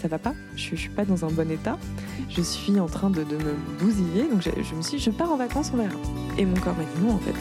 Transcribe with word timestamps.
ça 0.00 0.08
va 0.08 0.18
pas, 0.18 0.34
je, 0.56 0.72
ne 0.72 0.76
suis 0.76 0.88
pas 0.88 1.04
dans 1.04 1.26
un 1.26 1.30
bon 1.30 1.50
état, 1.50 1.78
je 2.30 2.40
suis 2.40 2.80
en 2.80 2.86
train 2.86 3.10
de, 3.10 3.20
me 3.20 3.78
bousiller, 3.78 4.28
donc 4.28 4.42
je, 4.42 4.74
me 4.74 4.82
suis 4.82 4.96
dit, 4.96 5.02
je 5.02 5.10
pars 5.10 5.30
en 5.30 5.36
vacances, 5.36 5.70
on 5.74 5.76
verra. 5.76 5.94
Et 6.38 6.46
mon 6.46 6.56
corps 6.56 6.74
m'a 6.74 6.84
dit 6.84 7.06
non 7.06 7.14
en 7.14 7.18
fait. 7.18 7.34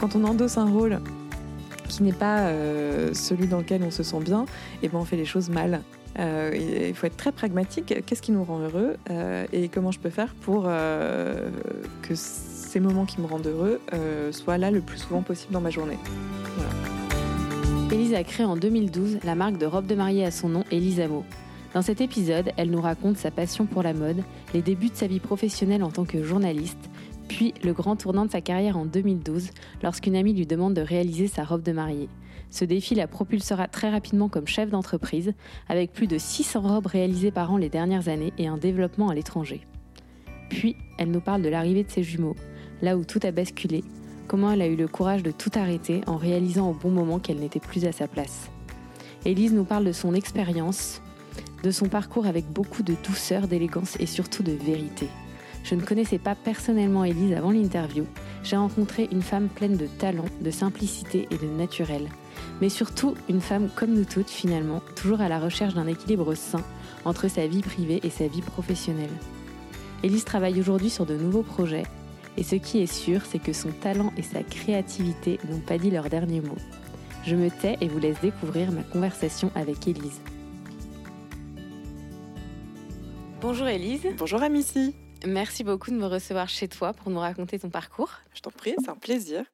Quand 0.00 0.16
on 0.16 0.24
endosse 0.24 0.56
un 0.56 0.70
rôle 0.70 1.00
qui 1.88 2.02
n'est 2.02 2.12
pas 2.12 2.46
euh, 2.46 3.12
celui 3.12 3.46
dans 3.46 3.58
lequel 3.58 3.82
on 3.82 3.90
se 3.90 4.02
sent 4.02 4.20
bien, 4.20 4.44
et 4.44 4.86
eh 4.86 4.88
ben 4.88 4.98
on 4.98 5.04
fait 5.04 5.16
les 5.16 5.26
choses 5.26 5.50
mal. 5.50 5.82
Euh, 6.18 6.86
il 6.88 6.94
faut 6.94 7.06
être 7.06 7.16
très 7.16 7.32
pragmatique. 7.32 7.94
Qu'est-ce 8.06 8.22
qui 8.22 8.32
nous 8.32 8.42
rend 8.42 8.60
heureux 8.60 8.96
euh, 9.10 9.46
et 9.52 9.68
comment 9.68 9.92
je 9.92 9.98
peux 9.98 10.10
faire 10.10 10.34
pour 10.40 10.64
que 10.64 12.14
ces 12.14 12.80
moments 12.80 13.04
qui 13.04 13.20
me 13.20 13.26
rendent 13.26 13.46
heureux 13.46 13.80
soient 14.30 14.56
là 14.56 14.70
le 14.70 14.80
plus 14.80 14.98
souvent 14.98 15.20
possible 15.20 15.52
dans 15.52 15.60
ma 15.60 15.70
journée. 15.70 15.98
Élise 17.92 18.14
a 18.14 18.22
créé 18.22 18.46
en 18.46 18.56
2012 18.56 19.18
la 19.24 19.34
marque 19.34 19.58
de 19.58 19.66
robe 19.66 19.86
de 19.86 19.96
mariée 19.96 20.24
à 20.24 20.30
son 20.30 20.48
nom, 20.48 20.64
Elisamo. 20.70 21.24
Dans 21.72 21.82
cet 21.82 22.00
épisode, 22.00 22.50
elle 22.56 22.70
nous 22.70 22.80
raconte 22.80 23.16
sa 23.16 23.30
passion 23.30 23.64
pour 23.64 23.84
la 23.84 23.94
mode, 23.94 24.24
les 24.54 24.62
débuts 24.62 24.88
de 24.88 24.96
sa 24.96 25.06
vie 25.06 25.20
professionnelle 25.20 25.84
en 25.84 25.90
tant 25.90 26.04
que 26.04 26.24
journaliste, 26.24 26.90
puis 27.28 27.54
le 27.62 27.72
grand 27.72 27.94
tournant 27.94 28.26
de 28.26 28.30
sa 28.30 28.40
carrière 28.40 28.76
en 28.76 28.84
2012, 28.84 29.50
lorsqu'une 29.84 30.16
amie 30.16 30.34
lui 30.34 30.46
demande 30.46 30.74
de 30.74 30.80
réaliser 30.80 31.28
sa 31.28 31.44
robe 31.44 31.62
de 31.62 31.70
mariée. 31.70 32.08
Ce 32.50 32.64
défi 32.64 32.96
la 32.96 33.06
propulsera 33.06 33.68
très 33.68 33.88
rapidement 33.88 34.28
comme 34.28 34.48
chef 34.48 34.68
d'entreprise, 34.68 35.32
avec 35.68 35.92
plus 35.92 36.08
de 36.08 36.18
600 36.18 36.62
robes 36.62 36.86
réalisées 36.86 37.30
par 37.30 37.52
an 37.52 37.56
les 37.56 37.68
dernières 37.68 38.08
années 38.08 38.32
et 38.36 38.48
un 38.48 38.56
développement 38.56 39.08
à 39.08 39.14
l'étranger. 39.14 39.60
Puis, 40.48 40.74
elle 40.98 41.12
nous 41.12 41.20
parle 41.20 41.42
de 41.42 41.48
l'arrivée 41.48 41.84
de 41.84 41.90
ses 41.90 42.02
jumeaux, 42.02 42.34
là 42.82 42.96
où 42.96 43.04
tout 43.04 43.20
a 43.22 43.30
basculé, 43.30 43.84
comment 44.26 44.50
elle 44.50 44.62
a 44.62 44.66
eu 44.66 44.74
le 44.74 44.88
courage 44.88 45.22
de 45.22 45.30
tout 45.30 45.52
arrêter 45.54 46.00
en 46.08 46.16
réalisant 46.16 46.68
au 46.68 46.74
bon 46.74 46.90
moment 46.90 47.20
qu'elle 47.20 47.38
n'était 47.38 47.60
plus 47.60 47.84
à 47.84 47.92
sa 47.92 48.08
place. 48.08 48.50
Élise 49.24 49.52
nous 49.52 49.64
parle 49.64 49.84
de 49.84 49.92
son 49.92 50.14
expérience, 50.14 51.00
de 51.62 51.70
son 51.70 51.86
parcours 51.86 52.26
avec 52.26 52.46
beaucoup 52.50 52.82
de 52.82 52.94
douceur, 53.04 53.48
d'élégance 53.48 53.96
et 54.00 54.06
surtout 54.06 54.42
de 54.42 54.52
vérité. 54.52 55.08
Je 55.62 55.74
ne 55.74 55.82
connaissais 55.82 56.18
pas 56.18 56.34
personnellement 56.34 57.04
Élise 57.04 57.34
avant 57.34 57.50
l'interview. 57.50 58.06
J'ai 58.42 58.56
rencontré 58.56 59.08
une 59.12 59.22
femme 59.22 59.48
pleine 59.48 59.76
de 59.76 59.86
talent, 59.86 60.24
de 60.40 60.50
simplicité 60.50 61.28
et 61.30 61.36
de 61.36 61.46
naturel. 61.46 62.08
Mais 62.60 62.68
surtout 62.68 63.14
une 63.28 63.40
femme 63.40 63.68
comme 63.74 63.92
nous 63.92 64.04
toutes 64.04 64.30
finalement, 64.30 64.80
toujours 64.96 65.20
à 65.20 65.28
la 65.28 65.38
recherche 65.38 65.74
d'un 65.74 65.86
équilibre 65.86 66.34
sain 66.34 66.64
entre 67.04 67.28
sa 67.28 67.46
vie 67.46 67.62
privée 67.62 68.00
et 68.02 68.10
sa 68.10 68.26
vie 68.26 68.42
professionnelle. 68.42 69.10
Élise 70.02 70.24
travaille 70.24 70.58
aujourd'hui 70.58 70.90
sur 70.90 71.04
de 71.04 71.14
nouveaux 71.14 71.42
projets 71.42 71.84
et 72.36 72.42
ce 72.42 72.56
qui 72.56 72.78
est 72.78 72.92
sûr, 72.92 73.22
c'est 73.28 73.38
que 73.38 73.52
son 73.52 73.70
talent 73.70 74.12
et 74.16 74.22
sa 74.22 74.42
créativité 74.42 75.38
n'ont 75.50 75.60
pas 75.60 75.78
dit 75.78 75.90
leur 75.90 76.08
dernier 76.08 76.40
mot. 76.40 76.56
Je 77.26 77.36
me 77.36 77.50
tais 77.50 77.76
et 77.80 77.88
vous 77.88 77.98
laisse 77.98 78.20
découvrir 78.22 78.72
ma 78.72 78.82
conversation 78.82 79.50
avec 79.54 79.86
Élise. 79.86 80.20
Bonjour 83.40 83.68
Élise. 83.68 84.06
Bonjour 84.18 84.42
Amici. 84.42 84.94
Merci 85.26 85.64
beaucoup 85.64 85.90
de 85.90 85.96
me 85.96 86.04
recevoir 86.04 86.48
chez 86.50 86.68
toi 86.68 86.92
pour 86.92 87.10
nous 87.10 87.18
raconter 87.18 87.58
ton 87.58 87.70
parcours. 87.70 88.10
Je 88.34 88.40
t'en 88.42 88.50
prie, 88.50 88.74
c'est 88.78 88.90
un 88.90 88.96
plaisir. 88.96 89.44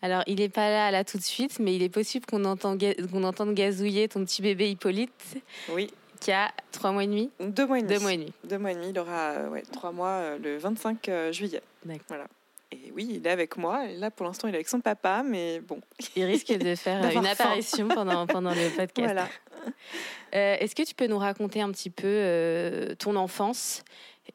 Alors, 0.00 0.22
il 0.26 0.36
n'est 0.36 0.48
pas 0.48 0.70
là, 0.70 0.90
là 0.90 1.04
tout 1.04 1.18
de 1.18 1.22
suite, 1.22 1.58
mais 1.60 1.76
il 1.76 1.82
est 1.82 1.90
possible 1.90 2.24
qu'on 2.24 2.44
entende, 2.46 2.82
qu'on 3.10 3.22
entende 3.22 3.54
gazouiller 3.54 4.08
ton 4.08 4.24
petit 4.24 4.40
bébé 4.40 4.70
Hippolyte. 4.70 5.36
Oui. 5.70 5.90
Qui 6.20 6.32
a 6.32 6.52
trois 6.72 6.92
mois 6.92 7.04
et 7.04 7.06
demi? 7.06 7.30
Deux 7.40 7.66
mois 7.66 7.78
et 7.78 7.82
demi. 7.82 7.94
Deux 7.94 8.00
mois 8.00 8.12
et 8.12 8.16
demi. 8.16 8.32
Deux 8.44 8.58
mois 8.58 8.72
et 8.72 8.74
demi. 8.74 8.88
Il 8.90 8.98
aura 8.98 9.48
ouais, 9.50 9.62
trois 9.72 9.92
mois 9.92 10.08
euh, 10.08 10.38
le 10.38 10.56
25 10.56 11.08
euh, 11.08 11.32
juillet. 11.32 11.60
D'accord. 11.84 12.04
Voilà. 12.08 12.26
Et 12.86 12.92
oui, 12.92 13.08
il 13.10 13.26
est 13.26 13.30
avec 13.30 13.56
moi. 13.56 13.86
Et 13.86 13.96
là, 13.96 14.10
pour 14.10 14.26
l'instant, 14.26 14.48
il 14.48 14.54
est 14.54 14.58
avec 14.58 14.68
son 14.68 14.80
papa, 14.80 15.22
mais 15.24 15.60
bon. 15.60 15.80
Il 16.16 16.24
risque 16.24 16.52
de 16.52 16.74
faire 16.74 17.10
une 17.16 17.26
apparition 17.26 17.88
pendant, 17.88 18.26
pendant 18.26 18.50
le 18.50 18.68
podcast. 18.76 19.12
Voilà. 19.12 19.28
Euh, 20.34 20.56
est-ce 20.58 20.74
que 20.74 20.82
tu 20.82 20.94
peux 20.94 21.06
nous 21.06 21.18
raconter 21.18 21.60
un 21.60 21.70
petit 21.70 21.90
peu 21.90 22.06
euh, 22.06 22.94
ton 22.96 23.16
enfance 23.16 23.84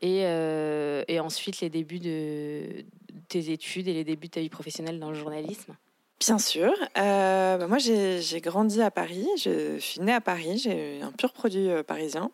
et, 0.01 0.21
euh, 0.25 1.03
et, 1.07 1.19
ensuite 1.19 1.59
les 1.61 1.69
débuts 1.69 1.99
de 1.99 2.85
tes 3.27 3.51
études 3.51 3.87
et 3.87 3.93
les 3.93 4.03
débuts 4.03 4.27
de 4.27 4.33
ta 4.33 4.39
vie 4.39 4.49
professionnelle 4.49 4.99
dans 4.99 5.09
le 5.09 5.15
journalisme? 5.15 5.75
Bien 6.19 6.37
sûr. 6.37 6.73
Bah, 6.95 7.67
moi, 7.67 7.77
j'ai 7.77 8.41
grandi 8.41 8.81
à 8.81 8.91
Paris. 8.91 9.27
Je 9.37 9.77
suis 9.79 10.01
née 10.01 10.13
à 10.13 10.21
Paris. 10.21 10.57
J'ai 10.57 11.01
un 11.01 11.11
pur 11.11 11.31
produit 11.31 11.69
parisien. 11.87 12.31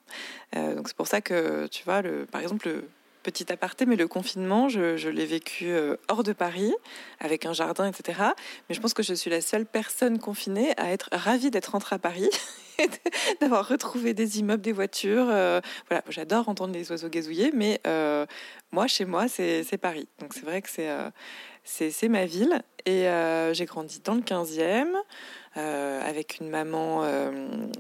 donc, 0.54 0.88
c'est 0.88 0.98
pour 0.98 1.08
ça 1.08 1.22
que, 1.22 1.68
tu 1.68 1.84
vois, 1.84 2.02
le, 2.02 2.26
par 2.26 2.42
exemple, 2.42 2.68
le, 2.68 2.90
petit 3.26 3.52
aparté, 3.52 3.88
mais 3.88 3.96
le 3.96 4.08
confinement, 4.08 4.70
je, 4.70 5.10
l'ai 5.10 5.26
vécu 5.26 5.66
euh, 5.70 5.98
hors 6.10 6.22
de 6.22 6.32
Paris, 6.32 6.72
avec 7.20 7.48
un 7.48 7.54
jardin, 7.54 7.88
etc. 7.88 8.20
Mais 8.70 8.76
je 8.76 8.80
pense 8.80 8.94
que 8.94 9.02
je 9.02 9.16
suis 9.16 9.32
la 9.32 9.42
seule 9.42 9.66
personne 9.66 10.20
confinée 10.20 10.74
à 10.78 10.92
être 10.92 11.10
ravie 11.12 11.50
d'être 11.50 11.72
rentrée 11.72 11.96
à 11.96 12.00
Paris, 12.00 12.30
d'avoir 13.42 13.68
retrouvé 13.68 14.14
des 14.14 14.38
immeubles, 14.40 14.62
des 14.62 14.74
voitures. 14.74 15.26
Euh, 15.28 15.60
voilà, 15.90 16.04
j'adore 16.10 16.50
entendre 16.50 16.74
les 16.76 16.92
oiseaux 16.92 17.10
gazouiller, 17.10 17.52
mais 17.52 17.82
euh, 17.88 18.28
moi, 18.72 18.86
chez 18.86 19.06
moi, 19.06 19.28
c'est 19.28 19.80
Paris. 19.82 20.08
Donc 20.20 20.36
c'est 20.36 20.46
vrai 20.46 20.62
que 20.62 20.70
c'est 21.64 22.08
ma 22.08 22.26
ville. 22.28 22.62
Et 22.86 23.08
j'ai 23.54 23.66
grandi 23.66 24.02
dans 24.04 24.14
le 24.14 24.22
15e. 24.22 24.94
Avec 25.56 26.40
une 26.40 26.50
maman 26.50 27.04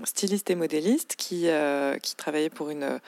styliste 0.03 0.49
et 0.49 0.55
modéliste 0.55 1.15
qui, 1.17 1.47
qui 2.01 2.15
travaillait 2.15 2.49
pour 2.49 2.69
une 2.69 2.99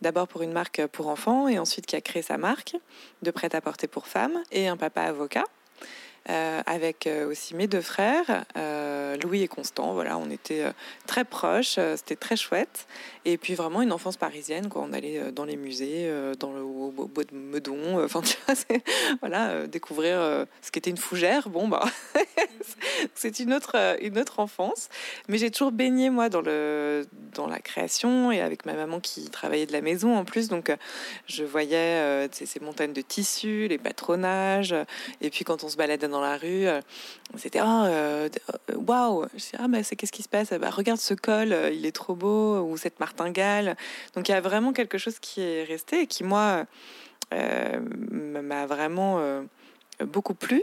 d'abord 0.00 0.28
pour 0.28 0.42
une 0.42 0.52
marque 0.52 0.86
pour 0.86 1.08
enfants 1.08 1.48
et 1.48 1.58
ensuite 1.58 1.86
qui 1.86 1.96
a 1.96 2.00
créé 2.00 2.22
sa 2.22 2.38
marque 2.38 2.76
de 3.22 3.30
prêt-à-porter 3.30 3.86
pour 3.86 4.06
femmes 4.06 4.42
et 4.52 4.68
un 4.68 4.76
papa 4.76 5.02
avocat. 5.02 5.44
Euh, 6.30 6.60
avec 6.66 7.06
euh, 7.06 7.26
aussi 7.30 7.54
mes 7.54 7.66
deux 7.66 7.80
frères, 7.80 8.44
euh, 8.54 9.16
Louis 9.22 9.42
et 9.42 9.48
Constant. 9.48 9.94
Voilà, 9.94 10.18
on 10.18 10.28
était 10.28 10.62
très 11.06 11.24
proches, 11.24 11.78
c'était 11.96 12.16
très 12.16 12.36
chouette. 12.36 12.86
Et 13.24 13.38
puis 13.38 13.54
vraiment 13.54 13.80
une 13.80 13.92
enfance 13.92 14.18
parisienne, 14.18 14.68
quoi. 14.68 14.82
On 14.82 14.92
allait 14.92 15.32
dans 15.32 15.44
les 15.44 15.56
musées, 15.56 16.10
dans 16.38 16.52
le 16.52 16.62
au, 16.62 16.90
bois 16.90 17.24
de 17.24 17.34
Meudon, 17.34 18.02
enfin 18.02 18.20
voilà, 19.20 19.66
découvrir 19.66 20.46
ce 20.62 20.70
qu'était 20.70 20.90
une 20.90 20.96
fougère. 20.96 21.48
Bon 21.48 21.68
bah, 21.68 21.84
c'est 23.14 23.40
une 23.40 23.52
autre 23.52 23.76
une 24.00 24.18
autre 24.18 24.40
enfance. 24.40 24.88
Mais 25.28 25.36
j'ai 25.36 25.50
toujours 25.50 25.72
baigné 25.72 26.08
moi 26.08 26.28
dans 26.28 26.40
le 26.40 27.06
dans 27.34 27.46
la 27.46 27.58
création 27.58 28.32
et 28.32 28.40
avec 28.40 28.64
ma 28.64 28.74
maman 28.74 29.00
qui 29.00 29.28
travaillait 29.28 29.66
de 29.66 29.72
la 29.72 29.82
maison 29.82 30.16
en 30.16 30.24
plus, 30.24 30.48
donc 30.48 30.74
je 31.26 31.44
voyais 31.44 32.28
ces 32.32 32.60
montagnes 32.60 32.94
de 32.94 33.02
tissus, 33.02 33.68
les 33.68 33.78
patronages, 33.78 34.74
et 35.20 35.28
puis 35.28 35.44
quand 35.44 35.64
on 35.64 35.68
se 35.68 35.76
baladait 35.76 36.08
dans 36.08 36.17
la 36.20 36.36
rue, 36.36 36.66
euh, 36.66 36.80
c'était 37.36 37.60
oh, 37.60 37.84
euh, 37.86 38.28
waouh, 38.74 39.26
ah 39.58 39.68
bah 39.68 39.82
c'est 39.82 39.96
qu'est-ce 39.96 40.12
qui 40.12 40.22
se 40.22 40.28
passe? 40.28 40.50
Bah, 40.50 40.70
regarde 40.70 41.00
ce 41.00 41.14
col, 41.14 41.52
euh, 41.52 41.70
il 41.70 41.86
est 41.86 41.92
trop 41.92 42.14
beau 42.14 42.60
ou 42.60 42.76
cette 42.76 43.00
martingale. 43.00 43.76
Donc 44.14 44.28
il 44.28 44.32
y 44.32 44.34
a 44.34 44.40
vraiment 44.40 44.72
quelque 44.72 44.98
chose 44.98 45.18
qui 45.18 45.40
est 45.40 45.64
resté 45.64 46.02
et 46.02 46.06
qui 46.06 46.24
moi 46.24 46.64
m'a 47.32 48.66
vraiment 48.66 49.20
beaucoup 50.00 50.34
plu. 50.34 50.62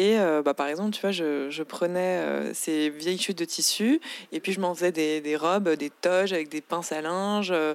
Et 0.00 0.18
euh, 0.18 0.40
bah, 0.40 0.54
par 0.54 0.66
exemple, 0.66 0.92
tu 0.92 1.02
vois, 1.02 1.10
je, 1.10 1.62
prenais 1.62 2.20
euh, 2.20 2.54
ces 2.54 2.88
vieilles 2.88 3.18
chutes 3.18 3.36
de 3.36 3.44
tissu 3.44 4.00
et 4.32 4.40
puis 4.40 4.52
je 4.52 4.58
m'en 4.58 4.74
faisais 4.74 4.92
des, 4.92 5.36
robes, 5.36 5.68
des 5.68 5.90
toges 5.90 6.32
avec 6.32 6.48
des 6.48 6.62
pinces 6.62 6.90
à 6.90 7.02
linge 7.02 7.50
euh, 7.50 7.74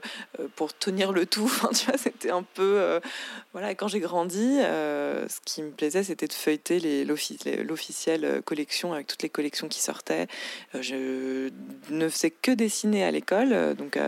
pour 0.55 0.75
tenir 0.75 1.11
le 1.11 1.27
tout. 1.27 1.51
Tu 1.75 1.85
vois, 1.85 1.99
c'était 1.99 2.31
un 2.31 2.41
peu. 2.41 2.99
voilà, 3.51 3.75
quand 3.75 3.87
j'ai 3.87 3.99
grandi, 3.99 4.57
ce 4.59 5.39
qui 5.45 5.61
me 5.61 5.69
plaisait, 5.69 6.03
c'était 6.03 6.25
de 6.27 6.33
feuilleter 6.33 7.05
l'officielle 7.05 8.41
collection 8.43 8.93
avec 8.93 9.05
toutes 9.05 9.21
les 9.21 9.29
collections 9.29 9.67
qui 9.67 9.81
sortaient. 9.81 10.27
je 10.73 11.51
ne 11.89 12.09
faisais 12.09 12.31
que 12.31 12.51
dessiner 12.51 13.03
à 13.03 13.11
l'école, 13.11 13.75
donc 13.75 13.99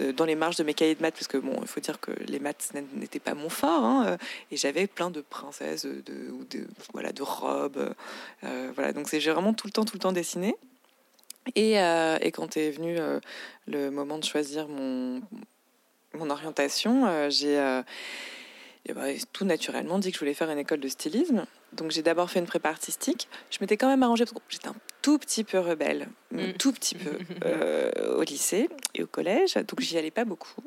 dans 0.00 0.24
les 0.24 0.34
marges 0.34 0.56
de 0.56 0.64
mes 0.64 0.74
cahiers 0.74 0.94
de 0.94 1.02
maths, 1.02 1.14
parce 1.14 1.28
que 1.28 1.38
bon, 1.38 1.56
il 1.60 1.68
faut 1.68 1.80
dire 1.80 2.00
que 2.00 2.10
les 2.26 2.38
maths 2.38 2.72
n'étaient 2.94 3.20
pas 3.20 3.34
mon 3.34 3.48
fort, 3.48 3.84
hein, 3.84 4.06
euh, 4.06 4.16
et 4.50 4.56
j'avais 4.56 4.86
plein 4.86 5.10
de 5.10 5.20
princesses, 5.20 5.84
de, 5.84 6.02
de, 6.02 6.66
voilà, 6.92 7.12
de 7.12 7.22
robes, 7.22 7.94
euh, 8.44 8.72
voilà. 8.74 8.92
Donc 8.92 9.08
j'ai 9.10 9.30
vraiment 9.30 9.54
tout 9.54 9.66
le 9.66 9.72
temps, 9.72 9.84
tout 9.84 9.94
le 9.94 10.00
temps 10.00 10.12
dessiné. 10.12 10.56
Et, 11.54 11.74
et 11.74 12.32
quand 12.32 12.56
est 12.56 12.70
venu 12.70 12.96
le 13.66 13.90
moment 13.90 14.16
de 14.16 14.24
choisir 14.24 14.66
mon, 14.66 15.20
mon 16.14 16.30
orientation, 16.30 17.28
j'ai 17.28 17.58
bah, 18.94 19.02
tout 19.32 19.44
naturellement 19.44 19.98
dit 19.98 20.10
que 20.10 20.14
je 20.14 20.20
voulais 20.20 20.32
faire 20.32 20.50
une 20.50 20.58
école 20.58 20.80
de 20.80 20.88
stylisme. 20.88 21.44
Donc 21.74 21.90
j'ai 21.90 22.02
d'abord 22.02 22.30
fait 22.30 22.38
une 22.38 22.46
prépa 22.46 22.70
artistique. 22.70 23.28
Je 23.50 23.58
m'étais 23.60 23.76
quand 23.76 23.88
même 23.88 24.02
arrangée 24.02 24.24
parce 24.24 24.32
que 24.32 24.40
j'étais 24.48 24.68
un 24.68 24.76
tout 25.04 25.18
petit 25.18 25.44
peu 25.44 25.58
rebelle, 25.58 26.08
un 26.34 26.48
Mm. 26.48 26.52
tout 26.54 26.72
petit 26.72 26.94
peu 26.96 27.10
euh, 27.44 28.16
au 28.16 28.22
lycée 28.22 28.68
et 28.94 29.02
au 29.02 29.06
collège, 29.06 29.54
donc 29.54 29.80
j'y 29.80 29.98
allais 29.98 30.10
pas 30.10 30.24
beaucoup. 30.24 30.64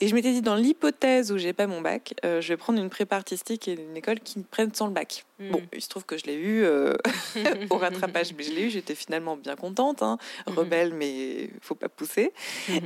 Et 0.00 0.08
je 0.08 0.14
m'étais 0.14 0.30
dit, 0.32 0.42
dans 0.42 0.54
l'hypothèse 0.54 1.32
où 1.32 1.38
j'ai 1.38 1.52
pas 1.52 1.66
mon 1.66 1.80
bac, 1.80 2.14
euh, 2.24 2.40
je 2.40 2.48
vais 2.48 2.56
prendre 2.56 2.78
une 2.80 2.88
prépa 2.90 3.16
artistique 3.16 3.66
et 3.68 3.72
une 3.72 3.96
école 3.96 4.20
qui 4.20 4.38
me 4.38 4.44
prenne 4.44 4.72
sans 4.74 4.86
le 4.86 4.92
bac. 4.92 5.24
Mm. 5.38 5.50
Bon, 5.50 5.62
il 5.72 5.80
se 5.82 5.88
trouve 5.88 6.04
que 6.04 6.16
je 6.18 6.24
l'ai 6.26 6.34
eu 6.34 6.62
euh, 6.64 6.92
au 7.70 7.78
rattrapage, 7.78 8.34
mais 8.36 8.44
je 8.44 8.52
l'ai 8.52 8.62
eu, 8.66 8.70
j'étais 8.70 8.94
finalement 8.94 9.36
bien 9.36 9.56
contente, 9.56 10.02
hein, 10.02 10.18
Mhm. 10.48 10.54
rebelle, 10.58 10.94
mais 10.94 11.50
faut 11.62 11.74
pas 11.74 11.88
pousser. 11.88 12.32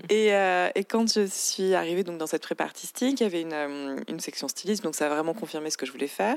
Et, 0.09 0.29
et 0.29 0.85
quand 0.85 1.13
je 1.13 1.27
suis 1.27 1.75
arrivée 1.75 2.05
donc, 2.05 2.19
dans 2.19 2.27
cette 2.29 2.43
prépa 2.43 2.65
artistique, 2.65 3.21
il 3.21 3.25
y 3.25 3.27
avait 3.27 3.43
une, 3.43 4.05
une 4.09 4.21
section 4.21 4.47
stylisme, 4.49 4.85
donc 4.85 4.95
ça 4.95 5.07
a 5.07 5.09
vraiment 5.09 5.35
confirmé 5.35 5.69
ce 5.71 5.77
que 5.77 5.85
je 5.87 5.93
voulais 5.93 6.07
faire. 6.07 6.37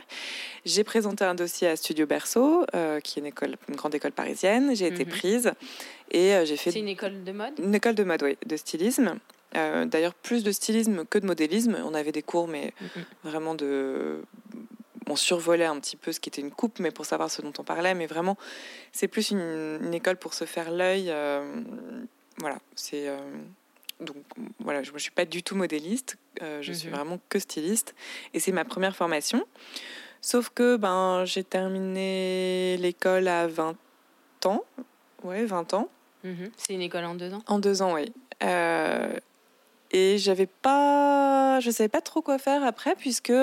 J'ai 0.66 0.84
présenté 0.84 1.24
un 1.24 1.36
dossier 1.36 1.68
à 1.68 1.76
Studio 1.76 2.06
Berceau, 2.08 2.66
qui 3.04 3.20
est 3.20 3.22
une, 3.22 3.28
école, 3.28 3.56
une 3.70 3.76
grande 3.76 3.94
école 3.96 4.12
parisienne. 4.12 4.39
J'ai 4.42 4.88
été 4.88 5.06
Mhm. 5.06 5.10
prise 5.12 5.52
et 6.12 6.34
euh, 6.36 6.46
j'ai 6.46 6.58
fait 6.58 6.72
C'est 6.72 6.80
une 6.80 6.88
école 6.88 7.24
de 7.24 7.32
mode? 7.32 7.60
Une 7.60 7.76
école 7.76 7.96
de 7.96 8.04
mode, 8.04 8.24
oui, 8.24 8.38
de 8.46 8.56
stylisme. 8.58 9.20
Euh, 9.56 9.86
D'ailleurs, 9.86 10.14
plus 10.14 10.44
de 10.44 10.52
stylisme 10.52 11.06
que 11.06 11.18
de 11.18 11.26
modélisme. 11.26 11.76
On 11.84 11.94
avait 11.94 12.12
des 12.12 12.22
cours, 12.22 12.48
mais 12.48 12.74
Mhm. 12.82 13.04
vraiment 13.24 13.56
de. 13.56 14.22
On 15.08 15.16
survolait 15.16 15.66
un 15.66 15.80
petit 15.80 15.96
peu 15.96 16.12
ce 16.12 16.20
qui 16.20 16.30
était 16.30 16.42
une 16.42 16.52
coupe, 16.52 16.80
mais 16.80 16.92
pour 16.92 17.06
savoir 17.06 17.32
ce 17.32 17.42
dont 17.42 17.54
on 17.58 17.64
parlait. 17.64 17.96
Mais 17.96 18.06
vraiment, 18.06 18.38
c'est 18.92 19.08
plus 19.08 19.32
une, 19.32 19.80
une 19.82 19.94
école 19.94 20.18
pour 20.18 20.34
se 20.36 20.46
faire 20.46 20.72
l'œil. 20.72 21.08
euh, 21.10 21.62
voilà, 22.38 22.60
c'est. 22.76 23.08
euh, 23.08 23.18
donc 24.00 24.16
voilà, 24.60 24.82
je 24.84 24.94
ne 24.94 24.98
suis 25.00 25.12
pas 25.12 25.26
du 25.26 25.44
tout 25.44 25.56
modéliste, 25.56 26.16
euh, 26.42 26.62
je 26.62 26.72
suis 26.72 26.88
Mhm. 26.90 26.96
vraiment 26.96 27.20
que 27.28 27.38
styliste. 27.40 27.96
Et 28.34 28.40
c'est 28.40 28.52
ma 28.54 28.64
première 28.66 28.96
formation. 28.96 29.44
Sauf 30.22 30.50
que 30.50 30.78
ben, 30.78 31.26
j'ai 31.26 31.44
terminé 31.44 32.78
l'école 32.78 33.28
à 33.28 33.48
20 33.48 33.76
ans. 34.46 34.64
Ouais, 35.24 35.46
20 35.46 35.74
ans. 35.74 35.90
Mhm. 36.24 36.50
C'est 36.58 36.74
une 36.74 36.82
école 36.82 37.06
en 37.06 37.16
deux 37.16 37.34
ans 37.34 37.42
En 37.48 37.60
deux 37.60 37.82
ans, 37.82 37.94
oui. 37.94 38.12
Euh, 38.44 39.14
et 39.92 40.18
j'avais 40.18 40.46
pas, 40.48 41.60
je 41.62 41.72
savais 41.72 41.90
pas 41.90 42.02
trop 42.02 42.22
quoi 42.22 42.38
faire 42.38 42.64
après, 42.64 42.96
puisque 42.96 43.34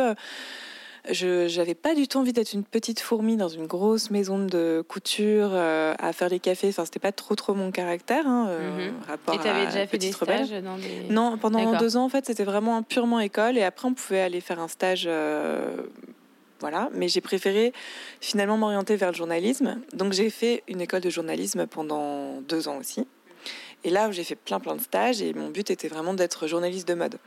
je 1.11 1.47
j'avais 1.49 1.75
pas 1.77 1.95
du 1.95 2.09
tout 2.09 2.19
envie 2.19 2.33
d'être 2.33 2.53
une 2.53 2.65
petite 2.65 2.99
fourmi 3.01 3.37
dans 3.37 3.49
une 3.49 3.67
grosse 3.67 4.11
maison 4.11 4.39
de 4.45 4.85
couture 4.89 5.51
euh, 5.53 5.95
à 5.99 6.13
faire 6.13 6.29
les 6.29 6.41
cafés. 6.41 6.69
Enfin, 6.71 6.85
c'était 6.85 6.99
pas 6.99 7.13
trop 7.13 7.35
trop 7.37 7.55
mon 7.55 7.71
caractère. 7.71 8.27
Hein, 8.27 8.47
euh, 8.49 8.89
Mhm. 8.91 8.95
rapport 9.07 9.35
Et 9.35 9.39
tu 9.39 9.47
avais 9.49 9.63
à 9.63 9.67
déjà 9.67 9.87
fait 9.87 9.99
des 9.99 10.11
rebelle. 10.11 10.47
stages 10.47 10.63
dans 10.63 10.77
des. 10.77 11.05
Non, 11.11 11.39
pendant 11.39 11.79
deux 11.79 11.97
ans, 11.97 12.05
en 12.05 12.09
fait, 12.09 12.27
c'était 12.27 12.45
vraiment 12.45 12.83
purement 12.83 13.21
école. 13.21 13.57
Et 13.57 13.63
après, 13.63 13.87
on 13.87 13.95
pouvait 13.95 14.21
aller 14.21 14.41
faire 14.41 14.59
un 14.61 14.69
stage. 14.69 15.09
Voilà. 16.61 16.89
Mais 16.93 17.09
j'ai 17.09 17.21
préféré 17.21 17.73
finalement 18.21 18.57
m'orienter 18.57 18.97
vers 18.97 19.11
le 19.11 19.17
journalisme. 19.17 19.81
Donc, 19.93 20.13
j'ai 20.13 20.31
fait 20.31 20.63
une 20.69 20.81
école 20.81 21.01
de 21.01 21.11
journalisme 21.11 21.67
pendant 21.67 22.41
deux 22.43 22.69
ans 22.69 22.79
aussi. 22.79 23.07
Et 23.85 23.91
là, 23.91 24.11
j'ai 24.11 24.25
fait 24.25 24.35
plein, 24.35 24.59
plein 24.59 24.75
de 24.75 24.81
stages. 24.81 25.23
Et 25.23 25.33
mon 25.35 25.49
but 25.51 25.71
était 25.71 25.87
vraiment 25.89 26.15
d'être 26.15 26.47
journaliste 26.49 26.89
de 26.89 26.95
mode. 26.95 27.19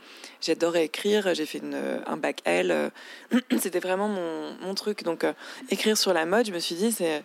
J'adorais 0.42 0.84
écrire. 0.84 1.32
J'ai 1.34 1.46
fait 1.46 1.58
une- 1.58 2.02
un 2.06 2.16
bac 2.16 2.40
L. 2.44 2.70
euh, 2.70 2.90
C'était 3.58 3.80
vraiment 3.80 4.08
mon, 4.08 4.54
mon 4.60 4.74
truc. 4.74 5.02
Donc, 5.04 5.24
euh, 5.24 5.32
écrire 5.70 5.96
sur 5.96 6.12
la 6.12 6.26
mode, 6.26 6.46
je 6.46 6.52
me 6.52 6.58
suis 6.58 6.74
dit, 6.74 6.92
c'est 6.92 7.22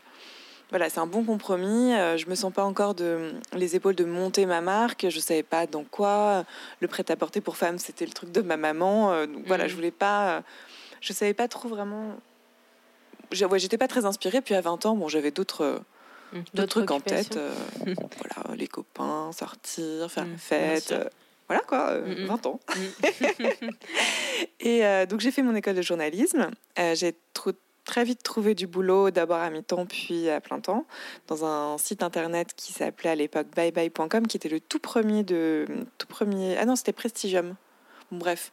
voilà, 0.71 0.89
c'est 0.89 0.99
un 0.99 1.05
bon 1.05 1.23
compromis. 1.23 1.93
Euh, 1.93 2.17
je 2.17 2.27
me 2.27 2.33
sens 2.33 2.51
pas 2.51 2.63
encore 2.63 2.95
de 2.95 3.33
les 3.53 3.75
épaules 3.75 3.93
de 3.95 4.03
monter 4.05 4.45
ma 4.47 4.61
marque. 4.61 5.05
Je 5.09 5.19
savais 5.19 5.43
pas 5.43 5.67
dans 5.67 5.83
quoi. 5.83 6.43
Le 6.79 6.87
prêt-à-porter 6.87 7.39
pour 7.41 7.55
femmes, 7.57 7.77
c'était 7.77 8.05
le 8.05 8.11
truc 8.13 8.31
de 8.31 8.41
ma 8.41 8.57
maman. 8.57 9.25
Donc 9.27 9.43
voilà, 9.45 9.65
Mhm. 9.65 9.69
je 9.69 9.75
voulais 9.75 9.91
pas. 9.91 10.43
Je 11.05 11.13
savais 11.13 11.33
pas 11.33 11.47
trop 11.47 11.69
vraiment. 11.69 12.15
Ouais, 13.49 13.59
j'étais 13.59 13.77
pas 13.77 13.87
très 13.87 14.05
inspirée. 14.05 14.41
Puis 14.41 14.55
à 14.55 14.61
20 14.61 14.85
ans, 14.85 14.95
bon, 14.95 15.07
j'avais 15.07 15.31
d'autres 15.31 15.61
euh, 15.63 15.79
d'autres 16.53 16.67
trucs 16.81 16.91
en 16.91 16.99
tête. 16.99 17.37
euh, 17.37 17.53
voilà, 17.85 18.55
les 18.55 18.67
copains, 18.67 19.31
sortir, 19.31 20.09
faire 20.11 20.25
Mhm, 20.25 20.31
la 20.31 20.37
fête. 20.37 20.91
euh, 20.91 21.05
voilà 21.47 21.61
quoi, 21.67 21.89
euh, 21.91 22.15
Mhm. 22.21 22.27
20 22.27 22.45
ans. 22.47 22.59
Mhm. 22.75 23.69
Et 24.59 24.85
euh, 24.85 25.05
donc 25.05 25.19
j'ai 25.19 25.31
fait 25.31 25.43
mon 25.43 25.55
école 25.55 25.75
de 25.75 25.81
journalisme. 25.81 26.49
J'ai 26.93 27.15
très 27.85 28.03
vite 28.03 28.23
trouvé 28.23 28.55
du 28.55 28.65
boulot, 28.65 29.11
d'abord 29.11 29.37
à 29.37 29.49
mi-temps 29.51 29.85
puis 29.85 30.27
à 30.29 30.41
plein 30.41 30.59
temps, 30.59 30.87
dans 31.27 31.45
un 31.45 31.77
site 31.77 32.01
internet 32.01 32.53
qui 32.55 32.73
s'appelait 32.73 33.11
à 33.11 33.15
l'époque 33.15 33.45
byeBye.com, 33.55 34.25
qui 34.25 34.37
était 34.37 34.49
le 34.49 34.59
tout 34.59 34.79
premier 34.79 35.23
de 35.23 35.67
tout 35.99 36.07
premier. 36.07 36.57
Ah 36.57 36.65
non, 36.65 36.75
c'était 36.75 36.93
Prestigium. 36.93 37.55
Bon, 38.11 38.17
bref, 38.17 38.51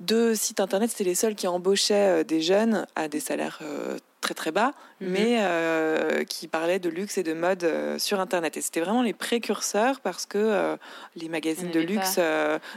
deux 0.00 0.34
sites 0.34 0.60
internet, 0.60 0.90
c'était 0.90 1.04
les 1.04 1.14
seuls 1.14 1.34
qui 1.34 1.46
embauchaient 1.46 2.20
euh, 2.20 2.24
des 2.24 2.40
jeunes 2.40 2.86
à 2.96 3.08
des 3.08 3.20
salaires 3.20 3.58
euh, 3.62 3.98
très 4.20 4.34
très 4.34 4.50
bas, 4.52 4.72
Mhm. 5.00 5.10
mais 5.10 5.36
euh, 5.40 6.24
qui 6.24 6.48
parlaient 6.48 6.80
de 6.80 6.88
luxe 6.88 7.18
et 7.18 7.22
de 7.22 7.32
mode 7.32 7.62
euh, 7.64 7.98
sur 7.98 8.18
internet. 8.18 8.56
Et 8.56 8.60
c'était 8.60 8.80
vraiment 8.80 9.02
les 9.02 9.12
précurseurs 9.12 10.00
parce 10.00 10.26
que 10.26 10.38
euh, 10.38 10.76
les 11.14 11.28
magazines 11.28 11.70
de 11.70 11.80
luxe, 11.80 12.18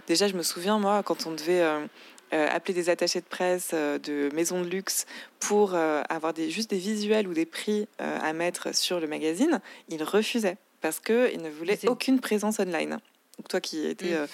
déjà 0.07 0.27
je 0.27 0.35
me 0.35 0.43
souviens 0.43 0.77
moi 0.79 1.01
quand 1.03 1.25
on 1.25 1.31
devait 1.31 1.63
appeler 2.31 2.73
des 2.73 2.89
attachés 2.89 3.19
de 3.19 3.25
presse 3.25 3.71
de 3.73 4.29
maisons 4.33 4.61
de 4.61 4.67
luxe 4.69 5.05
pour 5.39 5.73
avoir 5.75 6.33
des, 6.33 6.49
juste 6.49 6.69
des 6.69 6.77
visuels 6.77 7.27
ou 7.27 7.33
des 7.33 7.45
prix 7.45 7.87
à 7.99 8.31
mettre 8.33 8.73
sur 8.75 8.99
le 8.99 9.07
magazine, 9.07 9.59
ils 9.89 10.03
refusaient 10.03 10.57
parce 10.79 10.99
qu'ils 10.99 11.41
ne 11.41 11.49
voulaient 11.49 11.79
aucune 11.87 12.19
présence 12.19 12.59
online. 12.59 12.99
Donc 13.41 13.47
toi 13.47 13.59
qui 13.59 13.87
étais 13.87 14.11
Mm. 14.13 14.27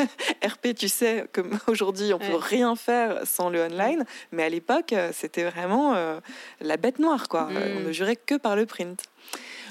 euh, 0.00 0.06
RP, 0.46 0.74
tu 0.76 0.90
sais 0.90 1.24
comme 1.32 1.50
aujourd'hui 1.66 2.12
on 2.12 2.18
peut 2.18 2.26
Ouais. 2.26 2.38
rien 2.42 2.76
faire 2.76 3.26
sans 3.26 3.48
le 3.48 3.62
online, 3.62 4.04
mais 4.32 4.42
à 4.42 4.50
l'époque 4.50 4.92
euh, 4.92 5.12
c'était 5.14 5.44
vraiment 5.44 5.94
euh, 5.94 6.20
la 6.60 6.76
bête 6.76 6.98
noire 6.98 7.26
quoi. 7.28 7.44
Mm. 7.44 7.56
On 7.78 7.80
ne 7.80 7.92
jurait 7.92 8.16
que 8.16 8.34
par 8.34 8.56
le 8.56 8.66
print. 8.66 9.02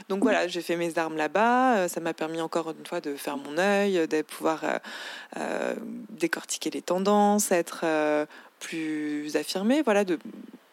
Donc 0.08 0.24
voilà, 0.24 0.48
j'ai 0.48 0.62
fait 0.64 0.76
mes 0.76 0.98
armes 0.98 1.18
là-bas. 1.18 1.88
Ça 1.88 2.00
m'a 2.00 2.16
permis 2.16 2.42
encore 2.42 2.72
une 2.72 2.84
fois 2.88 3.00
de 3.00 3.16
faire 3.16 3.38
mon 3.38 3.60
œil, 3.60 4.08
de 4.08 4.24
pouvoir 4.24 4.64
euh, 5.38 5.76
décortiquer 6.10 6.72
les 6.72 6.82
tendances, 6.82 7.52
être 7.52 7.86
plus 8.60 9.36
affirmé, 9.36 9.84
voilà, 9.84 10.04
de 10.06 10.18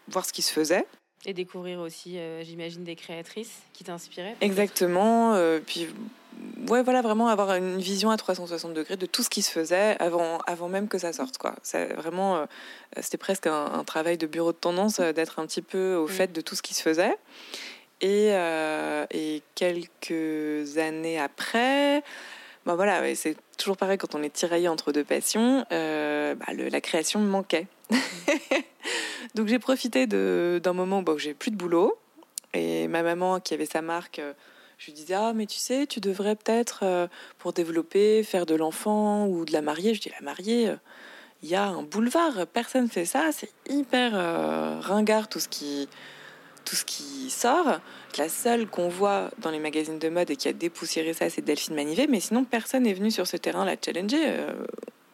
voir 0.08 0.24
ce 0.24 0.32
qui 0.32 0.40
se 0.40 0.50
faisait. 0.50 0.86
Et 1.28 1.32
découvrir 1.34 1.80
aussi, 1.80 2.18
euh, 2.18 2.42
j'imagine, 2.44 2.84
des 2.84 2.94
créatrices 2.96 3.58
qui 3.72 3.82
t'inspiraient. 3.84 4.36
Exactement. 4.40 5.34
euh, 5.34 5.58
puis 5.58 5.88
ouais, 6.68 6.82
voilà, 6.84 7.02
vraiment 7.02 7.26
avoir 7.26 7.52
une 7.56 7.78
vision 7.78 8.10
à 8.10 8.16
360 8.16 8.72
degrés 8.72 8.96
de 8.96 9.06
tout 9.06 9.24
ce 9.24 9.28
qui 9.28 9.42
se 9.42 9.50
faisait 9.50 9.96
avant, 9.98 10.38
avant 10.46 10.68
même 10.68 10.86
que 10.86 10.98
ça 10.98 11.12
sorte. 11.12 11.36
Quoi. 11.38 11.56
C'est 11.64 11.92
vraiment, 11.94 12.36
euh, 12.36 12.44
c'était 13.00 13.18
presque 13.18 13.48
un, 13.48 13.64
un 13.72 13.82
travail 13.82 14.18
de 14.18 14.26
bureau 14.28 14.52
de 14.52 14.56
tendance 14.56 15.00
d'être 15.00 15.40
un 15.40 15.46
petit 15.46 15.62
peu 15.62 15.96
au 15.96 16.04
Mm. 16.06 16.08
fait 16.10 16.32
de 16.32 16.40
tout 16.40 16.54
ce 16.54 16.62
qui 16.62 16.74
se 16.74 16.82
faisait. 16.82 17.16
Et, 18.00 18.28
et 19.10 19.42
quelques 19.54 20.76
années 20.78 21.18
après, 21.18 22.02
bah 22.66 22.74
voilà, 22.74 23.14
c'est 23.14 23.36
toujours 23.56 23.76
pareil 23.78 23.96
quand 23.96 24.14
on 24.14 24.22
est 24.22 24.32
tiraillé 24.32 24.68
entre 24.68 24.92
deux 24.92 25.02
passions, 25.02 25.64
bah, 25.70 26.52
le- 26.52 26.68
la 26.68 26.80
création 26.82 27.18
me 27.20 27.26
manquait. 27.28 27.66
Donc 29.34 29.48
j'ai 29.48 29.58
profité 29.58 30.06
d'un 30.06 30.72
moment 30.72 31.02
où 31.06 31.18
j'ai 31.18 31.34
plus 31.34 31.50
de 31.50 31.56
boulot. 31.56 31.96
Et 32.54 32.88
ma 32.88 33.02
maman, 33.02 33.40
qui 33.40 33.52
avait 33.54 33.66
sa 33.66 33.82
marque, 33.82 34.18
euh, 34.18 34.32
je 34.78 34.86
lui 34.86 34.92
disais 34.94 35.14
Ah, 35.14 35.32
mais 35.34 35.46
tu 35.46 35.58
sais, 35.58 35.86
tu 35.86 36.00
devrais 36.00 36.36
peut-être, 36.36 36.80
euh, 36.84 37.06
pour 37.38 37.52
développer, 37.52 38.22
faire 38.22 38.46
de 38.46 38.54
l'enfant 38.54 39.26
ou 39.26 39.44
de 39.44 39.52
la 39.52 39.60
mariée. 39.62 39.92
Je 39.94 40.00
dis 40.00 40.10
La 40.10 40.24
mariée, 40.24 40.68
euh, 40.68 40.76
il 41.42 41.50
y 41.50 41.54
a 41.54 41.64
un 41.66 41.82
boulevard, 41.82 42.46
personne 42.46 42.88
fait 42.88 43.04
ça, 43.04 43.30
c'est 43.32 43.50
hyper 43.68 44.12
euh, 44.14 44.80
ringard 44.80 45.28
tout 45.28 45.40
ce 45.40 45.48
qui 45.48 45.88
tout 46.64 46.74
ce 46.74 46.84
qui 46.84 47.30
sort. 47.30 47.78
La 48.18 48.28
seule 48.28 48.66
qu'on 48.66 48.88
voit 48.88 49.30
dans 49.38 49.50
les 49.52 49.60
magazines 49.60 50.00
de 50.00 50.08
mode 50.08 50.30
et 50.30 50.36
qui 50.36 50.48
a 50.48 50.52
dépoussiéré 50.52 51.12
ça, 51.12 51.30
c'est 51.30 51.42
Delphine 51.42 51.76
Manivet. 51.76 52.08
Mais 52.08 52.18
sinon, 52.18 52.42
personne 52.44 52.82
n'est 52.84 52.94
venu 52.94 53.12
sur 53.12 53.24
ce 53.26 53.36
terrain 53.36 53.64
la 53.64 53.76
challenger. 53.82 54.22
euh, 54.26 54.52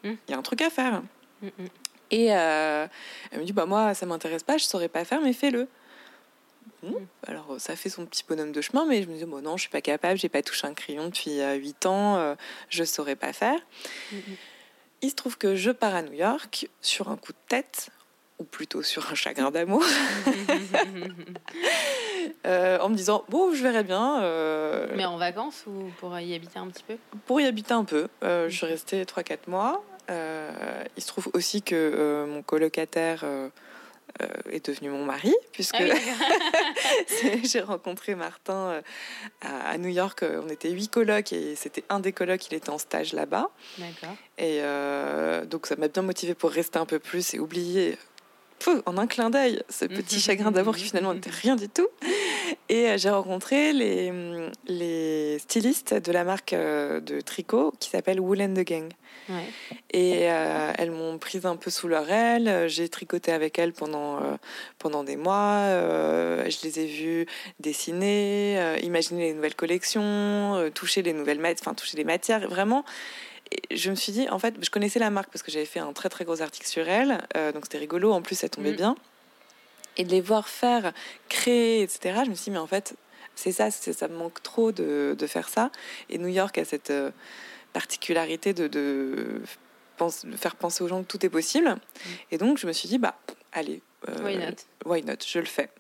Il 0.05 0.11
Mm. 0.13 0.17
y 0.31 0.33
a 0.33 0.39
un 0.39 0.43
truc 0.43 0.63
à 0.63 0.71
faire. 0.71 1.03
Mm, 1.43 1.47
mm. 1.47 1.67
Et 2.13 2.29
euh, 2.37 2.87
elle 3.33 3.41
me 3.41 3.45
dit 3.45 3.53
bah 3.53 3.67
moi 3.67 3.95
ça 3.95 4.07
m'intéresse 4.07 4.45
pas, 4.45 4.59
je 4.59 4.65
saurais 4.65 4.89
pas 4.89 5.05
faire, 5.05 5.21
mais 5.21 5.33
fais-le. 5.33 5.67
Bon, 6.83 6.99
Mm. 7.01 7.07
Alors 7.29 7.55
ça 7.59 7.77
fait 7.77 7.89
son 7.89 8.07
petit 8.07 8.25
bonhomme 8.29 8.51
de 8.53 8.61
chemin, 8.61 8.85
mais 8.87 9.03
je 9.03 9.09
me 9.09 9.17
dis 9.17 9.25
bon 9.25 9.41
non, 9.41 9.57
je 9.57 9.63
suis 9.63 9.71
pas 9.71 9.81
capable, 9.81 10.19
j'ai 10.19 10.29
pas 10.29 10.43
touché 10.43 10.67
un 10.67 10.75
crayon 10.75 11.07
depuis 11.07 11.41
euh, 11.41 11.55
8 11.55 11.87
ans, 11.87 12.17
euh, 12.17 12.35
je 12.71 12.83
saurais 12.85 13.15
pas 13.17 13.33
faire. 13.33 13.59
Mm, 14.13 14.17
mm. 14.17 14.21
Il 15.03 15.11
se 15.11 15.15
trouve 15.15 15.39
que 15.39 15.55
je 15.57 15.71
pars 15.71 15.95
à 15.95 16.03
New 16.03 16.13
York 16.13 16.69
sur 16.81 17.09
un 17.11 17.17
coup 17.17 17.33
de 17.33 17.39
tête, 17.49 17.91
ou 18.41 18.45
plutôt 18.45 18.83
sur 18.83 19.09
un 19.11 19.15
chagrin 19.15 19.51
d'amour, 19.53 19.85
euh, 22.47 22.79
en 22.81 22.89
me 22.89 22.95
disant 22.97 23.25
bon 23.29 23.53
je 23.55 23.63
verrai 23.63 23.85
bien. 23.85 24.23
euh, 24.23 24.89
Mais 24.97 25.05
en 25.05 25.17
vacances 25.19 25.65
ou 25.67 25.91
pour 25.99 26.19
y 26.19 26.35
habiter 26.35 26.59
un 26.59 26.67
petit 26.69 26.83
peu? 26.85 26.97
pour 27.27 27.41
y 27.41 27.47
habiter 27.47 27.75
un 27.75 27.85
peu. 27.85 28.09
Je 28.23 28.49
suis 28.51 28.67
restée 28.67 29.05
3-4 29.05 29.39
mois. 29.49 29.85
Euh, 30.11 30.85
il 30.97 31.03
se 31.03 31.09
trouve 31.09 31.31
aussi 31.35 31.63
que 31.63 31.75
euh, 31.75 32.27
mon 32.27 32.43
colocataire 32.43 33.25
euh, 33.25 33.49
est 34.51 34.67
devenu 34.67 34.91
mon 34.91 35.05
mari, 35.05 35.35
puisque 35.53 35.77
Ah 35.79 35.85
oui, 37.25 37.41
j'ai 37.45 37.61
rencontré 37.61 38.15
Martin 38.15 38.83
à, 39.41 39.79
New 39.79 39.89
York. 39.89 40.25
On 40.45 40.49
était 40.49 40.71
huit 40.71 40.89
colocs 40.89 41.33
et 41.33 41.57
c'était 41.57 41.85
un 41.89 42.01
des 42.01 42.13
colocs, 42.13 42.47
il 42.49 42.55
était 42.55 42.71
en 42.71 42.79
stage 42.79 43.13
là-bas. 43.13 43.51
Et 44.39 44.61
euh, 44.63 45.45
donc 45.47 45.67
ça 45.67 45.77
m'a 45.77 45.89
bien 45.89 46.03
motivée 46.03 46.35
pour 46.35 46.51
rester 46.51 46.79
un 46.79 46.87
peu 46.87 46.99
plus 46.99 47.35
et 47.35 47.39
oublier 47.39 47.97
en 48.87 48.97
un 48.97 49.07
clin 49.07 49.31
d'œil 49.31 49.63
ce 49.69 49.87
petit 49.87 50.21
chagrin 50.21 50.51
d'amour 50.51 50.77
qui 50.77 50.85
finalement 50.85 51.15
n'était 51.15 51.31
rien 51.31 51.57
du 51.57 51.69
tout. 51.69 51.89
Et 52.75 52.97
j'ai 52.97 53.11
rencontré 53.11 53.75
les, 53.75 54.11
les 54.67 55.39
stylistes 55.39 55.93
de 55.93 56.11
la 56.11 56.25
marque 56.25 56.55
de 56.55 57.21
tricot 57.21 57.75
qui 57.79 57.91
s'appelle 57.91 58.19
Wool 58.19 58.41
and 58.41 58.55
the 58.55 58.65
Gang. 58.67 58.89
Et 59.91 60.31
euh, 60.31 60.73
elles 60.79 60.91
m'ont 60.91 61.19
prise 61.19 61.45
un 61.45 61.57
peu 61.57 61.69
sous 61.69 61.87
leur 61.87 62.11
aile. 62.11 62.69
J'ai 62.69 62.89
tricoté 62.89 63.31
avec 63.31 63.59
elles 63.59 63.75
pendant, 63.75 64.23
euh, 64.23 64.37
pendant 64.79 65.05
des 65.05 65.17
mois. 65.17 65.59
Euh, 65.67 66.49
je 66.49 66.59
les 66.63 66.81
ai 66.81 66.87
vues 66.87 67.27
dessiner, 67.61 68.79
imaginer 68.83 69.27
les 69.29 69.35
nouvelles 69.35 69.55
collections, 69.55 70.71
toucher 70.75 71.03
les 71.03 71.13
nouvelles 71.13 71.45
enfin 71.61 71.75
toucher 71.75 71.99
les 71.99 72.05
matières. 72.05 72.49
Vraiment, 72.49 72.87
je 73.71 73.91
me 73.91 73.97
suis 73.97 74.13
dit, 74.13 74.31
en 74.31 74.39
fait, 74.39 74.55
je 74.63 74.71
connaissais 74.71 74.99
la 74.99 75.11
marque 75.11 75.31
parce 75.31 75.43
que 75.43 75.51
j'avais 75.51 75.67
fait 75.67 75.81
un 75.81 75.93
très 75.93 76.09
très 76.09 76.25
gros 76.25 76.41
article 76.41 76.67
sur 76.67 76.89
elle. 76.89 77.19
donc 77.53 77.65
c'était 77.65 77.77
rigolo. 77.77 78.13
En 78.13 78.23
plus, 78.23 78.37
ça 78.37 78.49
tombait 78.49 78.73
mm. 78.73 78.77
bien. 78.77 78.97
Et 79.97 80.05
de 80.05 80.11
les 80.11 80.21
voir 80.21 80.49
faire, 80.49 80.93
créer, 81.29 81.83
etc. 81.83 82.23
Je 82.25 82.31
me 82.31 82.35
suis 82.35 82.45
dit, 82.45 82.51
mais 82.53 82.59
en 82.59 82.67
fait, 82.67 82.95
c'est 83.35 83.53
ça, 83.53 83.71
ça 83.71 84.09
me 84.09 84.17
manque 84.17 84.43
trop 84.43 84.73
de, 84.73 85.15
de, 85.19 85.27
faire 85.27 85.49
ça. 85.49 85.71
Et 86.09 86.19
New 86.19 86.29
York 86.29 86.57
a 86.59 86.65
cette 86.65 86.93
particularité 87.73 88.55
de, 88.55 88.69
de, 88.69 89.43
faire 90.37 90.57
penser 90.57 90.83
aux 90.83 90.89
gens 90.89 91.03
que 91.03 91.09
tout 91.09 91.25
est 91.25 91.31
possible. 91.31 91.69
Mm. 91.69 92.09
Et 92.31 92.39
donc, 92.39 92.59
je 92.59 92.67
me 92.67 92.73
suis 92.73 92.89
dit, 92.89 92.99
bah, 92.99 93.19
allez, 93.53 93.83
euh, 94.09 94.25
why, 94.25 94.37
not? 94.37 94.57
why 94.85 95.03
not? 95.03 95.25
Je 95.27 95.39
le 95.39 95.45
fais. 95.45 95.71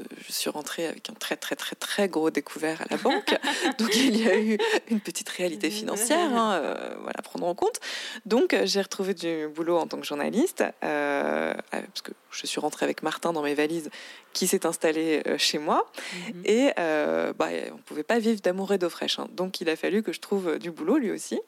Euh, 0.00 0.04
je 0.26 0.32
suis 0.32 0.50
rentrée 0.50 0.86
avec 0.86 1.08
un 1.10 1.14
très, 1.14 1.36
très, 1.36 1.56
très, 1.56 1.76
très 1.76 2.08
gros 2.08 2.30
découvert 2.30 2.82
à 2.82 2.84
la 2.90 2.96
banque. 2.96 3.36
donc, 3.78 3.94
il 3.96 4.16
y 4.16 4.28
a 4.28 4.38
eu 4.38 4.58
une 4.90 5.00
petite 5.00 5.28
réalité 5.28 5.70
financière, 5.70 6.34
hein, 6.34 6.60
euh, 6.62 6.94
voilà, 7.00 7.20
prendre 7.22 7.46
en 7.46 7.54
compte. 7.54 7.80
Donc, 8.26 8.56
j'ai 8.64 8.80
retrouvé 8.80 9.14
du 9.14 9.48
boulot 9.48 9.78
en 9.78 9.86
tant 9.86 9.98
que 9.98 10.06
journaliste, 10.06 10.64
parce 10.80 12.02
que 12.02 12.12
je 12.30 12.46
suis 12.46 12.60
rentrée 12.60 12.84
avec 12.84 13.02
Martin 13.02 13.32
dans 13.32 13.42
mes 13.42 13.54
valises, 13.54 13.90
qui 14.32 14.46
s'est 14.46 14.66
installé 14.66 15.22
chez 15.38 15.58
moi. 15.58 15.90
Mm-hmm. 15.96 16.50
Et 16.50 16.72
bah, 17.38 17.48
on 17.72 17.76
ne 17.76 17.82
pouvait 17.82 18.02
pas 18.02 18.18
vivre 18.18 18.40
d'amour 18.40 18.72
et 18.72 18.78
d'eau 18.78 18.90
fraîche. 18.90 19.18
Hein. 19.18 19.28
Donc, 19.32 19.60
il 19.60 19.68
a 19.68 19.76
fallu 19.76 20.02
que 20.02 20.12
je 20.12 20.20
trouve 20.20 20.58
du 20.58 20.70
boulot, 20.70 20.98
lui 20.98 21.10
aussi. 21.10 21.40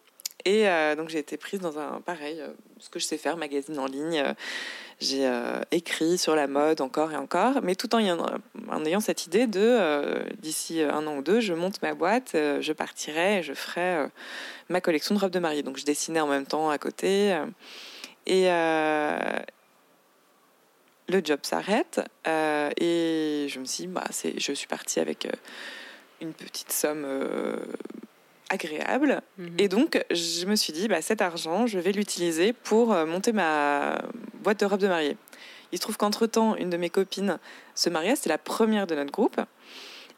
Et 0.44 0.68
euh, 0.68 0.96
donc 0.96 1.08
j'ai 1.08 1.18
été 1.18 1.36
prise 1.36 1.60
dans 1.60 1.78
un 1.78 2.00
pareil, 2.00 2.40
euh, 2.40 2.48
ce 2.78 2.88
que 2.88 2.98
je 2.98 3.04
sais 3.04 3.18
faire, 3.18 3.36
magazine 3.36 3.78
en 3.78 3.86
ligne. 3.86 4.22
Euh, 4.24 4.32
j'ai 5.00 5.26
écrit 5.70 6.18
sur 6.18 6.36
la 6.36 6.46
mode 6.46 6.82
encore 6.82 7.10
et 7.10 7.16
encore, 7.16 7.62
mais 7.62 7.74
tout 7.74 7.94
en, 7.94 8.00
ayant 8.84 9.00
cette 9.00 9.24
idée 9.24 9.46
de 9.46 10.22
d'ici 10.42 10.82
un 10.82 11.06
an 11.06 11.16
ou 11.16 11.22
deux, 11.22 11.40
je 11.40 11.54
monte 11.54 11.80
ma 11.80 11.94
boîte, 11.94 12.32
je 12.34 12.72
partirai 12.74 13.42
je 13.42 13.54
ferai 13.54 14.08
ma 14.68 14.82
collection 14.82 15.14
de 15.14 15.20
robes 15.20 15.30
de 15.30 15.38
mariée. 15.38 15.62
Donc 15.62 15.78
je 15.78 15.86
dessinais 15.86 16.20
en 16.20 16.26
même 16.26 16.44
temps 16.44 16.68
à 16.68 16.76
côté. 16.76 17.34
et 18.26 18.44
le 21.08 21.20
job 21.24 21.40
s'arrête 21.44 22.02
et 22.26 23.46
je 23.48 23.58
me 23.58 23.64
suis 23.64 23.86
dit, 23.86 23.86
bah, 23.86 24.04
je 24.36 24.52
suis 24.52 24.66
partie 24.66 25.00
avec 25.00 25.26
une 26.20 26.34
petite 26.34 26.72
somme 26.72 27.06
agréable. 28.50 29.22
Mhm. 29.38 29.54
Et 29.58 29.68
donc, 29.68 30.04
je 30.10 30.44
me 30.44 30.56
suis 30.56 30.72
dit, 30.72 30.88
bah, 30.88 31.00
cet 31.00 31.22
argent, 31.22 31.66
je 31.66 31.78
vais 31.78 31.92
l'utiliser 31.92 32.52
pour 32.52 32.92
euh, 32.92 33.06
monter 33.06 33.32
ma 33.32 34.02
boîte 34.42 34.60
de 34.60 34.66
robes 34.66 34.80
de 34.80 34.88
mariée. 34.88 35.16
Il 35.72 35.78
se 35.78 35.82
trouve 35.82 35.96
qu'entre-temps, 35.96 36.56
une 36.56 36.68
de 36.68 36.76
mes 36.76 36.90
copines 36.90 37.38
se 37.74 37.88
mariait, 37.88 38.16
c'était 38.16 38.28
la 38.28 38.38
première 38.38 38.86
de 38.86 38.94
notre 38.94 39.12
groupe, 39.12 39.40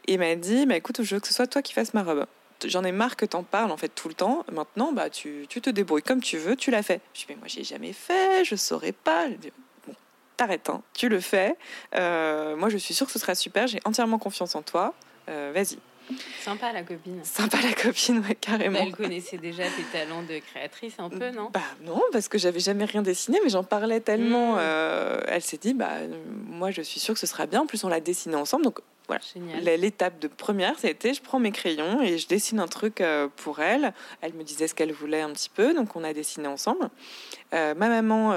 et 0.09 0.17
m'a 0.17 0.35
dit, 0.35 0.67
bah, 0.67 0.77
écoute, 0.77 1.03
je 1.03 1.15
veux 1.15 1.21
que 1.21 1.29
ce 1.29 1.35
soit 1.35 1.47
toi 1.47 1.63
qui 1.63 1.73
fasses 1.73 1.95
ma 1.95 2.03
robe. 2.03 2.27
J'en 2.65 2.85
ai 2.85 2.93
marre 2.93 3.17
que 3.17 3.27
t'en 3.27 3.43
parles 3.43 3.73
en 3.73 3.77
fait 3.77 3.89
tout 3.89 4.07
le 4.07 4.15
temps. 4.15 4.45
Maintenant, 4.53 4.93
bah 4.93 5.11
tu, 5.11 5.47
tu 5.49 5.61
te 5.61 5.69
débrouilles 5.69 6.03
comme 6.03 6.21
tu 6.21 6.39
veux, 6.39 6.55
tu 6.55 6.71
l'as 6.71 6.85
fait. 6.85 7.01
Je 7.13 7.21
dis 7.21 7.27
mais 7.31 7.35
moi 7.35 7.49
j'ai 7.49 7.65
jamais 7.65 7.93
fait, 7.93 8.45
je 8.45 8.55
saurais 8.55 8.93
pas. 8.93 9.29
Je 9.29 9.35
dis, 9.35 9.53
bon, 9.85 9.95
t'arrêtes, 10.37 10.71
hein, 10.71 10.81
tu 10.95 11.09
le 11.09 11.19
fais. 11.19 11.57
Euh, 11.97 12.55
moi 12.55 12.69
je 12.69 12.77
suis 12.77 12.95
sûre 12.95 13.07
que 13.07 13.13
ce 13.13 13.19
sera 13.19 13.35
super. 13.35 13.67
J'ai 13.67 13.81
entièrement 13.85 14.19
confiance 14.19 14.55
en 14.55 14.63
toi. 14.63 14.95
Euh, 15.29 15.51
vas-y. 15.53 15.79
Sympa 16.41 16.73
la 16.73 16.83
copine. 16.83 17.21
Sympa 17.23 17.59
la 17.63 17.73
copine, 17.73 18.19
ouais, 18.21 18.35
carrément. 18.35 18.79
elle 18.81 18.95
connaissait 18.95 19.39
déjà 19.39 19.65
tes 19.65 19.83
talents 19.93 20.23
de 20.23 20.39
créatrice 20.39 20.95
un 20.99 21.09
peu, 21.09 21.31
non? 21.31 21.51
Bah 21.53 21.61
non, 21.85 22.01
parce 22.13 22.29
que 22.29 22.39
j'avais 22.39 22.61
jamais 22.61 22.85
rien 22.85 23.03
dessiné, 23.03 23.39
mais 23.43 23.51
j'en 23.51 23.65
parlais 23.65 24.01
tellement. 24.01 24.55
Hmm. 24.55 24.61
Euh, 24.61 25.21
elle 25.27 25.43
s'est 25.43 25.59
dit, 25.59 25.75
bah 25.75 25.93
moi 26.47 26.71
je 26.71 26.83
suis 26.83 27.01
sûre 27.01 27.15
que 27.15 27.21
ce 27.21 27.27
sera 27.27 27.47
bien. 27.47 27.63
En 27.63 27.67
plus, 27.67 27.85
on 27.85 27.89
l'a 27.89 28.01
dessiné 28.01 28.35
ensemble, 28.37 28.65
donc 28.65 28.81
voilà. 29.09 29.21
L'étape 29.77 30.19
de 30.21 30.29
première, 30.29 30.79
c'était 30.79 31.13
je 31.13 31.21
prends 31.21 31.41
mes 31.41 31.51
crayons 31.51 32.01
et 32.01 32.19
je 32.19 32.29
dessine 32.29 32.61
un 32.61 32.69
truc 32.69 33.01
euh, 33.01 33.29
pour 33.37 33.61
elle. 33.61 33.93
Elle 34.21 34.33
me 34.35 34.45
disait 34.45 34.69
ce 34.69 34.75
qu'elle 34.75 34.93
voulait 34.93 35.23
un 35.23 35.31
petit 35.31 35.51
peu, 35.51 35.75
donc 35.75 35.97
on 35.97 36.05
a 36.05 36.13
dessiné 36.13 36.47
ensemble. 36.47 36.89
Euh, 37.53 37.75
ma 37.75 37.89
maman, 37.89 38.35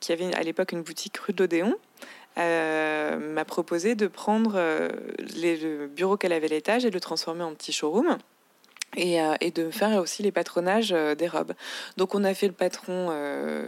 qui 0.00 0.12
avait 0.12 0.34
à 0.34 0.42
l'époque 0.42 0.72
une 0.72 0.82
boutique 0.82 1.16
rue 1.18 1.32
d'Odéon, 1.32 1.76
euh, 2.38 3.16
m'a 3.16 3.46
proposé 3.46 3.94
de 3.94 4.06
prendre 4.06 4.54
euh, 4.56 4.90
les, 5.36 5.56
le 5.56 5.86
bureau 5.86 6.18
qu'elle 6.18 6.34
avait 6.34 6.46
à 6.46 6.50
l'étage 6.50 6.84
et 6.84 6.90
de 6.90 6.94
le 6.94 7.00
transformer 7.00 7.42
en 7.42 7.54
petit 7.54 7.72
showroom. 7.72 8.18
Et, 8.98 9.20
euh, 9.20 9.34
et, 9.42 9.50
de 9.50 9.70
faire 9.70 10.00
aussi 10.00 10.22
les 10.22 10.32
patronages 10.32 10.88
des 11.18 11.28
robes. 11.28 11.52
Donc 11.98 12.14
on 12.14 12.24
a 12.24 12.32
fait 12.32 12.46
le 12.46 12.54
patron 12.54 13.08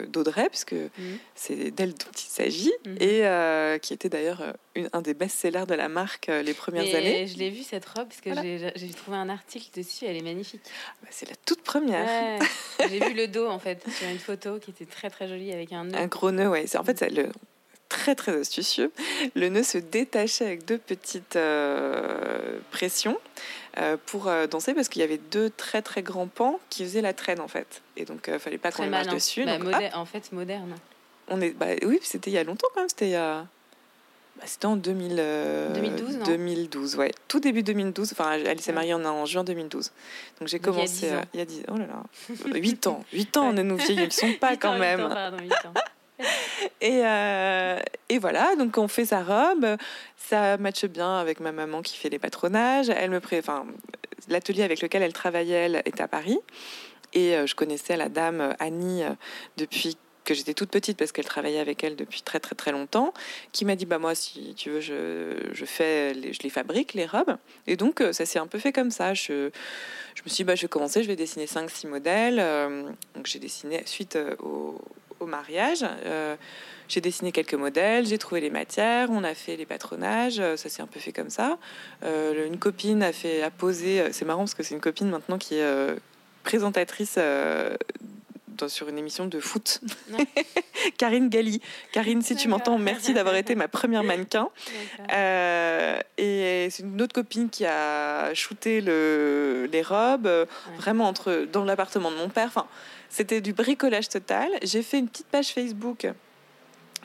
d'Audrey, 0.09 0.49
puisque 0.49 0.73
mhm. 0.73 1.19
c'est 1.35 1.71
d'elle 1.71 1.93
dont 1.93 2.13
il 2.15 2.31
s'agit, 2.31 2.73
mhm. 2.87 2.97
et 3.01 3.79
qui 3.81 3.93
était 3.93 4.09
d'ailleurs 4.09 4.55
un 4.95 5.03
des 5.03 5.13
best-sellers 5.13 5.67
de 5.67 5.75
la 5.75 5.91
marque 5.91 6.29
les 6.29 6.55
premières 6.55 6.95
années. 6.95 7.27
Je 7.27 7.37
l'ai 7.37 7.51
vue 7.51 7.63
cette 7.63 7.85
robe, 7.85 8.09
parce 8.09 8.23
que 8.23 8.33
j'ai 8.75 8.89
trouvé 8.95 9.19
un 9.19 9.29
article 9.29 9.69
dessus, 9.79 10.07
elle 10.07 10.17
est 10.17 10.23
magnifique. 10.23 10.63
Bah, 11.03 11.09
c'est 11.11 11.29
la 11.29 11.37
toute 11.45 11.61
première. 11.61 12.41
j'ai 12.89 13.01
vu 13.01 13.13
le 13.13 13.29
dos 13.29 13.49
en 13.49 13.59
fait, 13.59 13.85
sur 13.91 14.09
une 14.09 14.21
photo 14.21 14.59
qui 14.59 14.71
était 14.71 14.87
très 14.87 15.11
très 15.11 15.29
jolie 15.29 15.53
avec 15.53 15.75
un 15.75 15.85
nœud. 15.85 15.99
Un 15.99 16.07
gros 16.07 16.31
nœud, 16.31 16.49
ouais. 16.49 16.65
En 16.75 16.85
fait, 16.85 17.03
le, 17.11 17.29
très 17.89 18.15
très 18.15 18.39
astucieux. 18.39 18.93
Le 19.35 19.49
nœud 19.49 19.63
se 19.63 19.79
détachait 19.79 20.45
avec 20.45 20.65
deux 20.65 20.79
petites 20.79 21.37
euh, 21.37 22.59
pressions 22.71 23.19
euh, 23.79 23.97
pour 24.07 24.29
euh, 24.29 24.47
danser 24.47 24.75
parce 24.75 24.89
qu'il 24.89 25.01
y 25.01 25.05
avait 25.05 25.19
deux 25.19 25.51
très 25.51 25.83
très 25.83 26.03
grands 26.03 26.27
pans 26.27 26.61
qui 26.71 26.85
faisaient 26.85 27.01
la 27.01 27.13
traîne 27.13 27.41
en 27.41 27.49
fait. 27.49 27.83
Et 27.97 28.05
donc 28.05 28.31
il 28.33 28.39
fallait 28.39 28.59
pas 28.59 28.73
qu'on 28.73 28.87
marche 28.87 29.09
dessus. 29.09 29.45
Bah, 29.45 29.59
en 29.95 30.05
fait 30.05 30.33
moderne. 30.33 30.77
On 31.29 31.41
est, 31.41 31.51
bah, 31.51 31.67
oui, 31.83 31.99
c'était 32.03 32.31
il 32.31 32.35
y 32.35 32.39
a 32.39 32.45
longtemps 32.45 32.69
quand 32.75 32.81
même. 32.81 32.89
C'était 32.89 33.09
il 33.09 33.13
y 33.13 33.17
a 33.17 33.47
bah, 34.37 34.45
c'était 34.47 34.67
en 34.67 34.77
2000, 34.77 35.17
2012, 35.75 36.17
non? 36.19 36.25
2012, 36.25 36.97
ouais. 36.97 37.11
Tout 37.27 37.41
début 37.41 37.65
2012. 37.65 38.13
Enfin, 38.13 38.33
elle 38.35 38.61
s'est 38.61 38.73
mariée 38.73 38.95
en, 38.95 39.27
juin 39.27 39.43
2012. 39.43 39.91
Donc 40.39 40.49
j'ai 40.49 40.61
commencé 40.61 41.11
il 41.35 41.41
y 41.41 41.43
a 41.43 41.45
10 41.45 41.61
ans. 41.61 41.63
Oh 41.73 41.77
là 41.77 41.87
là. 41.87 42.55
8 42.55 42.87
ans. 42.87 43.05
8 43.13 43.37
ans, 43.37 43.49
on 43.53 43.57
est 43.57 43.65
nous 43.65 43.77
vieilles, 43.77 44.05
ils 44.05 44.13
sont 44.13 44.33
pas 44.35 44.57
quand 44.57 44.79
même. 44.79 45.01
Ans, 45.01 45.09
pardon, 45.09 45.39
8 45.43 45.53
ans. 45.53 45.75
Et, 46.81 47.01
euh, 47.05 47.79
et, 48.09 48.19
voilà, 48.19 48.55
donc 48.57 48.77
on 48.79 48.89
fait 48.89 49.07
sa 49.07 49.23
robe. 49.23 49.77
Ça 50.17 50.57
matche 50.59 50.85
bien 50.85 51.19
avec 51.19 51.41
ma 51.41 51.53
maman 51.53 51.83
qui 51.83 51.97
fait 51.97 52.09
les 52.09 52.19
patronages. 52.19 52.91
Elle 52.91 53.11
me 53.11 53.21
enfin, 53.39 53.67
l'atelier 54.29 54.63
avec 54.63 54.81
lequel 54.81 55.03
elle 55.03 55.13
travaillait, 55.13 55.67
elle, 55.67 55.83
est 55.85 56.01
à 56.01 56.09
Paris. 56.09 56.39
Et 57.15 57.37
euh, 57.37 57.47
je 57.47 57.55
connaissais 57.55 57.97
la 57.97 58.09
dame 58.09 58.55
Annie 58.59 59.03
euh, 59.03 59.11
depuis 59.57 59.97
que 60.25 60.35
j'étais 60.35 60.53
toute 60.53 60.69
petite 60.69 60.99
parce 60.99 61.11
qu'elle 61.11 61.25
travaillait 61.25 61.59
avec 61.59 61.83
elle 61.83 61.97
depuis 61.97 62.21
très 62.21 62.39
très 62.39 62.55
très 62.55 62.71
longtemps, 62.71 63.15
qui 63.53 63.65
m'a 63.65 63.77
dit 63.77 63.87
bah 63.87 63.99
moi 63.99 64.15
si 64.15 64.55
tu 64.55 64.69
veux 64.69 64.81
je, 64.83 65.33
je 65.53 65.65
fais 65.65 66.13
les, 66.13 66.35
je 66.35 66.43
les 66.43 66.51
fabrique 66.51 66.93
les 66.93 67.07
robes 67.07 67.39
et 67.67 67.77
donc 67.77 68.05
ça 68.13 68.27
s'est 68.27 68.39
un 68.39 68.47
peu 68.47 68.59
fait 68.59 68.71
comme 68.71 68.91
ça. 68.91 69.15
Je, 69.15 69.49
je 70.15 70.23
me 70.23 70.29
suis 70.29 70.37
dit 70.37 70.45
bah 70.45 70.55
je 70.55 70.61
vais 70.61 70.69
commencer, 70.69 71.03
je 71.03 71.09
vais 71.09 71.17
dessiner 71.17 71.47
5 71.47 71.71
six 71.71 71.87
modèles. 71.87 72.45
donc 73.15 73.25
j'ai 73.25 73.39
dessiné 73.39 73.83
suite 73.87 74.19
au, 74.41 74.79
au 75.21 75.27
mariage. 75.27 75.85
Euh, 76.05 76.37
j'ai 76.89 77.01
dessiné 77.01 77.33
quelques 77.33 77.55
modèles, 77.55 78.07
j'ai 78.07 78.19
trouvé 78.19 78.41
les 78.41 78.51
matières, 78.51 79.11
on 79.11 79.23
a 79.23 79.35
fait 79.35 79.57
les 79.57 79.67
patronages, 79.67 80.41
euh, 80.41 80.57
ça 80.57 80.71
s'est 80.71 80.81
un 80.81 80.87
peu 80.87 80.99
fait 81.01 81.13
comme 81.13 81.31
ça. 81.31 81.59
Euh, 82.03 82.47
une 82.47 82.59
copine 82.59 83.03
a 83.03 83.13
fait 83.13 83.43
a 83.43 83.51
posé, 83.51 84.13
c'est 84.13 84.25
marrant 84.25 84.41
parce 84.41 84.55
que 84.55 84.63
c'est 84.63 84.75
une 84.75 84.81
copine 84.81 85.11
maintenant 85.11 85.39
qui 85.39 85.57
est 85.57 85.97
présentatrice 86.45 87.19
sur 88.67 88.89
une 88.89 88.99
émission 88.99 89.27
de 89.27 89.39
foot. 89.39 89.81
Karine 90.99 91.29
Galli. 91.29 91.61
Karine, 91.93 92.23
si 92.23 92.35
tu 92.35 92.49
m'entends, 92.49 92.79
merci 92.79 93.15
d'avoir 93.15 93.37
été 93.37 93.55
ma 93.55 93.69
première 93.69 94.03
mannequin. 94.03 94.49
et 95.09 96.69
c'est 96.71 96.83
une 96.83 97.01
autre 97.03 97.15
copine 97.15 97.51
qui 97.51 97.67
a 97.67 98.35
shooté 98.35 98.81
le, 98.81 99.69
les 99.71 99.83
robes, 99.83 100.47
vraiment 100.77 101.07
entre, 101.07 101.47
dans 101.53 101.65
l'appartement 101.65 102.11
de 102.11 102.17
mon 102.17 102.31
père. 102.31 102.49
Enfin, 102.49 102.67
c'était 103.09 103.41
du 103.41 103.53
bricolage 103.53 104.09
total. 104.09 104.51
J'ai 104.63 104.83
fait 104.83 104.99
une 104.99 105.09
petite 105.09 105.27
page 105.27 105.49
Facebook, 105.49 106.07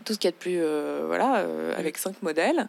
tout 0.03 0.13
ce 0.13 0.19
qu'il 0.19 0.27
y 0.27 0.29
a 0.29 0.31
de 0.31 0.37
plus, 0.37 0.59
euh, 0.59 1.03
voilà, 1.07 1.37
euh, 1.37 1.77
avec 1.77 1.97
cinq 1.97 2.21
modèles. 2.21 2.67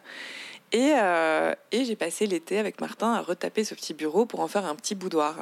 Et, 0.71 0.93
euh, 0.95 1.53
et 1.71 1.85
j'ai 1.85 1.95
passé 1.95 2.25
l'été 2.25 2.57
avec 2.57 2.81
Martin 2.81 3.13
à 3.13 3.21
retaper 3.21 3.63
ce 3.63 3.75
petit 3.75 3.93
bureau 3.93 4.25
pour 4.25 4.39
en 4.39 4.47
faire 4.47 4.65
un 4.65 4.75
petit 4.75 4.95
boudoir. 4.95 5.37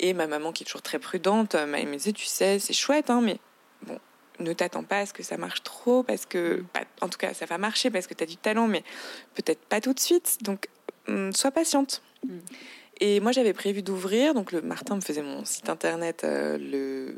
Et 0.00 0.14
ma 0.14 0.26
maman, 0.26 0.52
qui 0.52 0.64
est 0.64 0.66
toujours 0.66 0.82
très 0.82 0.98
prudente, 0.98 1.54
me 1.54 1.96
disait, 1.96 2.12
tu 2.12 2.26
sais, 2.26 2.58
c'est 2.58 2.72
chouette, 2.72 3.08
hein, 3.08 3.20
mais 3.22 3.38
bon, 3.86 3.98
ne 4.40 4.52
t'attends 4.52 4.82
pas 4.82 4.98
à 4.98 5.06
ce 5.06 5.12
que 5.12 5.22
ça 5.22 5.36
marche 5.36 5.62
trop, 5.62 6.02
parce 6.02 6.26
que, 6.26 6.64
en 7.00 7.08
tout 7.08 7.18
cas, 7.18 7.34
ça 7.34 7.46
va 7.46 7.56
marcher 7.56 7.90
parce 7.90 8.06
que 8.06 8.14
tu 8.14 8.24
as 8.24 8.26
du 8.26 8.36
talent, 8.36 8.66
mais 8.66 8.82
peut-être 9.34 9.60
pas 9.60 9.80
tout 9.80 9.94
de 9.94 10.00
suite. 10.00 10.38
Donc, 10.42 10.68
hum, 11.08 11.32
sois 11.32 11.52
patiente. 11.52 12.02
Mm. 12.26 12.38
Et 13.04 13.18
moi, 13.18 13.32
j'avais 13.32 13.52
prévu 13.52 13.82
d'ouvrir. 13.82 14.32
Donc, 14.32 14.52
le 14.52 14.62
Martin 14.62 14.94
me 14.94 15.00
faisait 15.00 15.22
mon 15.22 15.44
site 15.44 15.68
internet, 15.68 16.22
euh, 16.22 16.56
le, 16.56 17.16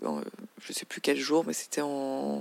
je 0.67 0.73
sais 0.73 0.87
plus 0.87 1.03
quel 1.03 1.19
jour, 1.19 1.45
mais 1.47 1.53
c'était 1.53 1.83
en 1.83 2.41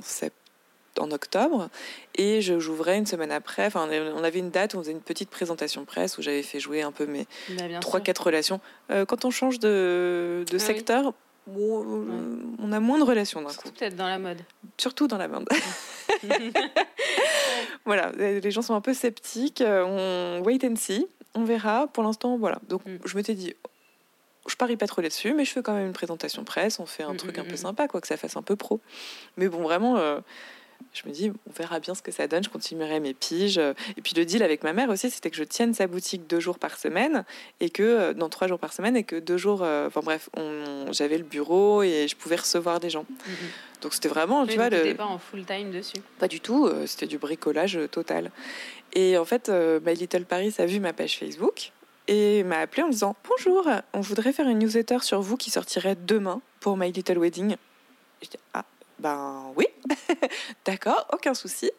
en 1.00 1.10
octobre 1.10 1.70
et 2.14 2.42
je 2.42 2.60
j'ouvrais 2.60 3.00
une 3.00 3.08
semaine 3.08 3.32
après. 3.32 3.66
Enfin, 3.66 3.90
on 4.16 4.24
avait 4.24 4.38
une 4.38 4.52
date 4.52 4.76
où 4.76 4.78
on 4.78 4.82
faisait 4.82 4.92
une 4.92 5.02
petite 5.02 5.32
présentation 5.32 5.86
presse 5.86 6.20
où 6.20 6.22
j'avais 6.22 6.44
fait 6.44 6.60
jouer 6.60 6.84
un 6.84 6.92
peu 6.92 7.08
mes 7.08 7.26
Bah, 7.58 7.80
trois 7.82 8.00
quatre 8.00 8.24
relations. 8.28 8.62
Euh, 8.92 9.04
quand 9.04 9.26
on 9.26 9.32
change 9.32 9.58
de, 9.58 10.46
de 10.48 10.56
Ah 10.56 10.60
secteur, 10.60 11.14
on 11.48 12.72
a 12.72 12.80
moins 12.80 13.00
de 13.00 13.04
relations 13.04 13.42
d'un 13.42 13.50
coup, 13.50 13.72
peut-être 13.72 13.96
dans 13.96 14.08
la 14.08 14.20
mode. 14.20 14.38
surtout 14.78 15.08
dans 15.08 15.18
la 15.18 15.28
bande. 15.28 15.50
voilà, 17.86 18.12
les 18.12 18.52
gens 18.52 18.62
sont 18.62 18.76
un 18.76 18.82
peu 18.82 18.94
sceptiques. 18.94 19.62
euh, 19.62 19.84
On 19.84 20.44
wait 20.46 20.64
and 20.64 20.76
see, 20.76 21.08
on 21.36 21.44
verra. 21.44 21.88
Pour 21.88 22.04
l'instant, 22.04 22.38
voilà. 22.38 22.60
Donc, 22.70 22.86
Mm. 22.86 22.98
je 23.06 23.16
m'étais 23.18 23.34
dit, 23.36 23.54
je 24.48 24.56
parie 24.56 24.76
pas 24.78 24.88
trop 24.88 25.02
là-dessus, 25.02 25.34
mais 25.34 25.46
je 25.46 25.52
fais 25.52 25.62
quand 25.64 25.74
même 25.74 25.88
une 25.88 25.94
présentation 25.94 26.44
presse. 26.44 26.80
On 26.80 26.86
fait 26.86 27.04
un 27.04 27.14
Mm, 27.14 27.18
truc 27.18 27.38
mm, 27.38 27.42
un 27.42 27.46
peu 27.46 27.54
mm. 27.54 27.58
sympa, 27.58 27.88
quoi, 27.88 28.02
que 28.02 28.08
ça 28.08 28.18
fasse 28.18 28.36
un 28.38 28.42
peu 28.42 28.56
pro. 28.56 28.82
Mais 29.38 29.48
bon, 29.50 29.62
vraiment. 29.64 29.98
euh, 29.98 30.20
je 30.94 31.08
me 31.08 31.14
dis, 31.14 31.32
on 31.48 31.52
verra 31.52 31.80
bien 31.80 31.96
ce 31.96 32.02
que 32.02 32.12
ça 32.12 32.28
donne, 32.28 32.44
je 32.44 32.50
continuerai 32.50 33.00
mes 33.00 33.14
piges. 33.14 33.58
Et 33.58 34.02
puis 34.02 34.14
le 34.16 34.26
deal 34.26 34.44
avec 34.44 34.64
ma 34.64 34.74
mère 34.74 34.90
aussi, 34.90 35.10
c'était 35.10 35.30
que 35.30 35.38
je 35.38 35.44
tienne 35.44 35.74
sa 35.74 35.88
boutique 35.88 36.28
deux 36.28 36.40
jours 36.40 36.60
par 36.60 36.78
semaine, 36.78 37.26
et 37.60 37.70
que, 37.70 37.84
euh, 37.84 38.14
non, 38.14 38.30
trois 38.30 38.48
jours 38.48 38.60
par 38.60 38.74
semaine, 38.74 38.98
et 38.98 39.04
que 39.04 39.16
deux 39.16 39.38
jours, 39.38 39.62
euh, 39.64 39.88
enfin 39.88 40.02
bref, 40.04 40.30
j'avais 40.92 41.18
le 41.18 41.24
bureau 41.24 41.84
et 41.84 42.08
je 42.08 42.16
pouvais 42.16 42.36
recevoir 42.36 42.80
des 42.80 42.90
gens. 42.90 43.06
Mhm. 43.26 43.36
Donc 43.84 43.94
c'était 43.94 44.08
vraiment, 44.08 44.48
tu 44.48 44.56
vois, 44.56 44.70
le, 44.70 44.96
pas 44.96 45.06
en 45.06 45.20
full 45.20 45.44
time 45.44 45.72
dessus. 45.72 45.98
pas 46.18 46.30
du 46.30 46.40
tout, 46.40 46.66
euh, 46.66 46.88
c'était 46.88 47.06
du 47.06 47.18
bricolage 47.18 47.76
euh, 47.76 47.88
total. 47.88 48.32
Et 48.94 49.18
en 49.18 49.26
fait, 49.26 49.50
euh, 49.50 49.82
My 49.86 49.94
Little 49.94 50.24
Paris 50.24 50.56
a 50.58 50.66
vu 50.66 50.80
ma 50.80 50.94
page 50.94 51.20
Facebook 51.20 51.74
et 52.08 52.44
m'a 52.44 52.60
appelé 52.60 52.84
en 52.84 52.90
disant 52.90 53.18
Bonjour, 53.28 53.68
on 53.92 54.00
voudrait 54.00 54.32
faire 54.32 54.48
une 54.48 54.60
newsletter 54.60 55.00
sur 55.02 55.22
vous 55.22 55.36
qui 55.36 55.52
sortirait 55.52 55.98
demain 56.00 56.42
pour 56.62 56.78
My 56.78 56.94
Little 56.94 57.20
Wedding. 57.20 57.58
Je 58.22 58.30
dis 58.30 58.38
Ah, 58.54 58.64
ben 59.04 59.52
oui, 59.58 59.68
d'accord, 60.66 61.08
aucun 61.14 61.34
souci. 61.34 61.70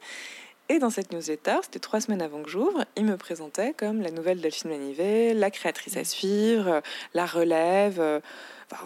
Et 0.69 0.79
dans 0.79 0.89
cette 0.91 1.13
newsletter, 1.13 1.57
c'était 1.63 1.79
trois 1.79 2.01
semaines 2.01 2.23
avant 2.23 2.43
que 2.43 2.49
j'ouvre, 2.49 2.85
il 2.97 3.05
me 3.05 3.17
présentait 3.17 3.75
comme 3.77 4.01
la 4.01 4.11
nouvelle 4.11 4.41
Delphine 4.41 4.71
Manivet, 4.71 5.35
la 5.35 5.51
créatrice 5.51 5.97
à 5.97 6.05
suivre, 6.05 6.81
la 7.13 7.27
relève. 7.27 8.01
euh, 8.01 8.21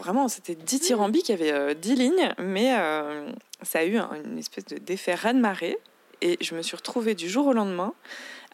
vraiment, 0.01 0.27
c'était 0.29 0.57
dithyrambique, 0.57 1.29
il 1.29 1.33
y 1.33 1.35
avait 1.35 1.53
euh, 1.53 1.75
dix 1.75 1.95
lignes, 1.95 2.35
mais 2.39 2.75
euh, 2.79 3.31
ça 3.63 3.79
a 3.81 3.85
eu 3.85 3.97
un- 3.97 4.11
une 4.25 4.39
espèce 4.39 4.65
de 4.67 4.79
d'effet 4.79 5.15
raz-de-marée. 5.15 5.79
Et 6.21 6.37
je 6.41 6.57
me 6.57 6.63
suis 6.63 6.77
retrouvée 6.77 7.15
du 7.15 7.29
jour 7.29 7.47
au 7.47 7.53
lendemain 7.53 7.95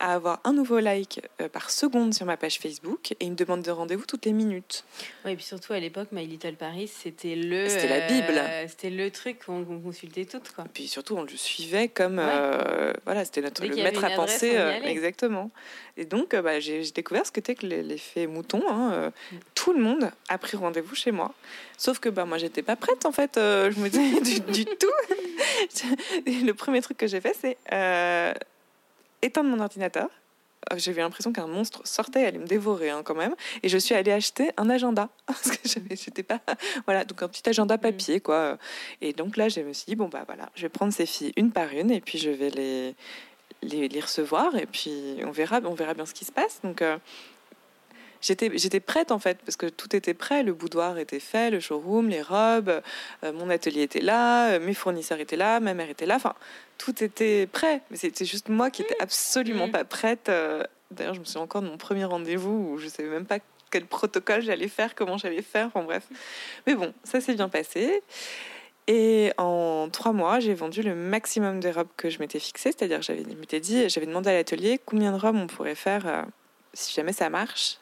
à 0.05 0.15
avoir 0.15 0.41
un 0.45 0.53
nouveau 0.53 0.81
like 0.81 1.21
euh, 1.41 1.49
par 1.49 1.71
seconde 1.71 2.13
sur 2.15 2.27
ma 2.27 2.37
page 2.37 2.59
Facebook 2.59 3.13
et 3.21 3.25
une 3.25 3.35
demande 3.35 3.63
de 3.63 3.71
rendez-vous 3.71 4.05
toutes 4.07 4.27
les 4.27 4.33
minutes. 4.33 4.85
Ouais, 5.25 5.33
et 5.33 5.37
puis 5.37 5.45
surtout 5.45 5.73
à 5.73 5.81
l'époque, 5.81 6.09
My 6.13 6.27
Little 6.27 6.57
Paris, 6.57 6.89
c'était 6.89 7.35
le. 7.37 7.69
C'était 7.69 7.89
la 7.89 8.07
Bible. 8.07 8.35
euh, 8.39 8.67
c'était 8.69 8.91
le 8.91 9.11
truc 9.11 9.45
qu'on 9.47 9.65
consultait 9.81 10.27
toutes, 10.27 10.51
quoi. 10.51 10.65
Et 10.65 10.69
puis 10.73 10.89
surtout, 10.89 11.17
on 11.17 11.23
le 11.23 11.29
suivait 11.37 11.89
comme. 11.89 12.19
Ouais. 12.19 12.25
euh, 12.27 12.93
voilà, 13.07 13.25
c'était 13.25 13.41
notre 13.41 13.65
le 13.65 13.75
maître 13.77 14.05
à 14.05 14.09
adresse, 14.09 14.33
penser. 14.35 14.57
euh, 14.57 14.73
exactement. 14.83 15.51
Et 15.97 16.05
donc, 16.05 16.35
bah, 16.37 16.61
j'ai 16.61 16.83
découvert 16.91 17.25
ce 17.25 17.31
que 17.33 17.37
c'était 17.39 17.55
que 17.55 17.67
l'e- 17.67 17.83
l'effet 17.83 18.27
mouton. 18.27 18.63
hein, 18.69 19.11
Mm. 19.33 19.37
Tout 19.55 19.73
le 19.73 19.81
monde 19.81 20.11
a 20.29 20.37
pris 20.39 20.57
rendez-vous 20.57 20.95
chez 20.95 21.13
moi. 21.13 21.33
Sauf 21.79 21.99
que 21.99 22.09
bah, 22.11 22.25
moi, 22.27 22.37
j'étais 22.39 22.63
pas 22.63 22.77
prête, 22.77 23.07
en 23.07 23.13
fait. 23.13 23.33
je 23.37 23.79
me 23.81 23.89
disais 23.89 24.21
du, 24.51 24.53
du 24.53 24.65
tout. 24.67 24.87
Le 26.27 26.53
premier 26.53 26.81
truc 26.83 26.97
que 26.99 27.07
j'ai 27.07 27.21
fait, 27.21 27.35
c'est 27.41 27.57
éteindre 29.25 29.51
mon 29.51 29.61
ordinateur. 29.61 30.09
Euh, 30.73 30.77
J'ai 30.79 30.93
eu 30.93 30.95
l'impression 30.95 31.33
qu'un 31.33 31.47
monstre 31.47 31.83
sortait, 31.85 32.21
elle 32.23 32.27
allait 32.29 32.39
me 32.39 32.47
dévorer 32.47 32.91
hein, 32.91 33.03
quand 33.05 33.15
même. 33.15 33.35
Et 33.63 33.69
je 33.69 33.77
suis 33.79 33.95
allée 33.95 34.13
acheter 34.13 34.51
un 34.57 34.71
agenda. 34.71 35.09
Parce 35.27 35.51
que 35.51 35.69
j'avais- 35.69 35.97
j'étais 35.97 36.23
pas. 36.23 36.41
Voilà, 36.87 37.05
donc 37.05 37.23
un 37.23 37.29
petit 37.29 37.47
agenda 37.49 37.77
papier, 37.79 38.21
quoi. 38.21 38.59
Et 39.01 39.13
donc 39.13 39.37
là, 39.37 39.49
je 39.49 39.61
me 39.61 39.73
suis 39.73 39.87
dit, 39.87 39.97
bon, 39.97 40.09
bah 40.09 40.23
voilà, 40.27 40.49
je 40.55 40.63
vais 40.63 40.69
prendre 40.71 40.93
ces 40.93 41.07
filles 41.07 41.33
une 41.37 41.53
par 41.53 41.71
une 41.73 41.91
et 41.91 42.01
puis 42.01 42.19
je 42.19 42.31
vais 42.31 42.51
les, 42.51 42.95
les, 43.63 43.89
les 43.89 44.01
recevoir 44.01 44.57
et 44.57 44.67
puis 44.67 45.19
on 45.27 45.31
verra, 45.33 45.61
on 45.65 45.75
verra 45.75 45.93
bien 45.95 46.07
ce 46.07 46.15
qui 46.15 46.25
se 46.25 46.33
passe. 46.33 46.61
Donc. 46.63 46.81
euh, 46.83 46.97
J'étais, 48.27 48.51
j'étais 48.57 48.81
prête 48.81 49.13
en 49.13 49.19
fait 49.19 49.37
parce 49.45 49.57
que 49.57 49.67
tout 49.67 49.95
était 49.95 50.15
prêt, 50.15 50.43
le 50.43 50.55
boudoir 50.55 50.97
était 50.99 51.21
fait, 51.21 51.51
le 51.51 51.61
showroom, 51.61 52.09
les 52.09 52.23
robes, 52.23 52.81
euh, 53.23 53.33
mon 53.35 53.51
atelier 53.51 53.83
était 53.83 54.01
là, 54.01 54.53
euh, 54.53 54.61
mes 54.61 54.73
fournisseurs 54.73 55.21
étaient 55.21 55.37
là, 55.37 55.61
ma 55.61 55.75
mère 55.75 55.91
était 55.91 56.07
là, 56.07 56.17
enfin 56.17 56.35
tout 56.79 57.05
était 57.05 57.47
prêt. 57.47 57.83
Mais 57.91 57.99
c'était 57.99 58.25
juste 58.25 58.49
moi 58.49 58.71
qui 58.71 58.81
étais 58.83 58.97
absolument 58.99 59.67
Mhm. 59.67 59.73
pas 59.73 59.85
prête. 59.85 60.29
euh, 60.31 60.65
D'ailleurs, 60.91 61.15
je 61.15 61.21
me 61.21 61.25
souviens 61.25 61.43
encore 61.43 61.61
de 61.61 61.67
mon 61.67 61.77
premier 61.77 62.05
rendez-vous 62.05 62.71
où 62.73 62.79
je 62.79 62.89
savais 62.89 63.09
même 63.09 63.27
pas 63.27 63.39
quel 63.71 63.85
protocole 63.85 64.41
j'allais 64.43 64.69
faire, 64.69 64.95
comment 64.95 65.19
j'allais 65.19 65.43
faire, 65.43 65.67
enfin 65.67 65.83
bref. 65.83 66.05
Mais 66.67 66.75
bon, 66.77 66.95
ça 67.03 67.21
s'est 67.21 67.35
bien 67.35 67.49
passé. 67.49 68.03
Et 68.87 69.33
en 69.39 69.89
trois 69.91 70.13
mois, 70.13 70.41
j'ai 70.41 70.55
vendu 70.55 70.83
le 70.83 70.95
maximum 70.95 71.59
de 71.61 71.69
robes 71.71 71.89
que 71.97 72.11
je 72.11 72.19
m'étais 72.21 72.39
fixé, 72.39 72.71
c'est-à-dire 72.71 73.03
j'avais, 73.03 73.23
je 73.29 73.35
m'étais 73.37 73.59
dit, 73.61 73.89
j'avais 73.89 74.07
demandé 74.07 74.31
à 74.31 74.35
l'atelier 74.35 74.79
combien 74.85 75.11
de 75.13 75.19
robes 75.19 75.37
on 75.37 75.47
pourrait 75.47 75.75
faire 75.75 76.07
euh, 76.07 76.23
si 76.75 76.95
jamais 76.95 77.13
ça 77.15 77.29
marche. 77.31 77.79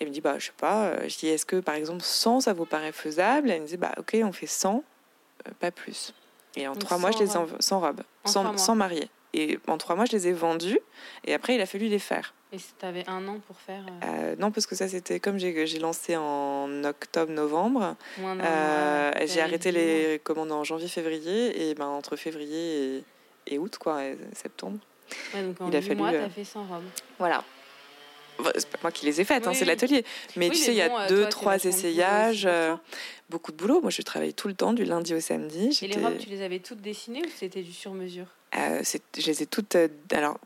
Et 0.00 0.04
il 0.04 0.08
me 0.08 0.12
dit, 0.12 0.20
bah, 0.20 0.38
je 0.38 0.46
sais 0.46 0.52
pas. 0.56 0.86
Euh, 0.86 1.08
Je 1.08 1.16
dis, 1.18 1.28
est-ce 1.28 1.46
que 1.46 1.56
par 1.60 1.74
exemple 1.76 2.02
100, 2.02 2.40
ça 2.40 2.52
vous 2.52 2.66
paraît 2.66 2.92
faisable? 2.92 3.50
Elle 3.50 3.62
me 3.62 3.66
dit, 3.66 3.76
bah, 3.76 3.92
ok, 3.98 4.16
on 4.22 4.32
fait 4.32 4.46
100, 4.46 4.82
euh, 5.46 5.50
pas 5.60 5.70
plus. 5.70 6.12
Et 6.56 6.66
en 6.68 6.72
Donc 6.72 6.82
trois 6.84 6.98
mois, 6.98 7.10
je 7.10 7.18
100 7.18 7.24
les 7.24 7.32
ai 7.32 7.36
en- 7.36 7.40
robes. 7.46 7.56
100 7.60 7.80
robes, 7.80 8.02
En 8.24 8.28
100, 8.28 8.40
trois 8.40 8.50
mois. 8.52 8.58
100 8.58 8.74
mariés. 8.76 9.08
Et 9.36 9.58
en 9.66 9.78
trois 9.78 9.96
mois, 9.96 10.04
je 10.04 10.12
les 10.12 10.28
ai 10.28 10.32
vendues. 10.32 10.78
Et 11.24 11.34
après, 11.34 11.54
il 11.56 11.60
a 11.60 11.66
fallu 11.66 11.86
les 11.88 11.98
faire. 11.98 12.34
Et 12.52 12.58
si 12.58 12.72
t'avais 12.74 13.02
un 13.08 13.26
an 13.26 13.40
pour 13.48 13.58
faire. 13.58 13.84
euh, 14.04 14.36
non, 14.38 14.52
parce 14.52 14.64
que 14.66 14.76
ça, 14.76 14.86
c'était 14.86 15.18
comme 15.18 15.38
j'ai 15.38 15.78
lancé 15.80 16.16
en 16.16 16.84
octobre-novembre. 16.84 17.96
Euh, 18.20 19.10
j'ai 19.26 19.40
arrêté 19.40 19.72
les 19.72 20.20
commandes 20.22 20.52
en 20.52 20.62
janvier-février. 20.64 21.68
Et 21.70 21.74
ben, 21.74 21.86
entre 21.86 22.14
février 22.16 22.98
et, 22.98 23.04
et 23.54 23.58
août, 23.58 23.76
quoi, 23.78 24.04
et 24.04 24.16
septembre. 24.34 24.78
Ouais, 25.34 25.42
donc 25.42 25.60
en 25.60 25.68
il 25.68 25.76
a 25.76 25.82
fallu, 25.82 25.96
mois, 25.96 26.12
euh, 26.12 26.24
t'as 26.24 26.30
fait 26.30 26.44
100 26.44 26.64
robes. 26.66 26.84
Voilà. 27.18 27.42
C'est 28.56 28.68
pas 28.68 28.78
moi 28.82 28.92
qui 28.92 29.06
les 29.06 29.20
ai 29.20 29.24
faites, 29.24 29.46
hein, 29.46 29.52
c'est 29.54 29.60
oui. 29.60 29.66
l'atelier. 29.66 30.04
Mais 30.36 30.48
Oui, 30.48 30.54
tu 30.54 30.58
mais 30.60 30.64
sais, 30.66 30.72
il 30.72 30.76
y 30.76 30.82
a 30.82 31.06
deux, 31.08 31.22
toi, 31.22 31.28
trois 31.28 31.64
essayages, 31.64 32.46
euh, 32.46 32.74
beaucoup 33.30 33.52
de 33.52 33.56
boulot. 33.56 33.80
Moi, 33.80 33.90
je 33.90 34.02
travaille 34.02 34.34
tout 34.34 34.48
le 34.48 34.54
temps, 34.54 34.72
du 34.72 34.84
lundi 34.84 35.14
au 35.14 35.20
samedi. 35.20 35.78
Et 35.82 35.88
les 35.88 36.00
robes, 36.00 36.18
tu 36.18 36.28
les 36.28 36.42
avais 36.42 36.58
toutes 36.58 36.80
dessinées 36.80 37.22
ou 37.24 37.28
c'était 37.34 37.62
du 37.62 37.72
sur-mesure? 37.72 38.26
Euh, 38.56 38.82
je 39.16 39.26
les 39.26 39.42
ai 39.42 39.46
toutes. 39.46 39.76
euh, 39.76 39.88
alors, 40.12 40.38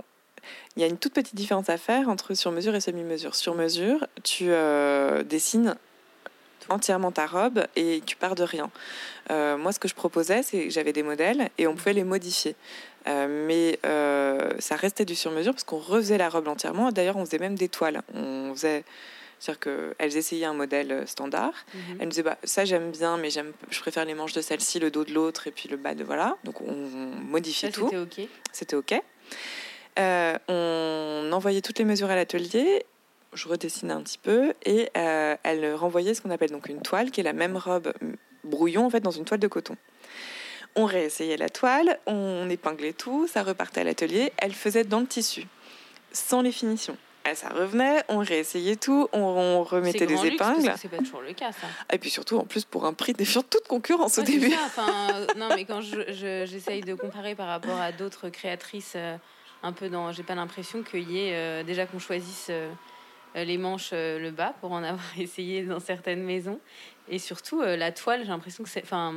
il 0.76 0.82
y 0.82 0.84
a 0.84 0.88
une 0.88 0.98
toute 0.98 1.12
petite 1.12 1.34
différence 1.34 1.68
à 1.68 1.76
faire 1.76 2.08
entre 2.08 2.34
sur-mesure 2.34 2.74
et 2.74 2.80
semi-mesure. 2.80 3.34
Sur-mesure, 3.34 4.06
tu 4.22 4.50
dessines 5.24 5.76
entièrement 6.68 7.12
ta 7.12 7.26
robe 7.26 7.64
et 7.76 8.02
tu 8.04 8.16
pars 8.16 8.34
de 8.34 8.42
rien. 8.42 8.70
Euh, 9.30 9.56
moi, 9.56 9.72
ce 9.72 9.78
que 9.78 9.88
je 9.88 9.94
proposais, 9.94 10.42
c'est 10.42 10.64
que 10.64 10.70
j'avais 10.70 10.92
des 10.92 11.02
modèles 11.02 11.50
et 11.58 11.66
on 11.66 11.74
pouvait 11.74 11.92
les 11.92 12.04
modifier. 12.04 12.54
Euh, 13.06 13.46
mais 13.46 13.78
euh, 13.86 14.50
ça 14.58 14.76
restait 14.76 15.04
du 15.04 15.14
sur-mesure 15.14 15.52
parce 15.52 15.64
qu'on 15.64 15.78
refaisait 15.78 16.18
la 16.18 16.28
robe 16.28 16.48
entièrement. 16.48 16.90
D'ailleurs, 16.90 17.16
on 17.16 17.24
faisait 17.24 17.38
même 17.38 17.54
des 17.54 17.68
toiles. 17.68 18.02
On 18.14 18.52
faisait. 18.54 18.84
C'est-à-dire 19.40 19.60
qu'elles 19.60 20.16
essayaient 20.16 20.46
un 20.46 20.54
modèle 20.54 21.04
standard. 21.06 21.52
Mhm. 21.72 21.80
Elle 22.00 22.06
me 22.06 22.10
disait 22.10 22.24
bah, 22.24 22.38
ça 22.42 22.64
j'aime 22.64 22.90
bien, 22.90 23.16
mais 23.18 23.30
j'aime, 23.30 23.52
je 23.70 23.78
préfère 23.78 24.04
les 24.04 24.14
manches 24.14 24.32
de 24.32 24.40
celle-ci, 24.40 24.80
le 24.80 24.90
dos 24.90 25.04
de 25.04 25.12
l'autre 25.12 25.46
et 25.46 25.52
puis 25.52 25.68
le 25.68 25.76
bas 25.76 25.94
de 25.94 26.02
voilà. 26.02 26.36
Donc 26.42 26.60
on 26.60 26.74
modifiait 26.74 27.70
Ça, 27.70 27.74
tout 27.74 27.84
c'était 27.84 28.22
OK. 28.22 28.28
c'était 28.52 28.74
OK. 28.74 29.00
Euh, 29.98 30.38
on 30.48 31.32
envoyait 31.32 31.60
toutes 31.60 31.78
les 31.78 31.84
mesures 31.84 32.10
à 32.10 32.16
l'atelier, 32.16 32.84
je 33.32 33.48
redessinais 33.48 33.92
un 33.92 34.02
petit 34.02 34.18
peu, 34.18 34.54
et 34.64 34.90
euh, 34.96 35.36
elle 35.42 35.74
renvoyait 35.74 36.14
ce 36.14 36.22
qu'on 36.22 36.30
appelle 36.30 36.50
donc 36.50 36.68
une 36.68 36.80
toile, 36.80 37.10
qui 37.10 37.20
est 37.20 37.24
la 37.24 37.32
même 37.32 37.56
robe 37.56 37.92
mm, 38.00 38.12
brouillon 38.44 38.86
en 38.86 38.90
fait 38.90 39.00
dans 39.00 39.10
une 39.10 39.24
toile 39.24 39.40
de 39.40 39.48
coton. 39.48 39.76
On 40.80 40.84
réessayait 40.84 41.36
la 41.36 41.48
toile, 41.48 41.98
on 42.06 42.48
épinglait 42.48 42.92
tout, 42.92 43.26
ça 43.26 43.42
repartait 43.42 43.80
à 43.80 43.84
l'atelier, 43.84 44.32
elle 44.36 44.54
faisait 44.54 44.84
dans 44.84 45.00
le 45.00 45.06
tissu, 45.06 45.44
sans 46.12 46.40
les 46.40 46.52
finitions. 46.52 46.96
Et 47.28 47.34
ça 47.34 47.48
revenait, 47.48 48.04
on 48.08 48.18
réessayait 48.18 48.76
tout, 48.76 49.08
on, 49.12 49.18
on 49.20 49.64
remettait 49.64 50.06
des 50.06 50.24
épingles. 50.26 50.72
C'est 50.78 50.88
pas 50.88 50.98
toujours 50.98 51.20
le 51.20 51.32
cas, 51.32 51.50
ça. 51.50 51.66
Et 51.92 51.98
puis 51.98 52.10
surtout, 52.10 52.38
en 52.38 52.44
plus, 52.44 52.64
pour 52.64 52.84
un 52.86 52.92
prix 52.94 53.12
défiant 53.12 53.42
toute 53.42 53.66
concurrence 53.66 54.18
au 54.18 54.20
Ouais, 54.20 54.26
début. 54.28 54.50
ça, 54.50 54.60
enfin, 54.66 55.14
euh, 55.16 55.26
non, 55.36 55.50
mais 55.52 55.64
quand 55.64 55.80
je- 55.80 56.12
je- 56.12 56.46
j'essaye 56.46 56.80
de 56.82 56.94
comparer 56.94 57.34
par 57.34 57.48
rapport 57.48 57.80
à 57.80 57.90
d'autres 57.90 58.28
créatrices, 58.28 58.92
euh, 58.94 59.16
un 59.64 59.72
peu 59.72 59.88
dans. 59.88 60.12
J'ai 60.12 60.22
pas 60.22 60.36
l'impression 60.36 60.84
qu'il 60.84 61.10
y 61.10 61.18
ait. 61.18 61.34
euh, 61.34 61.64
déjà 61.64 61.86
qu'on 61.86 61.98
choisisse 61.98 62.46
euh, 62.50 62.70
les 63.34 63.58
manches, 63.58 63.90
le 63.92 64.30
bas, 64.30 64.54
pour 64.60 64.70
en 64.70 64.84
avoir 64.84 65.02
essayé 65.18 65.64
dans 65.64 65.80
certaines 65.80 66.22
maisons. 66.22 66.60
Et 67.08 67.18
surtout, 67.18 67.62
la 67.62 67.90
toile, 67.90 68.20
j'ai 68.22 68.28
l'impression 68.28 68.62
que 68.62 68.70
c'est. 68.70 68.84
Enfin, 68.84 69.16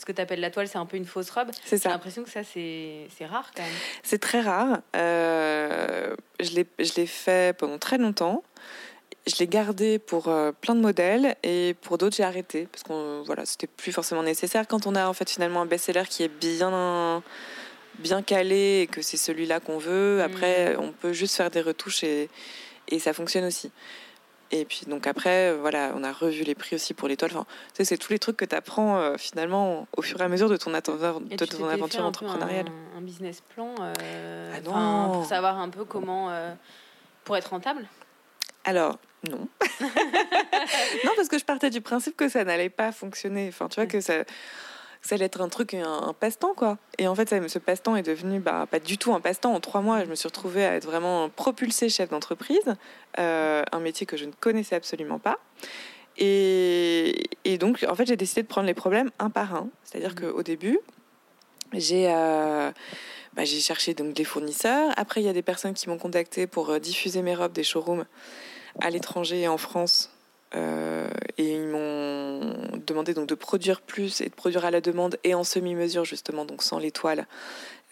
ce 0.00 0.06
que 0.06 0.12
tu 0.12 0.20
appelles 0.20 0.40
la 0.40 0.50
toile, 0.50 0.66
c'est 0.66 0.78
un 0.78 0.86
peu 0.86 0.96
une 0.96 1.04
fausse 1.04 1.30
robe. 1.30 1.50
C'est 1.64 1.76
J'ai 1.76 1.82
ça. 1.82 1.88
l'impression 1.90 2.24
que 2.24 2.30
ça, 2.30 2.40
c'est 2.42 3.06
rare 3.26 3.50
quand 3.54 3.62
même. 3.62 3.70
C'est 4.02 4.18
très 4.18 4.40
rare. 4.40 4.80
Euh, 4.96 6.16
je 6.40 6.54
l'ai 6.96 7.06
fait 7.06 7.56
pendant 7.56 7.78
très 7.78 7.98
longtemps. 7.98 8.42
Je 9.26 9.34
l'ai 9.38 9.46
gardé 9.46 9.98
pour 9.98 10.28
euh, 10.28 10.50
plein 10.50 10.74
de 10.74 10.80
modèles 10.80 11.36
et 11.42 11.74
pour 11.82 11.98
d'autres 11.98 12.16
j'ai 12.16 12.24
arrêté 12.24 12.66
parce 12.72 12.82
que 12.82 13.22
voilà 13.26 13.44
c'était 13.44 13.66
plus 13.66 13.92
forcément 13.92 14.22
nécessaire 14.22 14.66
quand 14.66 14.86
on 14.86 14.94
a 14.94 15.06
en 15.06 15.12
fait 15.12 15.28
finalement 15.28 15.60
un 15.60 15.66
best-seller 15.66 16.04
qui 16.08 16.22
est 16.22 16.28
bien 16.28 17.22
bien 17.98 18.22
calé 18.22 18.80
et 18.80 18.86
que 18.86 19.02
c'est 19.02 19.18
celui-là 19.18 19.60
qu'on 19.60 19.76
veut. 19.76 20.22
Après 20.22 20.74
on 20.76 20.92
peut 20.92 21.12
juste 21.12 21.36
faire 21.36 21.50
des 21.50 21.60
retouches 21.60 22.02
et, 22.02 22.30
et 22.88 22.98
ça 22.98 23.12
fonctionne 23.12 23.44
aussi. 23.44 23.70
Et 24.52 24.64
puis 24.64 24.82
donc 24.86 25.06
après, 25.06 25.54
voilà, 25.54 25.92
on 25.94 26.02
a 26.02 26.12
revu 26.12 26.42
les 26.42 26.54
prix 26.54 26.74
aussi 26.76 26.92
pour 26.92 27.06
l'étoile. 27.06 27.30
Enfin, 27.32 27.46
tu 27.68 27.76
sais, 27.76 27.84
c'est 27.84 27.96
tous 27.96 28.12
les 28.12 28.18
trucs 28.18 28.36
que 28.36 28.44
tu 28.44 28.54
apprends 28.54 29.16
finalement 29.16 29.86
au 29.96 30.02
fur 30.02 30.20
et 30.20 30.24
à 30.24 30.28
mesure 30.28 30.48
de 30.48 30.56
ton, 30.56 30.72
de 30.72 31.44
ton 31.46 31.68
aventure 31.68 32.04
entrepreneuriale. 32.04 32.66
Un, 32.94 32.98
un, 32.98 33.00
business 33.00 33.42
plan 33.54 33.74
ah 33.78 35.08
pour 35.12 35.24
savoir 35.24 35.58
un 35.58 35.68
peu 35.68 35.84
comment 35.84 36.32
pour 37.24 37.36
être 37.36 37.50
rentable? 37.50 37.86
Alors, 38.64 38.98
non. 39.28 39.48
non, 39.80 41.12
parce 41.16 41.28
que 41.28 41.38
je 41.38 41.44
partais 41.44 41.70
du 41.70 41.80
principe 41.80 42.16
que 42.16 42.28
ça 42.28 42.44
n'allait 42.44 42.70
pas 42.70 42.92
fonctionner. 42.92 43.48
Enfin, 43.48 43.68
tu 43.68 43.76
vois, 43.76 43.86
que 43.86 44.00
ça, 44.00 44.24
ça 45.02 45.14
allait 45.14 45.24
être 45.24 45.40
un 45.40 45.48
truc, 45.48 45.74
un, 45.74 46.14
passe-temps, 46.18 46.54
quoi. 46.54 46.78
Et 46.98 47.08
en 47.08 47.14
fait, 47.14 47.28
ça, 47.28 47.48
ce 47.48 47.58
passe-temps 47.58 47.96
est 47.96 48.02
devenu 48.02 48.38
bah, 48.38 48.66
pas 48.70 48.80
du 48.80 48.98
tout 48.98 49.14
un 49.14 49.20
passe-temps. 49.20 49.54
En 49.54 49.60
trois 49.60 49.80
mois, 49.80 50.04
je 50.04 50.10
me 50.10 50.14
suis 50.14 50.28
retrouvée 50.28 50.64
à 50.64 50.74
être 50.74 50.84
vraiment 50.84 51.28
propulsée 51.30 51.88
chef 51.88 52.10
d'entreprise, 52.10 52.74
euh, 53.18 53.62
un 53.72 53.80
métier 53.80 54.06
que 54.06 54.16
je 54.16 54.26
ne 54.26 54.32
connaissais 54.32 54.76
absolument 54.76 55.18
pas. 55.18 55.38
Et, 56.18 57.30
et 57.44 57.56
donc, 57.56 57.84
en 57.88 57.94
fait, 57.94 58.06
j'ai 58.06 58.16
décidé 58.16 58.42
de 58.42 58.48
prendre 58.48 58.66
les 58.66 58.74
problèmes 58.74 59.10
un 59.18 59.30
par 59.30 59.54
un. 59.54 59.68
C'est-à-dire 59.84 60.12
mmh. 60.12 60.32
qu'au 60.32 60.42
début, 60.42 60.78
j'ai 61.72 62.06
euh, 62.10 62.70
bah, 63.34 63.44
j'ai 63.44 63.60
cherché 63.60 63.94
donc 63.94 64.12
des 64.12 64.24
fournisseurs. 64.24 64.92
Après, 64.96 65.20
il 65.20 65.24
y 65.24 65.28
a 65.28 65.32
des 65.32 65.42
personnes 65.42 65.74
qui 65.74 65.88
m'ont 65.88 65.98
contacté 65.98 66.46
pour 66.46 66.70
euh, 66.70 66.78
diffuser 66.78 67.22
mes 67.22 67.34
robes 67.34 67.52
des 67.52 67.62
showrooms 67.62 68.04
à 68.80 68.90
l'étranger 68.90 69.42
et 69.42 69.48
en 69.48 69.58
France. 69.58 70.10
Euh, 70.54 71.08
et 71.38 71.54
ils 71.54 71.66
m'ont 71.66 72.56
demandé 72.86 73.14
donc 73.14 73.28
de 73.28 73.34
produire 73.34 73.80
plus 73.80 74.20
et 74.20 74.28
de 74.28 74.34
produire 74.34 74.64
à 74.64 74.70
la 74.70 74.80
demande 74.80 75.16
et 75.22 75.34
en 75.34 75.44
semi-mesure 75.44 76.04
justement, 76.04 76.44
donc 76.44 76.62
sans 76.62 76.78
l'étoile. 76.78 77.26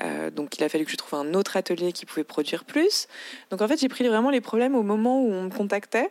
Euh, 0.00 0.30
donc 0.30 0.58
il 0.58 0.64
a 0.64 0.68
fallu 0.68 0.84
que 0.84 0.90
je 0.90 0.96
trouve 0.96 1.18
un 1.18 1.34
autre 1.34 1.56
atelier 1.56 1.92
qui 1.92 2.06
pouvait 2.06 2.24
produire 2.24 2.64
plus. 2.64 3.06
Donc 3.50 3.62
en 3.62 3.68
fait 3.68 3.80
j'ai 3.80 3.88
pris 3.88 4.06
vraiment 4.06 4.30
les 4.30 4.40
problèmes 4.40 4.74
au 4.74 4.82
moment 4.82 5.20
où 5.22 5.32
on 5.32 5.44
me 5.44 5.50
contactait 5.50 6.10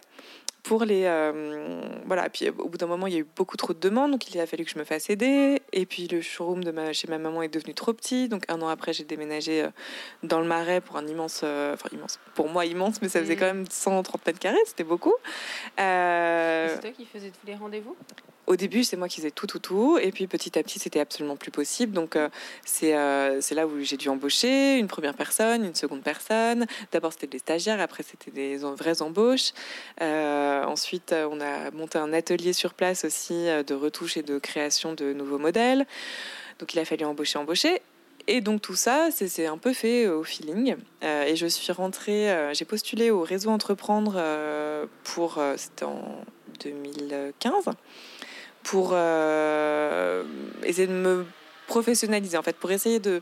pour 0.67 0.83
les 0.83 1.03
euh, 1.05 1.81
voilà 2.05 2.29
puis 2.29 2.49
au 2.49 2.67
bout 2.67 2.77
d'un 2.77 2.87
moment 2.87 3.07
il 3.07 3.13
y 3.13 3.15
a 3.15 3.19
eu 3.19 3.27
beaucoup 3.37 3.55
trop 3.55 3.73
de 3.73 3.79
demandes 3.79 4.11
donc 4.11 4.27
il 4.27 4.37
a 4.37 4.45
fallu 4.45 4.65
que 4.65 4.71
je 4.71 4.77
me 4.77 4.83
fasse 4.83 5.09
aider. 5.09 5.61
Et 5.71 5.85
puis 5.85 6.09
le 6.09 6.19
showroom 6.19 6.61
de 6.61 6.71
ma, 6.71 6.91
chez 6.91 7.07
ma 7.07 7.17
maman 7.17 7.41
est 7.41 7.47
devenu 7.47 7.73
trop 7.73 7.93
petit. 7.93 8.27
Donc 8.27 8.43
un 8.49 8.61
an 8.61 8.67
après 8.67 8.91
j'ai 8.91 9.05
déménagé 9.05 9.63
euh, 9.63 9.69
dans 10.23 10.41
le 10.41 10.45
Marais 10.45 10.81
pour 10.81 10.97
un 10.97 11.07
immense 11.07 11.41
euh, 11.45 11.73
enfin 11.73 11.87
immense 11.93 12.19
pour 12.35 12.49
moi 12.49 12.65
immense 12.65 13.01
mais 13.01 13.07
ça 13.07 13.21
faisait 13.21 13.35
mm. 13.35 13.39
quand 13.39 13.45
même 13.45 13.65
130 13.69 14.25
mètres 14.25 14.39
carrés 14.39 14.57
c'était 14.65 14.83
beaucoup. 14.83 15.13
C'est 15.77 16.79
toi 16.81 16.91
qui 16.91 17.05
faisais 17.05 17.29
tous 17.29 17.47
les 17.47 17.55
rendez-vous? 17.55 17.95
Au 18.47 18.55
début, 18.55 18.85
c'est 18.85 18.95
moi 18.95 19.09
qui 19.09 19.17
faisais 19.17 19.31
tout, 19.31 19.45
tout, 19.45 19.59
tout. 19.59 19.97
Et 20.01 20.11
puis 20.11 20.25
petit 20.25 20.57
à 20.57 20.63
petit, 20.63 20.79
c'était 20.79 21.01
absolument 21.01 21.35
plus 21.35 21.51
possible. 21.51 21.91
Donc, 21.91 22.15
euh, 22.15 22.29
c'est 22.65 22.95
euh, 22.95 23.41
c'est 23.41 23.55
là 23.55 23.67
où 23.67 23.81
j'ai 23.81 23.97
dû 23.97 24.07
embaucher 24.07 24.77
une 24.77 24.87
première 24.87 25.13
personne, 25.13 25.65
une 25.65 25.75
seconde 25.75 26.01
personne. 26.01 26.65
D'abord, 26.93 27.11
c'était 27.11 27.27
des 27.27 27.39
stagiaires. 27.39 27.81
Après, 27.81 28.03
c'était 28.03 28.31
des 28.31 28.57
vraies 28.57 29.01
embauches. 29.01 29.51
Euh, 30.01 30.63
ensuite, 30.63 31.13
on 31.13 31.41
a 31.41 31.71
monté 31.71 31.99
un 31.99 32.13
atelier 32.13 32.53
sur 32.53 32.73
place 32.73 33.03
aussi 33.03 33.33
de 33.33 33.73
retouche 33.73 34.15
et 34.15 34.23
de 34.23 34.39
création 34.39 34.93
de 34.93 35.11
nouveaux 35.11 35.39
modèles. 35.39 35.85
Donc, 36.59 36.73
il 36.73 36.79
a 36.79 36.85
fallu 36.85 37.05
embaucher, 37.05 37.37
embaucher. 37.37 37.81
Et 38.29 38.41
donc 38.41 38.61
tout 38.61 38.75
ça, 38.75 39.07
c'est 39.09 39.45
un 39.45 39.57
peu 39.57 39.71
fait 39.71 40.05
au 40.07 40.21
feeling. 40.21 40.75
et 41.01 41.37
je 41.37 41.47
suis 41.47 41.71
rentrée, 41.71 42.51
j'ai 42.51 42.65
postulé 42.65 43.09
au 43.09 43.21
réseau 43.21 43.51
Entreprendre 43.51 44.21
pour, 45.05 45.41
c'était 45.55 45.85
en 45.85 46.25
2015 46.59 47.69
pour 48.67 48.89
euh, 48.91 50.25
essayer 50.63 50.87
de 50.87 50.91
me 50.91 51.25
professionnaliser, 51.67 52.37
en 52.37 52.43
fait, 52.43 52.57
pour 52.57 52.69
essayer 52.69 52.99
de 52.99 53.21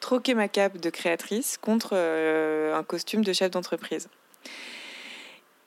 troquer 0.00 0.34
ma 0.34 0.48
cape 0.48 0.76
de 0.76 0.90
créatrice 0.90 1.56
contre 1.56 1.92
euh, 1.94 2.76
un 2.76 2.82
costume 2.82 3.24
de 3.24 3.32
chef 3.32 3.50
d'entreprise. 3.50 4.08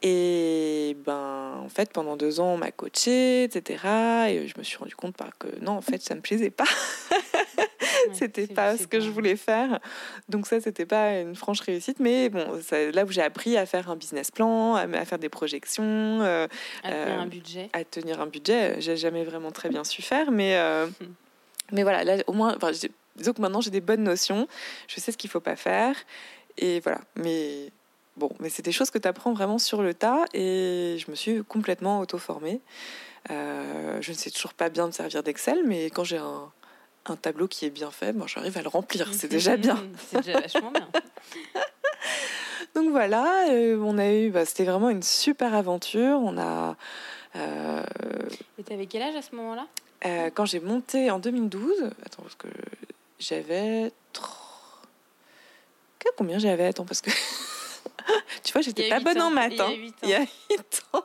Et 0.03 0.95
ben, 1.07 1.59
en 1.59 1.69
fait, 1.69 1.91
pendant 1.91 2.15
deux 2.17 2.39
ans, 2.39 2.53
on 2.53 2.57
m'a 2.57 2.69
coaché, 2.69 3.45
etc. 3.45 3.83
Et 4.29 4.47
je 4.47 4.53
me 4.59 4.63
suis 4.63 4.77
rendu 4.77 4.95
compte 4.95 5.15
que 5.39 5.47
non, 5.59 5.71
en 5.71 5.81
fait, 5.81 6.03
ça 6.03 6.13
me 6.13 6.21
plaisait 6.21 6.51
pas. 6.51 6.65
c'était 8.13 8.47
pas 8.47 8.77
ce 8.77 8.87
que 8.87 8.99
je 8.99 9.09
voulais 9.09 9.35
faire. 9.35 9.79
Donc 10.29 10.47
ça, 10.47 10.59
c'était 10.61 10.85
pas 10.85 11.19
une 11.19 11.35
franche 11.35 11.61
réussite. 11.61 11.99
Mais 11.99 12.29
bon, 12.29 12.59
là 12.93 13.05
où 13.05 13.11
j'ai 13.11 13.21
appris 13.21 13.57
à 13.57 13.65
faire 13.65 13.89
un 13.89 13.95
business 13.95 14.31
plan, 14.31 14.75
à, 14.75 15.05
faire 15.05 15.19
des 15.19 15.29
projections, 15.29 16.21
euh, 16.21 16.47
à 16.83 16.91
tenir 16.91 17.19
un 17.19 17.27
budget. 17.27 17.69
À 17.73 17.83
tenir 17.83 18.21
un 18.21 18.27
budget, 18.27 18.75
j'ai 18.79 18.97
jamais 18.97 19.23
vraiment 19.23 19.51
très 19.51 19.69
bien 19.69 19.83
su 19.83 20.01
faire, 20.01 20.31
mais 20.31 20.57
euh, 20.57 20.87
mais 21.71 21.83
voilà, 21.83 22.03
là 22.03 22.17
au 22.27 22.33
moins, 22.33 22.57
disons 23.15 23.33
que 23.33 23.41
maintenant 23.41 23.61
j'ai 23.61 23.71
des 23.71 23.81
bonnes 23.81 24.03
notions. 24.03 24.47
Je 24.87 24.99
sais 24.99 25.11
ce 25.11 25.17
qu'il 25.17 25.29
faut 25.29 25.39
pas 25.39 25.55
faire, 25.55 25.95
et 26.57 26.79
voilà. 26.81 27.01
Mais 27.15 27.71
bon, 28.17 28.31
mais 28.39 28.49
c'est 28.49 28.63
des 28.63 28.71
choses 28.71 28.89
que 28.89 28.97
tu 28.97 29.07
apprends 29.07 29.33
vraiment 29.33 29.57
sur 29.59 29.81
le 29.81 29.93
tas, 29.93 30.25
et 30.33 30.97
je 30.99 31.09
me 31.09 31.15
suis 31.15 31.43
complètement 31.43 31.99
auto-formée. 31.99 32.61
Euh, 33.31 33.97
je 34.01 34.11
ne 34.11 34.15
sais 34.15 34.29
toujours 34.29 34.53
pas 34.53 34.69
bien 34.69 34.87
me 34.87 34.91
servir 34.91 35.23
d'Excel, 35.23 35.63
mais 35.65 35.85
quand 35.89 36.03
j'ai 36.03 36.17
un, 36.17 36.51
un 37.07 37.15
tableau 37.15 37.47
qui 37.47 37.65
est 37.65 37.69
bien 37.69 37.91
fait, 37.91 38.13
moi 38.13 38.25
j'arrive 38.27 38.57
à 38.57 38.61
le 38.61 38.67
remplir, 38.69 39.13
c'est 39.13 39.27
déjà 39.27 39.57
bien. 39.57 39.77
c'est 40.09 40.21
déjà 40.23 40.39
vachement 40.39 40.71
bien. 40.71 40.87
Donc 42.75 42.89
voilà, 42.91 43.47
euh, 43.49 43.77
on 43.81 43.97
a 43.97 44.11
eu, 44.11 44.29
bah, 44.31 44.45
c'était 44.45 44.65
vraiment 44.65 44.89
une 44.89 45.03
super 45.03 45.53
aventure. 45.53 46.19
On 46.21 46.37
a. 46.37 46.75
Euh, 47.35 47.83
Et 48.57 48.63
t'avais 48.63 48.85
quel 48.85 49.01
âge 49.01 49.15
à 49.15 49.21
ce 49.21 49.33
moment-là? 49.35 49.65
euh, 50.05 50.29
Quand 50.33 50.45
j'ai 50.45 50.59
monté 50.59 51.09
en 51.11 51.19
2012, 51.19 51.91
attends 52.05 52.23
parce 52.23 52.35
que 52.35 52.47
j'avais 53.19 53.91
combien 56.17 56.37
j'avais 56.37 56.65
Attends 56.67 56.85
parce 56.85 57.01
que 57.01 57.09
tu 58.43 58.53
vois 58.53 58.61
j'étais 58.61 58.89
pas 58.89 58.99
bonne 58.99 59.21
en 59.21 59.31
maths. 59.31 59.53
Il 60.03 60.09
y 60.09 60.13
a 60.13 60.19
8 60.19 60.83
ans, 60.93 60.99
ans. 60.99 61.03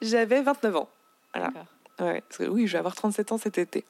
j'avais 0.00 0.42
29 0.42 0.76
ans. 0.76 0.88
Voilà. 1.34 1.50
Ouais, 2.00 2.22
parce 2.28 2.38
que 2.38 2.44
oui, 2.44 2.66
je 2.66 2.72
vais 2.72 2.78
avoir 2.78 2.94
37 2.94 3.32
ans 3.32 3.38
cet 3.38 3.58
été. 3.58 3.84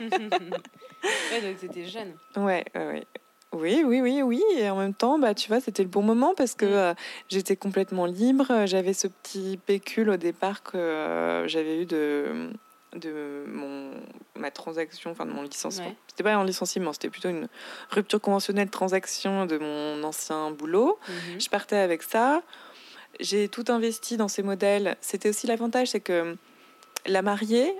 ouais, 0.00 0.08
donc 0.10 1.56
c'était 1.58 1.84
jeune. 1.86 2.14
Ouais, 2.36 2.64
ouais, 2.74 3.06
Oui, 3.52 3.82
oui, 3.86 4.00
oui, 4.00 4.22
oui. 4.22 4.42
Et 4.56 4.68
en 4.68 4.76
même 4.76 4.94
temps, 4.94 5.18
bah, 5.18 5.34
tu 5.34 5.48
vois, 5.48 5.60
c'était 5.60 5.84
le 5.84 5.88
bon 5.88 6.02
moment 6.02 6.34
parce 6.34 6.54
que 6.54 6.66
mm. 6.66 6.72
euh, 6.72 6.94
j'étais 7.28 7.54
complètement 7.54 8.06
libre. 8.06 8.66
J'avais 8.66 8.92
ce 8.92 9.06
petit 9.06 9.58
pécule 9.64 10.10
au 10.10 10.16
départ 10.16 10.64
que 10.64 10.76
euh, 10.76 11.46
j'avais 11.46 11.82
eu 11.82 11.86
de, 11.86 12.50
de 12.96 13.44
mon, 13.46 13.92
ma 14.34 14.50
transaction, 14.50 15.12
enfin 15.12 15.24
de 15.24 15.32
mon 15.32 15.42
licenciement. 15.42 15.94
C'était 16.08 16.24
pas 16.24 16.34
un 16.34 16.44
licenciement, 16.44 16.92
c'était 16.92 17.10
plutôt 17.10 17.28
une 17.28 17.48
rupture 17.90 18.20
conventionnelle 18.20 18.66
de 18.66 18.72
transaction 18.72 19.46
de 19.46 19.58
mon 19.58 20.02
ancien 20.02 20.50
boulot. 20.50 20.98
Mm-hmm. 21.08 21.44
Je 21.44 21.50
partais 21.50 21.76
avec 21.76 22.02
ça. 22.02 22.42
J'ai 23.20 23.48
tout 23.48 23.64
investi 23.68 24.16
dans 24.16 24.28
ces 24.28 24.42
modèles. 24.42 24.96
C'était 25.00 25.28
aussi 25.28 25.46
l'avantage, 25.46 25.88
c'est 25.88 26.00
que 26.00 26.36
la 27.08 27.22
mariée, 27.22 27.74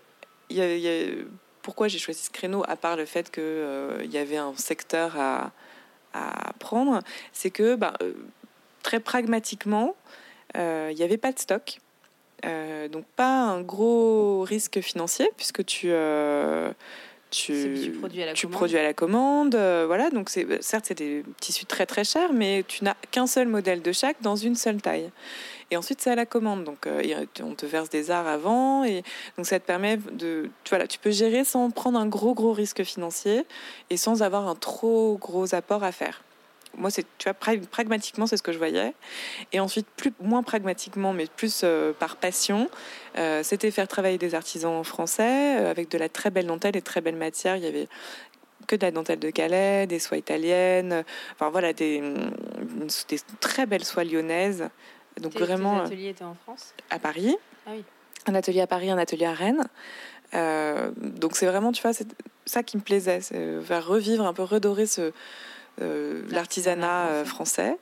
pourquoi 1.63 1.89
j'ai 1.89 1.99
choisi 1.99 2.25
ce 2.25 2.31
créneau, 2.31 2.65
à 2.67 2.77
part 2.77 2.97
le 2.97 3.05
fait 3.05 3.31
qu'il 3.31 3.43
euh, 3.45 4.05
y 4.11 4.17
avait 4.19 4.39
un 4.39 4.55
secteur 4.57 5.17
à, 5.19 5.53
prendre, 6.59 7.01
c'est 7.33 7.51
que 7.51 7.77
bah, 7.77 7.93
euh, 8.03 8.13
très 8.83 8.99
pragmatiquement, 8.99 9.95
euh, 10.57 10.89
il 10.91 10.97
n'y 10.97 11.05
avait 11.05 11.19
pas 11.19 11.31
de 11.31 11.39
stock. 11.39 11.79
donc 12.91 13.05
pas 13.15 13.43
un 13.43 13.61
gros 13.61 14.43
risque 14.43 14.81
financier 14.81 15.31
puisque 15.37 15.65
tu 15.65 15.93
tu, 17.31 17.93
produis 18.01 18.79
à 18.79 18.83
la 18.83 18.95
commande. 18.95 19.55
voilà, 19.55 20.11
donc 20.11 20.31
certes 20.31 20.87
c'est 20.89 20.99
des 20.99 21.23
tissus 21.41 21.67
très 21.67 21.87
très 21.87 22.03
chers, 22.03 22.33
mais 22.33 22.65
tu 22.67 22.83
n'as 22.83 22.97
qu'un 23.11 23.27
seul 23.27 23.47
modèle 23.47 23.83
de 23.83 23.93
chaque 23.93 24.21
dans 24.23 24.37
une 24.37 24.55
seule 24.57 24.81
taille. 24.81 25.11
Et 25.71 25.77
ensuite, 25.77 26.01
c'est 26.01 26.11
à 26.11 26.15
la 26.15 26.27
commande. 26.27 26.65
Donc, 26.65 26.87
euh, 26.87 27.27
on 27.43 27.55
te 27.55 27.67
verse 27.67 27.91
des 27.91 28.11
arts 28.11 28.27
avant. 28.27 28.85
Et 28.85 29.03
donc, 29.37 29.47
ça 29.47 29.61
te 29.61 29.67
permet 29.67 29.97
de. 29.97 30.51
Tu, 30.65 30.71
voilà, 30.71 30.87
tu 30.87 30.99
peux 30.99 31.11
gérer 31.11 31.45
sans 31.45 31.71
prendre 31.71 31.99
un 31.99 32.07
gros, 32.07 32.35
gros 32.35 32.53
risque 32.53 32.83
financier 32.85 33.45
et 33.91 33.97
sans 33.97 34.23
avoir 34.23 34.49
un 34.49 34.55
trop 34.55 35.19
gros 35.21 35.55
apport 35.55 35.85
à 35.85 35.93
faire. 35.93 36.23
Moi, 36.77 36.91
c'est, 36.91 37.05
tu 37.19 37.29
vois, 37.29 37.35
pragmatiquement, 37.35 38.27
c'est 38.27 38.37
ce 38.37 38.43
que 38.43 38.53
je 38.53 38.59
voyais. 38.59 38.95
Et 39.53 39.61
ensuite, 39.61 39.87
plus, 39.97 40.13
moins 40.21 40.43
pragmatiquement, 40.43 41.13
mais 41.13 41.27
plus 41.27 41.63
euh, 41.65 41.93
par 41.93 42.17
passion, 42.17 42.71
euh, 43.17 43.43
c'était 43.43 43.71
faire 43.71 43.89
travailler 43.89 44.19
des 44.19 44.35
artisans 44.35 44.85
français 44.85 45.57
avec 45.57 45.91
de 45.91 45.99
la 45.99 46.09
très 46.09 46.31
belle 46.31 46.47
dentelle 46.47 46.77
et 46.77 46.83
très 46.83 47.01
belle 47.01 47.17
matière. 47.17 47.57
Il 47.57 47.65
y 47.65 47.67
avait 47.67 47.89
que 48.67 48.77
de 48.77 48.83
la 48.83 48.91
dentelle 48.91 49.19
de 49.19 49.31
Calais, 49.31 49.87
des 49.87 49.99
soies 49.99 50.19
italiennes, 50.19 51.05
enfin 51.35 51.49
voilà, 51.49 51.73
des, 51.73 52.03
des 53.09 53.19
très 53.41 53.65
belles 53.65 53.85
soies 53.85 54.05
lyonnaises 54.05 54.69
donc 55.21 55.39
vraiment. 55.39 55.83
ateliers 55.83 56.11
étaient 56.11 56.25
en 56.25 56.37
France 56.45 56.75
À 56.91 56.99
Paris. 56.99 57.37
Ah 57.67 57.71
oui. 57.73 57.85
Un 58.27 58.35
atelier 58.35 58.61
à 58.61 58.67
Paris, 58.67 58.91
un 58.91 58.99
atelier 58.99 59.27
à 59.27 59.33
Rennes. 59.33 59.69
Euh, 60.35 60.91
donc 60.97 61.37
c'est 61.37 61.47
vraiment, 61.47 61.73
tu 61.73 61.83
vois, 61.83 61.93
c'est 61.93 62.09
ça 62.45 62.63
qui 62.63 62.77
me 62.77 62.83
plaisait, 62.83 63.21
c'est 63.21 63.61
faire 63.63 63.87
revivre, 63.87 64.27
un 64.27 64.35
peu 64.35 64.43
redorer 64.43 64.87
ce 64.87 65.13
euh, 65.81 66.23
l'artisanat 66.31 67.09
euh, 67.09 67.25
français. 67.25 67.79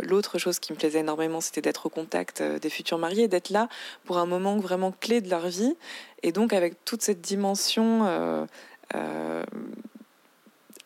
L'autre 0.00 0.38
chose 0.38 0.60
qui 0.60 0.72
me 0.72 0.78
plaisait 0.78 1.00
énormément, 1.00 1.40
c'était 1.40 1.60
d'être 1.60 1.86
au 1.86 1.88
contact 1.88 2.40
des 2.40 2.70
futurs 2.70 2.98
mariés, 2.98 3.26
d'être 3.26 3.50
là 3.50 3.68
pour 4.04 4.18
un 4.18 4.26
moment 4.26 4.58
vraiment 4.58 4.92
clé 4.92 5.20
de 5.20 5.28
leur 5.28 5.48
vie, 5.48 5.76
et 6.22 6.30
donc 6.30 6.52
avec 6.52 6.84
toute 6.84 7.02
cette 7.02 7.20
dimension 7.20 8.46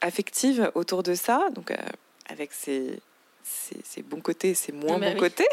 affective 0.00 0.72
autour 0.74 1.02
de 1.02 1.12
ça, 1.12 1.48
donc 1.54 1.74
avec 2.30 2.54
ces, 2.54 3.00
ses, 3.42 4.02
bons 4.02 4.20
côtés 4.20 4.54
ses 4.54 4.72
moins 4.72 4.98
bons 4.98 5.16
côtés. 5.16 5.48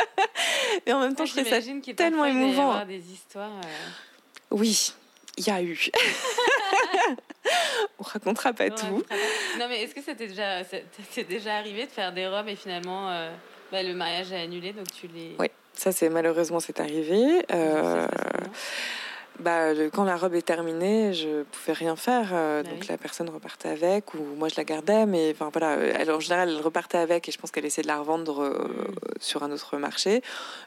Mais 0.86 0.92
en 0.92 1.00
même 1.00 1.14
temps, 1.14 1.26
je 1.26 1.32
trouve 1.32 1.48
ça 1.48 1.60
tellement 1.94 2.24
émouvant. 2.24 2.84
des 2.86 3.12
histoires. 3.12 3.60
Oui, 4.50 4.94
il 5.36 5.46
y 5.46 5.50
a 5.50 5.62
eu. 5.62 5.90
On 7.98 8.02
racontera 8.02 8.52
pas 8.52 8.70
tout. 8.70 9.04
Non, 9.58 9.68
mais 9.68 9.82
est-ce 9.82 9.94
que 9.94 10.02
ça 10.02 10.14
t'est 10.14 10.28
déjà, 10.28 10.62
déjà 11.28 11.56
arrivé 11.56 11.86
de 11.86 11.90
faire 11.90 12.12
des 12.12 12.26
robes 12.26 12.48
et 12.48 12.56
finalement 12.56 13.30
bah, 13.72 13.82
le 13.82 13.94
mariage 13.94 14.30
est 14.32 14.40
annulé, 14.40 14.74
donc 14.74 14.86
tu 14.92 15.08
les. 15.08 15.34
Oui, 15.38 15.46
ça 15.72 15.92
c'est 15.92 16.10
malheureusement 16.10 16.60
c'est 16.60 16.78
arrivé. 16.78 17.42
Euh, 17.50 18.06
bah, 19.40 19.72
quand 19.92 20.04
la 20.04 20.16
robe 20.16 20.34
est 20.34 20.42
terminée, 20.42 21.14
je 21.14 21.42
pouvais 21.42 21.72
rien 21.72 21.96
faire. 21.96 22.30
Euh, 22.32 22.62
bah 22.62 22.70
donc 22.70 22.86
la 22.86 22.98
personne 22.98 23.28
repartait 23.28 23.68
avec, 23.68 24.14
ou 24.14 24.18
moi 24.36 24.48
je 24.48 24.54
la 24.56 24.64
gardais, 24.64 25.06
mais 25.06 25.30
enfin 25.32 25.50
voilà. 25.52 25.74
Elle, 25.74 26.10
en 26.10 26.20
général, 26.20 26.50
elle 26.50 26.60
repartait 26.60 26.98
avec, 26.98 27.28
et 27.28 27.32
je 27.32 27.38
pense 27.38 27.50
qu'elle 27.50 27.64
essayait 27.64 27.82
de 27.82 27.88
la 27.88 27.98
revendre 27.98 28.42
euh, 28.42 28.50
mm. 28.50 28.94
sur 29.20 29.42
un 29.42 29.50
autre 29.50 29.78
marché. 29.78 30.22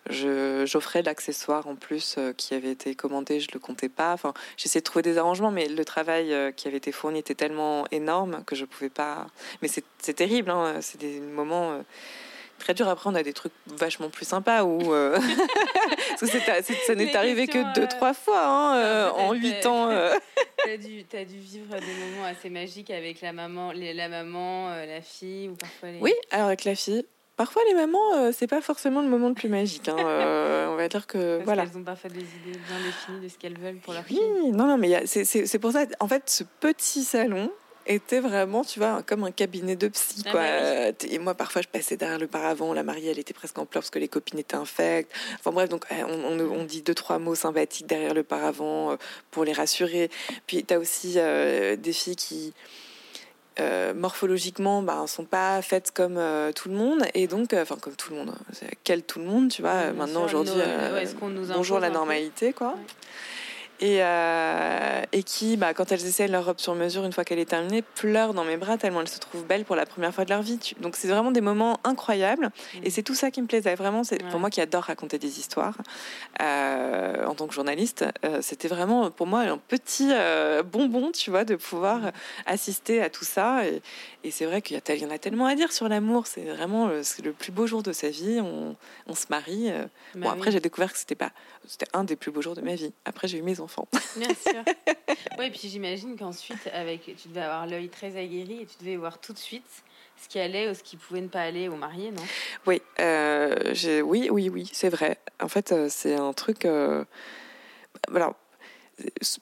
J'offrais 0.10 1.04
l'accessoire 1.04 1.68
en 1.68 1.76
plus 1.76 2.18
qui 2.38 2.54
avait 2.54 2.72
été 2.72 2.96
commandé, 2.96 3.40
je 3.40 3.50
le 3.54 3.60
comptais 3.60 3.90
pas. 3.90 4.14
Enfin, 4.14 4.34
j'essayais 4.58 4.82
de 4.82 4.86
trouver 4.86 5.04
des 5.04 5.18
arrangements, 5.18 5.52
mais 5.52 5.68
le 5.68 5.86
travail 5.86 6.36
qui 6.56 6.68
avait 6.68 6.78
été 6.78 6.92
fourni 6.92 7.20
était 7.20 7.36
tellement 7.36 7.86
énorme 7.92 8.44
que 8.46 8.56
je 8.56 8.66
pouvais 8.66 8.90
pas. 8.90 9.28
Mais 9.62 9.68
c'est 9.68 10.14
terrible, 10.14 10.50
hein, 10.50 10.76
c'est 10.82 11.00
des 11.00 11.20
moments 11.20 11.82
très 12.60 12.74
dur. 12.74 12.88
Après, 12.88 13.10
on 13.10 13.16
a 13.16 13.24
des 13.24 13.34
trucs 13.34 13.54
vachement 13.68 14.10
plus 14.10 14.26
sympas 14.26 14.64
où 14.64 14.94
euh, 14.94 15.18
ça 16.18 16.96
n'est 16.96 17.16
arrivé 17.16 17.48
que 17.48 17.74
deux, 17.74 17.84
euh, 17.84 17.88
trois 17.88 18.14
fois 18.14 18.46
hein, 18.46 18.78
euh, 18.78 19.10
en 19.12 19.34
huit 19.34 19.66
ans. 19.66 19.90
T'as 20.64 20.78
dû, 20.78 21.06
as 21.14 21.26
dû 21.26 21.38
vivre 21.38 21.76
des 21.76 22.16
moments 22.16 22.26
assez 22.26 22.50
magiques 22.50 22.90
avec 22.90 23.22
la 23.22 23.34
maman, 23.34 23.72
les, 23.72 23.94
la 23.94 24.10
maman, 24.10 24.70
la 24.70 25.02
fille 25.02 25.50
ou 25.50 25.56
parfois 25.56 25.90
les... 25.90 26.00
Oui, 26.00 26.14
alors 26.32 26.48
avec 26.48 26.64
la 26.64 26.74
fille. 26.74 27.06
Parfois, 27.38 27.62
les 27.68 27.76
mamans, 27.76 28.32
c'est 28.32 28.48
pas 28.48 28.62
forcément 28.62 29.02
le 29.02 29.10
moment 29.10 29.28
le 29.28 29.36
plus 29.36 29.50
magique. 29.50 29.90
Hein, 29.90 29.96
on 30.72 30.76
va 30.76 30.88
dire 30.88 31.06
que 31.06 31.36
Parce 31.36 31.46
voilà. 31.46 31.64
Elles 31.64 31.78
ont 31.78 31.84
parfois 31.84 32.10
des 32.10 32.22
idées 32.22 32.58
bien 32.68 32.78
définies 32.84 33.20
de 33.22 33.28
ce 33.28 33.38
qu'elles 33.38 33.60
veulent 33.60 33.78
pour 33.78 33.94
leur 33.94 34.04
oui, 34.10 34.16
fille. 34.16 34.52
Non, 34.52 34.66
non, 34.66 34.78
mais 34.78 35.06
c'est 35.06 35.60
pour 35.60 35.72
ça. 35.72 35.86
En 36.00 36.08
fait, 36.08 36.24
ce 36.30 36.44
petit 36.62 37.04
salon, 37.04 37.52
était 37.88 38.20
vraiment, 38.20 38.64
tu 38.64 38.80
vois, 38.80 39.04
comme 39.04 39.24
un 39.24 39.32
cabinet 39.32 39.76
de 39.76 39.88
psy, 39.88 40.24
ah 40.26 40.32
quoi. 40.32 40.42
Bah 40.42 41.08
et 41.10 41.20
moi, 41.20 41.34
parfois, 41.34 41.62
je 41.62 41.68
passais 41.68 41.98
derrière 41.98 42.20
le 42.20 42.28
paravent. 42.28 42.74
La 42.74 42.84
mariée, 42.84 43.12
elle 43.12 43.20
était 43.20 43.34
presque 43.34 43.58
en 43.58 43.66
pleurs 43.66 43.84
parce 43.84 43.90
que 43.90 44.00
les 44.00 44.08
copines 44.08 44.40
étaient 44.40 44.56
infectes. 44.56 45.12
Enfin 45.40 45.52
bref, 45.52 45.70
donc 45.70 45.86
eh, 45.92 46.04
on, 46.04 46.40
on, 46.40 46.64
dit 46.64 46.82
deux, 46.82 46.96
trois 46.96 47.20
mots 47.20 47.36
sympathiques 47.36 47.88
derrière 47.88 48.14
le 48.14 48.24
paravent 48.24 48.92
euh, 48.92 48.98
pour 49.32 49.46
les 49.46 49.54
rassurer. 49.54 50.10
Puis, 50.48 50.64
tu 50.64 50.74
as 50.74 50.80
aussi 50.80 51.14
euh, 51.18 51.76
des 51.76 51.94
filles 51.94 52.16
qui... 52.16 52.54
Euh, 53.58 53.94
morphologiquement 53.94 54.82
ben 54.82 55.08
sont 55.08 55.24
pas 55.24 55.62
faites 55.62 55.92
comme 55.92 56.20
tout 56.54 56.68
le 56.68 56.76
monde 56.76 57.06
et 57.14 57.26
donc 57.26 57.54
enfin 57.54 57.78
comme 57.80 57.96
tout 57.96 58.12
le 58.12 58.18
monde 58.18 58.34
hein. 58.36 58.68
quel 58.84 59.02
tout 59.02 59.20
le 59.20 59.24
monde 59.24 59.50
tu 59.50 59.62
vois 59.62 59.94
maintenant 59.94 60.26
aujourd'hui 60.26 60.52
bonjour 61.54 61.80
la 61.80 61.90
normalité 61.90 62.52
quoi 62.52 62.76
et, 63.82 63.98
euh, 64.02 65.02
et 65.12 65.24
qui, 65.24 65.58
bah, 65.58 65.74
quand 65.74 65.92
elles 65.92 66.06
essaient 66.06 66.28
leur 66.30 66.46
robe 66.46 66.60
sur 66.60 66.76
mesure, 66.76 67.04
une 67.04 67.12
fois 67.12 67.26
qu'elle 67.26 67.40
est 67.40 67.50
terminée, 67.50 67.82
pleurent 67.82 68.34
dans 68.34 68.46
mes 68.46 68.56
bras 68.56 68.78
tellement 68.78 69.02
elles 69.02 69.10
se 69.10 69.20
trouvent 69.20 69.46
belles 69.46 69.66
pour 69.66 69.76
la 69.76 69.86
première 69.86 70.14
fois 70.14 70.24
de 70.24 70.30
leur 70.30 70.42
vie. 70.42 70.60
Donc 70.80 70.96
c'est 70.96 71.10
vraiment 71.10 71.32
des 71.32 71.42
moments 71.42 71.80
incroyables. 71.84 72.52
Et 72.84 72.90
c'est 72.90 73.04
tout 73.04 73.16
ça 73.16 73.32
qui 73.32 73.42
me 73.42 73.48
plaisait. 73.48 73.76
Vraiment, 73.76 74.04
c'est 74.04 74.24
pour 74.30 74.40
moi 74.40 74.50
qui 74.50 74.62
adore 74.62 74.84
raconter 74.84 75.20
des 75.20 75.40
histoires 75.40 75.78
euh, 76.42 77.26
en 77.26 77.36
tant 77.36 77.48
que 77.48 77.54
journaliste, 77.54 78.06
euh, 78.24 78.40
c'était 78.42 78.68
vraiment 78.68 79.12
pour 79.12 79.28
moi 79.28 79.42
un 79.42 79.58
petit 79.58 80.10
bonbon, 80.72 81.12
tu 81.12 81.30
vois, 81.30 81.44
de 81.44 81.56
pouvoir 81.56 82.12
assister 82.46 83.02
à 83.02 83.10
tout 83.10 83.26
ça. 83.26 83.68
Et, 83.68 83.82
et 84.24 84.32
c'est 84.32 84.46
vrai 84.46 84.62
qu'il 84.62 84.78
y, 84.78 85.00
y, 85.00 85.06
en 85.06 85.12
a 85.12 85.18
tellement 85.18 85.48
à 85.48 85.56
dire 85.56 85.72
sur 85.72 85.90
l'amour. 85.90 86.28
C'est 86.28 86.46
vraiment 86.46 86.88
le, 86.88 87.02
le, 87.24 87.34
plus 87.34 87.52
beau 87.52 87.68
jour 87.68 87.84
de 87.84 87.92
sa 87.92 88.10
vie. 88.10 88.40
On, 88.42 88.76
on 89.08 89.16
se 89.16 89.26
marie. 89.30 89.70
Bah 89.70 90.22
bon, 90.22 90.30
après, 90.30 90.52
j'ai 90.52 90.60
découvert 90.60 90.94
que 90.94 91.00
c'était 91.00 91.16
pas, 91.16 91.32
c'était 91.68 91.88
un 91.94 92.04
des 92.04 92.16
plus 92.16 92.32
beaux 92.32 92.42
jours 92.42 92.56
de 92.56 92.62
ma 92.62 92.76
vie. 92.76 92.94
Après, 93.06 93.28
j'ai 93.28 93.38
eu 93.38 93.42
mes 93.42 93.60
enfants 93.60 93.66
Bien 94.16 94.34
sûr. 94.34 94.64
Oui, 95.38 95.50
puis 95.50 95.68
j'imagine 95.68 96.18
qu'ensuite, 96.18 96.70
avec, 96.72 97.02
tu 97.18 97.28
devais 97.28 97.42
avoir 97.42 97.68
l'œil 97.68 97.90
très 97.90 98.16
aguerri 98.16 98.62
et 98.62 98.66
tu 98.66 98.78
devais 98.80 98.96
voir 98.96 99.20
tout 99.20 99.34
de 99.34 99.38
suite 99.38 99.84
ce 100.22 100.30
qui 100.30 100.40
allait 100.40 100.70
ou 100.70 100.74
ce 100.74 100.82
qui 100.82 100.96
pouvait 100.96 101.22
ne 101.22 101.28
pas 101.28 101.42
aller 101.42 101.68
au 101.68 101.76
marié, 101.76 102.12
non? 102.12 102.24
Oui, 102.66 102.82
euh, 103.00 103.74
oui, 104.04 104.30
oui, 104.32 104.50
oui, 104.50 104.70
c'est 104.72 104.90
vrai. 104.90 105.18
En 105.42 105.50
fait, 105.50 105.72
euh, 105.72 105.88
c'est 105.90 106.16
un 106.16 106.32
truc. 106.32 106.64
Euh, 106.66 107.04
alors, 108.14 108.36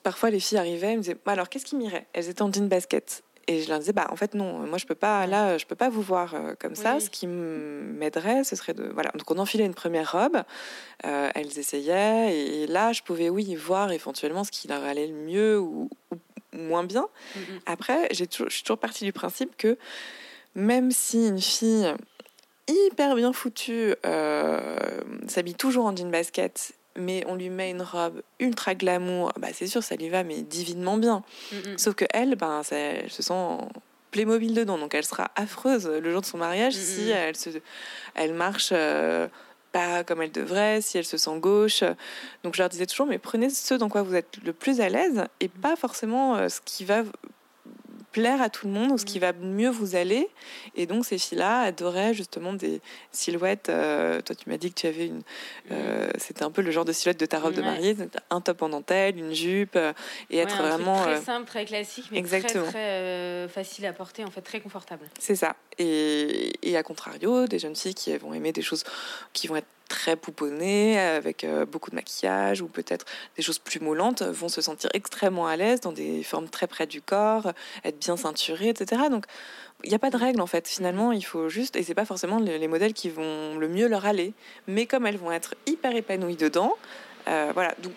parfois 0.01 0.29
les 0.29 0.39
filles 0.39 0.57
arrivaient 0.57 0.93
et 0.93 0.97
me 0.97 1.01
disaient 1.01 1.17
alors 1.25 1.49
qu'est-ce 1.49 1.65
qui 1.65 1.75
m'irait? 1.75 2.07
Elles 2.13 2.29
étaient 2.29 2.41
en 2.41 2.51
jean 2.51 2.67
basket. 2.67 3.23
Et 3.47 3.61
je 3.61 3.69
leur 3.69 3.79
disais, 3.79 3.93
bah, 3.93 4.07
en 4.09 4.15
fait, 4.15 4.35
non, 4.35 4.59
moi, 4.59 4.77
je 4.77 4.85
peux 4.85 4.95
pas, 4.95 5.27
là, 5.27 5.57
je 5.57 5.65
peux 5.65 5.75
pas 5.75 5.89
vous 5.89 6.01
voir 6.01 6.33
euh, 6.33 6.53
comme 6.57 6.75
ça. 6.75 6.99
Ce 6.99 7.09
qui 7.09 7.27
m'aiderait, 7.27 8.43
ce 8.43 8.55
serait 8.55 8.73
de. 8.73 8.83
Voilà. 8.93 9.11
Donc, 9.15 9.29
on 9.31 9.37
enfilait 9.37 9.65
une 9.65 9.73
première 9.73 10.11
robe, 10.11 10.43
euh, 11.05 11.29
elles 11.35 11.59
essayaient, 11.59 12.37
et 12.37 12.67
là, 12.67 12.93
je 12.93 13.01
pouvais, 13.01 13.29
oui, 13.29 13.55
voir 13.55 13.91
éventuellement 13.91 14.43
ce 14.43 14.51
qui 14.51 14.67
leur 14.67 14.83
allait 14.83 15.07
le 15.07 15.15
mieux 15.15 15.59
ou, 15.59 15.89
moins 16.53 16.83
bien. 16.83 17.07
Mm, 17.35 17.39
mm. 17.39 17.59
Après, 17.65 18.07
j'ai 18.11 18.27
toujours, 18.27 18.49
je 18.49 18.55
suis 18.55 18.63
toujours 18.63 18.77
partie 18.77 19.03
du 19.03 19.11
principe 19.11 19.57
que 19.57 19.77
même 20.55 20.91
si 20.91 21.27
une 21.27 21.41
fille 21.41 21.93
hyper 22.67 23.15
bien 23.15 23.33
foutue 23.33 23.95
euh, 24.05 24.77
s'habille 25.27 25.55
toujours 25.55 25.85
en 25.85 25.95
jean 25.95 26.09
basket 26.09 26.73
mais 26.97 27.23
on 27.27 27.35
lui 27.35 27.49
met 27.49 27.71
une 27.71 27.81
robe 27.81 28.21
ultra 28.39 28.75
glamour, 28.75 29.31
bah 29.37 29.49
c'est 29.53 29.67
sûr, 29.67 29.83
ça 29.83 29.95
lui 29.95 30.09
va, 30.09 30.23
mais 30.23 30.41
divinement 30.41 30.97
bien. 30.97 31.23
Mm, 31.51 31.55
mm. 31.55 31.77
Sauf 31.77 31.95
que 31.95 32.05
elle, 32.13 32.35
ben, 32.35 32.61
elle 32.71 33.11
se 33.11 33.21
sent 33.21 33.57
Playmobil 34.11 34.53
dedans, 34.53 34.77
donc 34.77 34.93
elle 34.93 35.05
sera 35.05 35.31
affreuse 35.35 35.87
le 35.87 36.11
jour 36.11 36.21
de 36.21 36.25
son 36.25 36.37
mariage 36.37 36.75
mm, 36.75 36.79
si 36.79 37.09
elle, 37.09 37.35
se, 37.35 37.49
elle 38.13 38.33
marche 38.33 38.69
euh, 38.71 39.27
pas 39.71 40.03
comme 40.03 40.21
elle 40.21 40.31
devrait, 40.31 40.81
si 40.81 40.97
elle 40.97 41.05
se 41.05 41.17
sent 41.17 41.37
gauche. 41.39 41.83
Donc 42.43 42.53
je 42.53 42.61
leur 42.61 42.69
disais 42.69 42.85
toujours, 42.85 43.07
mais 43.07 43.17
prenez 43.17 43.49
ce 43.49 43.73
dans 43.73 43.89
quoi 43.89 44.03
vous 44.03 44.15
êtes 44.15 44.37
le 44.45 44.53
plus 44.53 44.79
à 44.79 44.89
l'aise 44.89 45.25
et 45.39 45.49
pas 45.49 45.75
forcément 45.75 46.35
euh, 46.35 46.47
ce 46.47 46.61
qui 46.63 46.85
va 46.85 47.03
plaire 48.13 48.41
à 48.41 48.49
tout 48.49 48.67
le 48.67 48.73
monde 48.73 48.91
ou 48.91 48.97
ce 48.97 49.03
qui 49.03 49.17
mm. 49.17 49.21
va 49.21 49.33
mieux 49.33 49.69
vous 49.69 49.97
aller. 49.97 50.29
Et 50.75 50.85
donc, 50.85 51.03
ces 51.03 51.17
filles-là 51.17 51.61
adoraient 51.61 52.13
justement 52.13 52.53
des 52.53 52.79
silhouettes. 53.11 53.67
Euh, 53.67 54.21
toi, 54.21 54.35
tu 54.35 54.49
m'as 54.49 54.57
dit 54.57 54.71
que 54.71 54.79
tu 54.79 54.87
avais 54.87 55.07
une. 55.07 55.23
Euh, 55.71 56.07
mm. 56.07 56.11
C'était 56.17 56.43
un 56.43 56.51
peu 56.51 56.61
le 56.61 56.71
genre 56.71 56.85
de 56.85 56.93
silhouette 56.93 57.19
de 57.19 57.25
ta 57.25 57.39
robe 57.39 57.53
de 57.53 57.61
mariée. 57.61 57.97
Un 58.29 58.39
top 58.39 58.61
en 58.61 58.69
dentelle, 58.69 59.17
une 59.17 59.33
jupe. 59.33 59.75
Euh, 59.75 59.91
et 60.29 60.37
être 60.37 60.55
vraiment. 60.55 61.01
très 61.01 61.21
simple, 61.21 61.47
très 61.47 61.65
classique, 61.65 62.05
mais 62.11 62.19
Exactement. 62.19 62.63
très, 62.63 63.47
très 63.47 63.47
facile 63.49 63.85
à 63.85 63.93
porter, 63.93 64.23
en 64.23 64.31
fait, 64.31 64.41
très 64.41 64.61
confortable. 64.61 65.09
C'est 65.19 65.35
ça. 65.35 65.55
Et, 65.77 66.53
et 66.61 66.77
à 66.77 66.83
contrario, 66.83 67.47
des 67.47 67.59
jeunes 67.59 67.75
filles 67.75 67.95
qui 67.95 68.15
vont 68.17 68.33
aimer 68.33 68.53
des 68.53 68.61
choses 68.61 68.83
qui 69.33 69.47
vont 69.47 69.55
être 69.55 69.67
très 69.93 70.15
pouponnées, 70.15 70.99
avec 70.99 71.43
euh, 71.43 71.67
beaucoup 71.67 71.91
de 71.91 71.95
maquillage 71.95 72.61
ou 72.63 72.67
peut-être 72.67 73.05
des 73.37 73.43
choses 73.43 73.59
plus 73.59 73.79
moulantes, 73.79 74.23
vont 74.23 74.49
se 74.49 74.59
sentir 74.59 74.89
extrêmement 74.95 75.45
à 75.45 75.55
l'aise 75.55 75.81
dans 75.81 75.91
des 75.91 76.23
formes 76.23 76.49
très 76.49 76.65
près 76.65 76.87
du 76.87 76.99
corps, 76.99 77.53
être 77.85 77.99
bien 77.99 78.17
ceinturées, 78.17 78.69
etc. 78.69 79.03
Donc, 79.11 79.25
il 79.83 79.89
n'y 79.89 79.95
a 79.95 79.99
pas 79.99 80.09
de 80.09 80.17
règle 80.17 80.41
en 80.41 80.47
fait. 80.47 80.67
Finalement, 80.67 81.11
il 81.11 81.23
faut 81.23 81.47
juste, 81.47 81.75
et 81.75 81.83
c'est 81.83 81.93
pas 81.93 82.05
forcément 82.05 82.39
les, 82.39 82.67
modèles 82.67 82.93
qui 82.93 83.11
vont 83.11 83.55
le 83.59 83.67
mieux 83.67 83.87
leur 83.87 84.07
aller, 84.07 84.33
mais 84.67 84.87
comme 84.87 85.05
elles 85.05 85.17
vont 85.17 85.31
être 85.31 85.53
hyper 85.67 85.95
épanouies 85.95 86.37
dedans, 86.37 86.73
euh, 87.27 87.51
voilà. 87.53 87.75
Donc, 87.83 87.93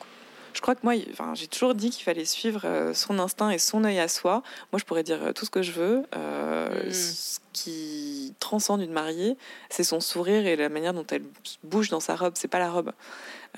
je 0.56 0.62
crois 0.62 0.74
que 0.74 0.80
moi, 0.84 0.94
enfin, 1.10 1.34
j'ai 1.34 1.48
toujours 1.48 1.74
dit 1.74 1.90
qu'il 1.90 2.02
fallait 2.02 2.24
suivre 2.24 2.62
euh, 2.64 2.94
son 2.94 3.18
instinct 3.18 3.50
et 3.50 3.58
son 3.58 3.84
œil 3.84 3.98
à 3.98 4.08
soi. 4.08 4.42
Moi, 4.72 4.78
je 4.78 4.84
pourrais 4.84 5.02
dire 5.02 5.22
euh, 5.22 5.32
tout 5.32 5.44
ce 5.44 5.50
que 5.50 5.60
je 5.60 5.72
veux. 5.72 6.04
Euh, 6.16 6.88
mm. 6.88 6.92
Ce 6.92 7.40
qui 7.52 8.34
transcende 8.40 8.80
une 8.80 8.92
mariée, 8.92 9.36
c'est 9.68 9.84
son 9.84 10.00
sourire 10.00 10.46
et 10.46 10.56
la 10.56 10.70
manière 10.70 10.94
dont 10.94 11.04
elle 11.10 11.24
bouge 11.62 11.90
dans 11.90 12.00
sa 12.00 12.16
robe. 12.16 12.32
C'est 12.36 12.48
pas 12.48 12.58
la 12.58 12.70
robe. 12.70 12.92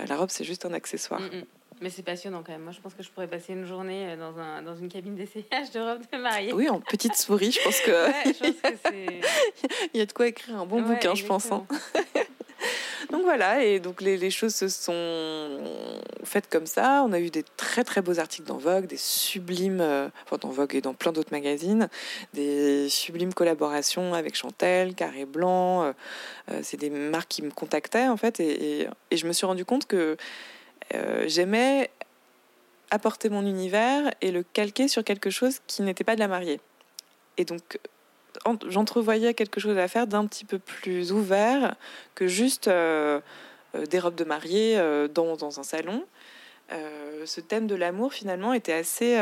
la 0.09 0.17
robe, 0.17 0.31
c'est 0.31 0.43
juste 0.43 0.67
un 0.67 0.73
accessoire. 0.73 1.21
Mm, 1.21 1.37
mm. 1.37 1.45
Mais 1.81 1.91
c'est 1.91 2.03
passionnant 2.03 2.43
quand 2.45 2.53
même. 2.53 2.63
Moi, 2.63 2.73
je 2.73 2.81
pense 2.81 2.95
que 2.95 3.03
je 3.03 3.11
pourrais 3.11 3.29
passer 3.29 3.53
une 3.53 3.67
journée 3.67 4.17
dans, 4.17 4.39
un, 4.39 4.63
dans 4.63 4.77
une 4.77 4.89
cabine 4.89 5.15
d'essayage 5.15 5.71
de 5.73 5.81
robe 5.81 6.03
de 6.13 6.19
mariée. 6.19 6.53
Oui, 6.53 6.69
en 6.69 6.81
petite 6.81 7.15
souris, 7.15 7.53
je 7.53 7.63
pense 7.63 7.81
que. 7.81 8.09
Il 9.95 9.99
y 9.99 10.01
a 10.01 10.07
de 10.07 10.13
quoi 10.13 10.27
écrire 10.27 10.57
un 10.57 10.67
bon 10.67 10.83
bouquin, 10.83 11.15
je 11.15 11.25
pense. 11.25 11.51
Hein. 11.53 11.67
donc 13.11 13.23
voilà, 13.23 13.65
et 13.65 13.81
donc 13.81 14.01
les, 14.01 14.31
choses 14.31 14.55
se 14.55 14.69
sont 14.69 16.01
faites 16.25 16.49
comme 16.49 16.67
ça. 16.67 17.05
On 17.07 17.13
a 17.13 17.21
eu 17.21 17.31
des 17.31 17.45
très 17.57 17.85
très 17.85 18.03
beaux 18.03 18.19
articles 18.19 18.47
dans 18.47 18.59
Vogue, 18.59 18.87
des 18.87 18.97
sublimes, 18.97 19.81
euh, 19.81 20.09
enfin 20.25 20.37
dans 20.41 20.51
Vogue 20.51 20.75
et 20.75 20.81
dans 20.81 20.95
plein 20.95 21.13
d'autres 21.13 21.33
magazines, 21.33 21.89
des 22.35 22.89
sublimes 22.89 23.35
collaborations 23.35 24.15
avec 24.15 24.35
Chantel, 24.35 24.95
Carré 24.95 25.25
Blanc. 25.25 25.85
Euh, 25.85 25.93
euh, 26.51 26.61
c'est 26.63 26.77
des 26.77 26.91
marques 26.91 27.29
qui 27.29 27.43
me 27.43 27.51
contactaient 27.51 28.09
en 28.09 28.17
fait, 28.17 28.41
et, 28.41 28.89
je 29.13 29.27
me 29.27 29.33
suis 29.33 29.47
rendu 29.47 29.65
compte 29.65 29.87
que 29.87 30.17
j'aimais 31.27 31.91
apporter 32.91 33.29
mon 33.29 33.45
univers 33.47 34.13
et 34.21 34.31
le 34.31 34.43
calquer 34.43 34.89
sur 34.89 35.05
quelque 35.05 35.31
chose 35.31 35.59
qui 35.67 35.83
n'était 35.83 36.05
pas 36.05 36.15
de 36.15 36.21
la 36.21 36.29
mariée. 36.29 36.61
Et 37.37 37.45
donc 37.45 37.79
j'entrevoyais 38.69 39.35
quelque 39.35 39.61
chose 39.61 39.79
à 39.79 39.89
faire 39.89 40.07
d'un 40.07 40.27
petit 40.27 40.45
peu 40.45 40.59
plus 40.59 41.13
ouvert 41.13 41.75
que 42.15 42.27
juste 42.27 42.69
euh, 42.69 43.21
euh, 43.75 43.87
des 43.87 43.99
robes 43.99 44.15
de 44.15 44.25
mariée 44.25 44.79
euh, 44.79 45.09
dans, 45.09 45.37
dans, 45.37 45.61
un 45.61 45.63
salon. 45.63 46.05
ce 47.25 47.41
thème 47.41 47.67
de 47.67 47.75
l'amour, 47.75 48.13
finalement, 48.13 48.53
était 48.53 48.73
assez 48.73 49.19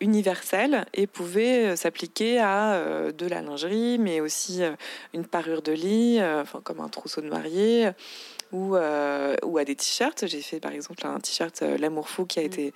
universelle 0.00 0.86
et 0.94 1.06
pouvait 1.06 1.76
s'appliquer 1.76 2.38
à 2.38 3.10
de 3.12 3.26
la 3.26 3.40
lingerie, 3.40 3.98
mais 3.98 4.20
aussi 4.20 4.62
une 5.12 5.24
parure 5.24 5.62
de 5.62 5.72
lit, 5.72 6.20
enfin, 6.22 6.60
comme 6.62 6.80
un 6.80 6.88
trousseau 6.88 7.20
de 7.20 7.28
mariée 7.28 7.90
ou, 8.54 8.76
euh, 8.76 9.34
ou 9.42 9.58
à 9.58 9.64
des 9.64 9.74
t-shirts. 9.74 10.26
J'ai 10.26 10.40
fait 10.40 10.60
par 10.60 10.70
exemple 10.70 11.04
un 11.04 11.18
t-shirt 11.18 11.62
euh, 11.62 11.76
L'amour 11.76 12.08
fou 12.08 12.24
qui 12.24 12.38
a 12.38 12.42
mm. 12.42 12.46
été 12.46 12.74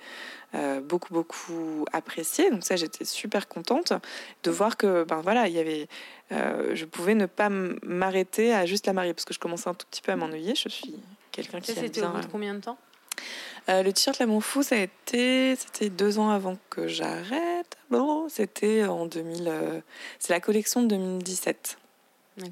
euh, 0.55 0.81
beaucoup 0.81 1.13
beaucoup 1.13 1.85
apprécié. 1.93 2.51
Donc 2.51 2.65
ça, 2.65 2.75
j'étais 2.75 3.05
super 3.05 3.47
contente 3.47 3.93
de 4.43 4.51
voir 4.51 4.75
que 4.75 5.05
ben 5.05 5.21
voilà, 5.21 5.47
il 5.47 5.53
y 5.53 5.59
avait, 5.59 5.87
je 6.31 6.85
pouvais 6.85 7.15
ne 7.15 7.25
pas 7.25 7.49
m'arrêter 7.49 8.53
à 8.53 8.65
juste 8.65 8.87
la 8.87 8.93
mariée 8.93 9.13
parce 9.13 9.25
que 9.25 9.33
je 9.33 9.39
commençais 9.39 9.69
un 9.69 9.73
tout 9.73 9.87
petit 9.89 10.01
peu 10.01 10.11
à 10.11 10.15
m'ennuyer. 10.17 10.53
Je 10.55 10.67
suis 10.67 10.95
quelqu'un 11.31 11.61
qui 11.61 11.71
au 11.71 11.75
bout 11.75 11.87
de 11.87 12.25
combien 12.31 12.53
de 12.53 12.59
temps? 12.59 12.77
le 13.67 13.91
t-shirt 13.91 14.17
L'amour 14.17 14.43
fou, 14.43 14.63
ça 14.63 14.75
a 14.75 14.79
été, 14.79 15.55
c'était 15.55 15.89
deux 15.89 16.17
ans 16.17 16.31
avant 16.31 16.57
que 16.71 16.87
j'arrête. 16.87 17.77
Bon, 17.91 18.27
c'était 18.27 18.85
en 18.85 19.05
2000, 19.05 19.81
c'est 20.17 20.33
la 20.33 20.39
collection 20.39 20.81
de 20.81 20.87
2017. 20.87 21.77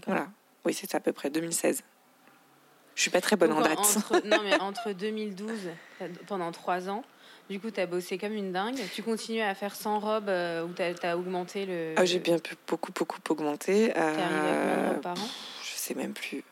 Voilà, 0.05 0.27
oui, 0.63 0.73
c'est 0.73 0.93
à 0.93 0.99
peu 0.99 1.13
près 1.13 1.29
2016. 1.29 1.81
Je 2.97 3.03
suis 3.03 3.11
pas 3.11 3.21
très 3.21 3.35
bonne 3.35 3.53
en 3.53 3.61
date. 3.61 3.77
non, 4.25 4.41
mais 4.43 4.55
entre 4.59 4.91
2012, 4.91 5.51
pendant 6.25 6.51
trois 6.51 6.89
ans, 6.89 7.03
du 7.47 7.59
coup, 7.59 7.69
tu 7.69 7.79
as 7.79 7.85
bossé 7.85 8.17
comme 8.17 8.33
une 8.33 8.51
dingue. 8.51 8.79
Tu 8.95 9.03
continues 9.03 9.41
à 9.41 9.53
faire 9.53 9.75
sans 9.75 9.99
robe 9.99 10.29
euh, 10.29 10.65
ou 10.65 10.73
tu 10.73 10.81
as, 10.81 11.15
augmenté 11.15 11.67
le. 11.67 11.93
Ah, 11.95 12.05
j'ai 12.05 12.17
bien 12.17 12.37
beaucoup, 12.67 12.91
beaucoup 12.91 13.19
augmenté. 13.29 13.91
Tu 13.93 13.99
à 13.99 14.95
de 14.95 14.99
par 14.99 15.13
an? 15.13 15.27
Je 15.61 15.77
sais 15.77 15.93
même 15.93 16.13
plus. 16.13 16.43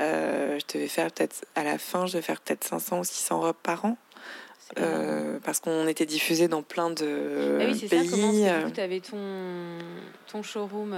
Euh, 0.00 0.60
je 0.60 0.74
devais 0.74 0.86
faire 0.86 1.10
peut-être, 1.10 1.44
à 1.56 1.64
la 1.64 1.76
fin, 1.78 2.06
je 2.06 2.12
devais 2.12 2.22
faire 2.22 2.40
peut-être 2.40 2.62
500 2.62 3.00
ou 3.00 3.04
600 3.04 3.40
robes 3.40 3.56
par 3.60 3.84
an. 3.84 3.96
Euh, 4.78 5.40
parce 5.44 5.58
qu'on 5.58 5.88
était 5.88 6.06
diffusé 6.06 6.46
dans 6.46 6.62
plein 6.62 6.90
de 6.90 7.58
ah 7.60 7.64
oui, 7.66 7.78
c'est 7.78 7.88
pays. 7.88 8.44
Ça, 8.44 8.70
tu 8.70 8.80
avais 8.80 9.00
ton, 9.00 9.18
ton 10.28 10.44
showroom 10.44 10.94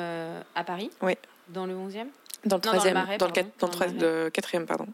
à 0.55 0.65
Paris? 0.65 0.91
Oui. 1.01 1.15
Dans 1.49 1.65
le 1.65 1.75
11e 1.75 2.09
dans 2.47 2.57
le 2.57 2.63
troisième, 2.63 2.95
dans, 3.19 3.29
le, 3.29 4.29
quatrième, 4.31 4.67
pardon. 4.67 4.87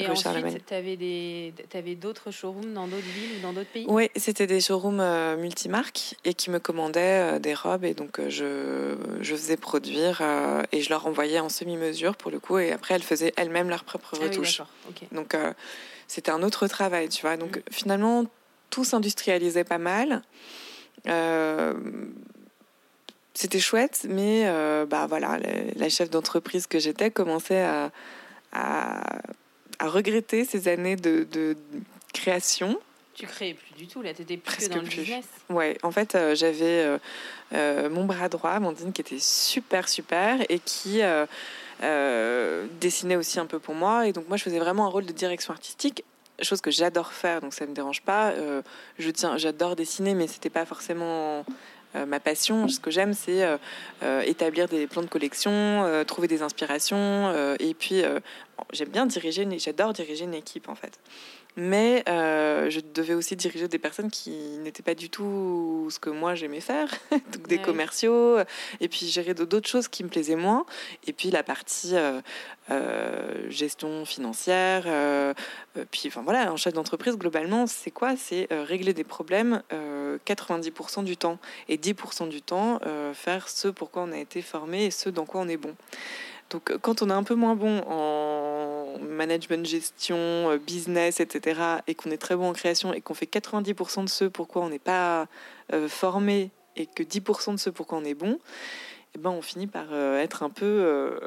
Et 0.00 0.08
ensuite, 0.08 0.66
tu 0.66 0.74
avais, 0.74 1.52
avais 1.74 1.94
d'autres 1.94 2.30
showrooms 2.30 2.72
dans 2.72 2.86
d'autres 2.86 3.02
villes 3.02 3.38
ou 3.38 3.42
dans 3.42 3.52
d'autres 3.52 3.70
pays? 3.70 3.84
Oui, 3.86 4.10
c'était 4.16 4.46
des 4.46 4.60
showrooms 4.60 5.00
euh, 5.00 5.36
multimarques 5.36 6.16
et 6.24 6.32
qui 6.32 6.48
me 6.50 6.58
commandaient 6.58 7.34
euh, 7.34 7.38
des 7.38 7.52
robes 7.52 7.84
et 7.84 7.92
donc 7.92 8.18
euh, 8.18 8.30
je, 8.30 8.96
je, 9.22 9.34
faisais 9.34 9.58
produire 9.58 10.22
et 10.72 10.80
je 10.80 10.88
leur 10.88 11.06
envoyais 11.06 11.38
en 11.38 11.50
semi-mesure 11.50 12.16
pour 12.16 12.30
le 12.30 12.40
coup 12.40 12.58
et 12.58 12.72
après 12.72 12.94
elles 12.94 13.02
faisaient 13.02 13.34
elles-mêmes 13.36 13.68
leurs 13.68 13.84
propres 13.84 14.16
ah 14.20 14.24
retouches. 14.24 14.62
Donc 15.12 15.36
c'était 16.08 16.30
un 16.30 16.42
autre 16.42 16.66
travail, 16.66 17.10
tu 17.10 17.20
vois. 17.20 17.36
Donc 17.36 17.58
mm. 17.58 17.62
finalement, 17.70 18.24
tout 18.70 18.84
s'industrialisait 18.84 19.64
pas 19.64 19.78
mal 19.78 20.22
c'était 23.34 23.60
chouette, 23.60 24.06
mais 24.08 24.44
euh, 24.46 24.86
bah 24.86 25.06
voilà, 25.06 25.38
la, 25.76 25.88
chef 25.88 26.10
d'entreprise 26.10 26.66
que 26.66 26.78
j'étais 26.78 27.10
commençait 27.10 27.62
à, 27.62 27.90
à, 28.52 29.02
regretter 29.80 30.44
ces 30.44 30.68
années 30.68 30.96
de, 30.96 31.26
de, 31.30 31.56
création. 32.12 32.78
Tu 33.14 33.26
créais 33.26 33.54
plus 33.54 33.74
du 33.74 33.86
tout, 33.86 34.02
là, 34.02 34.12
tu 34.14 34.22
étais 34.22 34.36
plus 34.36 34.68
dans 34.68 34.76
le 34.76 34.82
business. 34.82 35.24
Ouais, 35.48 35.78
en 35.82 35.90
fait, 35.90 36.14
euh, 36.14 36.34
j'avais 36.34 36.98
euh, 37.54 37.88
mon 37.88 38.04
bras 38.04 38.28
droit, 38.28 38.50
Amandine, 38.50 38.92
qui 38.92 39.00
était 39.00 39.18
super, 39.18 39.88
super, 39.88 40.40
et 40.48 40.58
qui 40.58 41.00
dessinait 42.80 43.16
aussi 43.16 43.38
un 43.38 43.46
peu 43.46 43.58
pour 43.58 43.74
moi. 43.74 44.06
Et 44.08 44.12
donc, 44.12 44.28
moi, 44.28 44.36
je 44.36 44.42
faisais 44.42 44.58
vraiment 44.58 44.86
un 44.86 44.90
rôle 44.90 45.06
de 45.06 45.12
direction 45.12 45.52
artistique 45.52 46.04
chose 46.42 46.62
que 46.62 46.70
j'adore 46.70 47.12
faire, 47.12 47.42
donc 47.42 47.52
ça 47.52 47.66
me 47.66 47.74
dérange 47.74 48.00
pas. 48.00 48.32
je 48.98 49.10
tiens, 49.10 49.36
j'adore 49.36 49.76
dessiner, 49.76 50.14
mais 50.14 50.26
c'était 50.26 50.48
pas 50.48 50.64
forcément 50.64 51.44
ma 51.94 52.20
passion, 52.20 52.68
ce 52.68 52.80
que 52.80 52.90
j'aime, 52.90 53.14
c'est 53.14 53.44
euh, 53.44 53.56
euh, 54.02 54.22
établir 54.22 54.68
des 54.68 54.86
plans 54.86 55.02
de 55.02 55.08
collection, 55.08 56.04
trouver 56.06 56.28
des 56.28 56.42
inspirations. 56.42 57.32
et 57.58 57.74
puis, 57.74 58.02
j'aime 58.72 58.88
bien 58.88 59.06
diriger, 59.06 59.46
j'adore 59.58 59.92
diriger 59.92 60.24
une 60.24 60.34
équipe 60.34 60.68
en 60.68 60.74
fait 60.74 60.98
mais 61.56 62.04
euh, 62.08 62.70
je 62.70 62.80
devais 62.80 63.14
aussi 63.14 63.36
diriger 63.36 63.68
des 63.68 63.78
personnes 63.78 64.10
qui 64.10 64.30
n'étaient 64.62 64.82
pas 64.82 64.94
du 64.94 65.10
tout 65.10 65.88
ce 65.90 65.98
que 65.98 66.10
moi 66.10 66.34
j'aimais 66.34 66.60
faire, 66.60 66.88
donc 67.10 67.48
des 67.48 67.58
commerciaux, 67.58 68.38
et 68.80 68.88
puis 68.88 69.06
gérer 69.06 69.34
d'autres 69.34 69.68
choses 69.68 69.88
qui 69.88 70.04
me 70.04 70.08
plaisaient 70.08 70.36
moins, 70.36 70.64
et 71.06 71.12
puis 71.12 71.30
la 71.30 71.42
partie 71.42 71.96
euh, 71.96 72.20
euh, 72.70 73.50
gestion 73.50 74.04
financière, 74.04 74.84
puis 75.90 76.04
enfin 76.06 76.22
voilà, 76.22 76.50
un 76.50 76.56
chef 76.56 76.72
d'entreprise 76.72 77.16
globalement, 77.16 77.66
c'est 77.66 77.90
quoi? 77.90 78.16
C'est 78.16 78.48
régler 78.50 78.94
des 78.94 79.04
problèmes 79.04 79.62
90% 80.26 81.04
du 81.04 81.16
temps, 81.16 81.38
et 81.68 81.76
10% 81.76 82.28
du 82.28 82.42
temps 82.42 82.80
faire 83.14 83.48
ce 83.48 83.68
pour 83.68 83.90
quoi 83.90 84.02
on 84.02 84.12
a 84.12 84.18
été 84.18 84.42
formé 84.42 84.86
et 84.86 84.90
ce 84.90 85.08
dans 85.08 85.26
quoi 85.26 85.40
on 85.40 85.48
est 85.48 85.56
bon. 85.56 85.74
Donc 86.50 86.76
quand 86.78 87.02
on 87.02 87.10
est 87.10 87.14
un 87.14 87.22
peu 87.22 87.36
moins 87.36 87.54
bon 87.54 87.78
en 87.88 88.49
management, 88.98 89.66
gestion, 89.66 90.16
euh, 90.16 90.58
business, 90.58 91.20
etc., 91.20 91.60
et 91.86 91.94
qu'on 91.94 92.10
est 92.10 92.18
très 92.18 92.36
bon 92.36 92.48
en 92.48 92.52
création 92.52 92.92
et 92.92 93.00
qu'on 93.00 93.14
fait 93.14 93.26
90% 93.26 94.04
de 94.04 94.08
ce 94.08 94.24
pourquoi 94.24 94.62
on 94.62 94.70
n'est 94.70 94.78
pas 94.78 95.26
euh, 95.72 95.88
formé 95.88 96.50
et 96.76 96.86
que 96.86 97.02
10% 97.02 97.52
de 97.52 97.56
ce 97.58 97.70
pourquoi 97.70 97.98
on 97.98 98.04
est 98.04 98.14
bon, 98.14 98.38
eh 99.14 99.18
ben 99.18 99.30
on 99.30 99.42
finit 99.42 99.66
par 99.66 99.86
euh, 99.92 100.18
être 100.20 100.42
un 100.42 100.50
peu... 100.50 101.18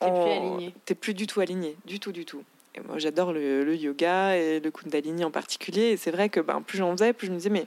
T'es 0.00 0.10
plus 0.10 0.30
aligné. 0.30 0.74
T'es 0.84 0.94
plus 0.94 1.14
du 1.14 1.26
tout 1.26 1.40
aligné, 1.40 1.76
du 1.84 2.00
tout, 2.00 2.10
du 2.10 2.24
tout. 2.24 2.42
Et 2.74 2.80
moi, 2.80 2.98
j'adore 2.98 3.32
le, 3.32 3.76
yoga 3.76 4.36
et 4.36 4.58
le 4.58 4.70
Kundalini 4.70 5.24
en 5.24 5.30
particulier. 5.30 5.90
Et 5.90 5.96
c'est 5.96 6.10
vrai 6.10 6.28
que 6.28 6.40
ben, 6.40 6.60
plus 6.62 6.78
j'en 6.78 6.90
faisais, 6.96 7.12
plus 7.12 7.28
je 7.28 7.32
me 7.32 7.36
disais, 7.36 7.50
mais 7.50 7.66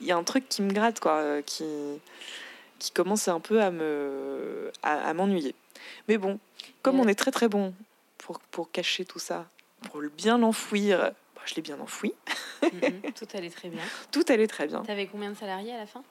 il 0.00 0.06
y 0.06 0.12
a 0.12 0.16
un 0.16 0.22
truc 0.22 0.48
qui 0.48 0.62
me 0.62 0.70
gratte, 0.70 1.00
quoi, 1.00 1.42
qui, 1.42 1.64
qui 2.78 2.92
commence 2.92 3.26
un 3.26 3.40
peu 3.40 3.60
à 3.60 3.72
me 3.72 4.70
à 4.82 5.12
m'ennuyer. 5.14 5.54
Mais 6.06 6.18
bon, 6.18 6.38
comme 6.82 7.00
on 7.00 7.08
est 7.08 7.14
très 7.14 7.30
très 7.30 7.48
bon 7.48 7.74
pour, 8.18 8.40
pour 8.40 8.70
cacher 8.70 9.04
tout 9.04 9.18
ça, 9.18 9.48
pour 9.90 10.00
le 10.00 10.08
bien 10.08 10.38
l'enfouir, 10.38 11.12
bah, 11.34 11.42
je 11.44 11.54
l'ai 11.54 11.62
bien 11.62 11.78
enfoui. 11.80 12.12
Mhm. 12.62 13.12
tout 13.18 13.26
allait 13.34 13.50
très 13.50 13.68
bien. 13.68 13.82
Tout 14.12 14.24
allait 14.28 14.46
très 14.46 14.66
bien. 14.66 14.82
Tu 14.82 14.90
avais 14.90 15.06
combien 15.06 15.30
de 15.30 15.36
salariés 15.36 15.72
à 15.72 15.78
la 15.78 15.86
fin? 15.86 16.02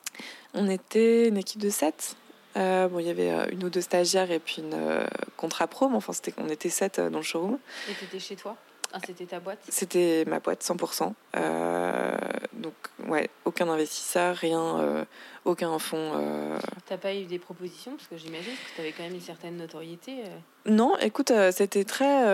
On 0.54 0.70
était 0.70 1.28
une 1.28 1.38
équipe 1.38 1.62
de 1.62 1.70
7. 1.70 2.16
Euh, 2.56 2.88
bon, 2.88 3.00
il 3.00 3.06
y 3.06 3.10
avait 3.10 3.32
euh, 3.32 3.46
une 3.52 3.64
ou 3.64 3.70
deux 3.70 3.82
stagiaires 3.82 4.32
et 4.32 4.40
puis 4.40 4.62
une 4.62 4.74
euh, 4.74 5.06
contrat 5.36 5.68
pro, 5.68 5.90
mais 5.90 5.98
enfin, 5.98 6.14
c'était, 6.14 6.34
on 6.38 6.50
était 6.50 6.70
7 6.70 7.00
dans 7.00 7.20
le 7.20 7.24
showroom. 7.24 7.60
Et 7.90 7.94
tu 7.94 8.06
étais 8.06 8.20
chez 8.20 8.36
toi? 8.36 8.56
Ah, 8.94 9.00
c'était 9.06 9.26
ta 9.26 9.40
boîte? 9.40 9.60
C'était 9.70 10.24
ma 10.28 10.40
boîte, 10.40 10.64
100%. 10.64 11.14
Euh, 11.36 12.16
donc, 12.54 12.74
ouais, 13.08 13.30
aucun 13.46 13.68
investisseur, 13.70 14.36
rien, 14.36 14.80
euh, 14.80 15.06
aucun 15.46 15.78
fonds. 15.78 16.14
Euh... 16.16 16.58
T'as 16.86 16.98
pas 16.98 17.14
eu 17.14 17.26
des 17.26 17.40
propositions? 17.40 17.96
Parce 17.98 18.08
que 18.08 18.18
j'imagine 18.18 18.54
que 18.54 18.76
tu 18.76 18.82
avais 18.82 18.92
quand 18.94 19.04
même 19.04 19.16
une 19.16 19.22
certaine 19.22 19.58
notoriété. 19.58 20.22
Euh. 20.22 20.72
Non, 20.72 20.98
écoute, 21.00 21.32
c'était 21.52 21.84
très. 21.84 22.26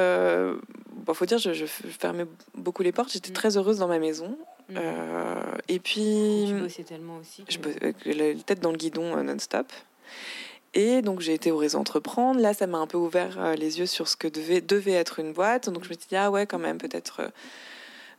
Bon, 0.93 1.13
faut 1.13 1.25
dire, 1.25 1.39
je, 1.39 1.53
je, 1.53 1.65
fermais 1.65 2.25
beaucoup 2.55 2.83
les 2.83 2.91
portes. 2.91 3.11
J'étais 3.11 3.31
mm. 3.31 3.33
très 3.33 3.57
heureuse 3.57 3.79
dans 3.79 3.87
ma 3.87 3.99
maison. 3.99 4.37
Mm. 4.69 4.77
et 5.67 5.79
puis. 5.79 6.45
Tu 6.47 6.59
bossais 6.59 6.83
tellement 6.83 7.17
aussi. 7.17 7.43
Je 7.49 7.57
bossais, 7.57 7.95
la 8.05 8.35
tête 8.43 8.59
dans 8.59 8.71
le 8.71 8.77
guidon 8.77 9.21
non-stop. 9.23 9.67
Et 10.73 11.01
donc 11.01 11.19
j'ai 11.19 11.33
été 11.33 11.51
au 11.51 11.57
réseau 11.57 11.79
entreprendre. 11.79 12.39
Là, 12.39 12.53
ça 12.53 12.67
m'a 12.67 12.79
un 12.79 12.87
peu 12.87 12.97
ouvert 12.97 13.37
euh, 13.39 13.55
les 13.55 13.79
yeux 13.79 13.85
sur 13.85 14.07
ce 14.07 14.15
que 14.15 14.27
devait, 14.27 14.61
devait 14.61 14.93
être 14.93 15.19
une 15.19 15.33
boîte. 15.33 15.69
Donc 15.69 15.83
je 15.83 15.89
me 15.89 15.93
suis 15.93 16.07
dit, 16.09 16.15
ah 16.15 16.31
ouais, 16.31 16.47
quand 16.47 16.59
même, 16.59 16.77
peut-être 16.77 17.21
euh, 17.21 17.27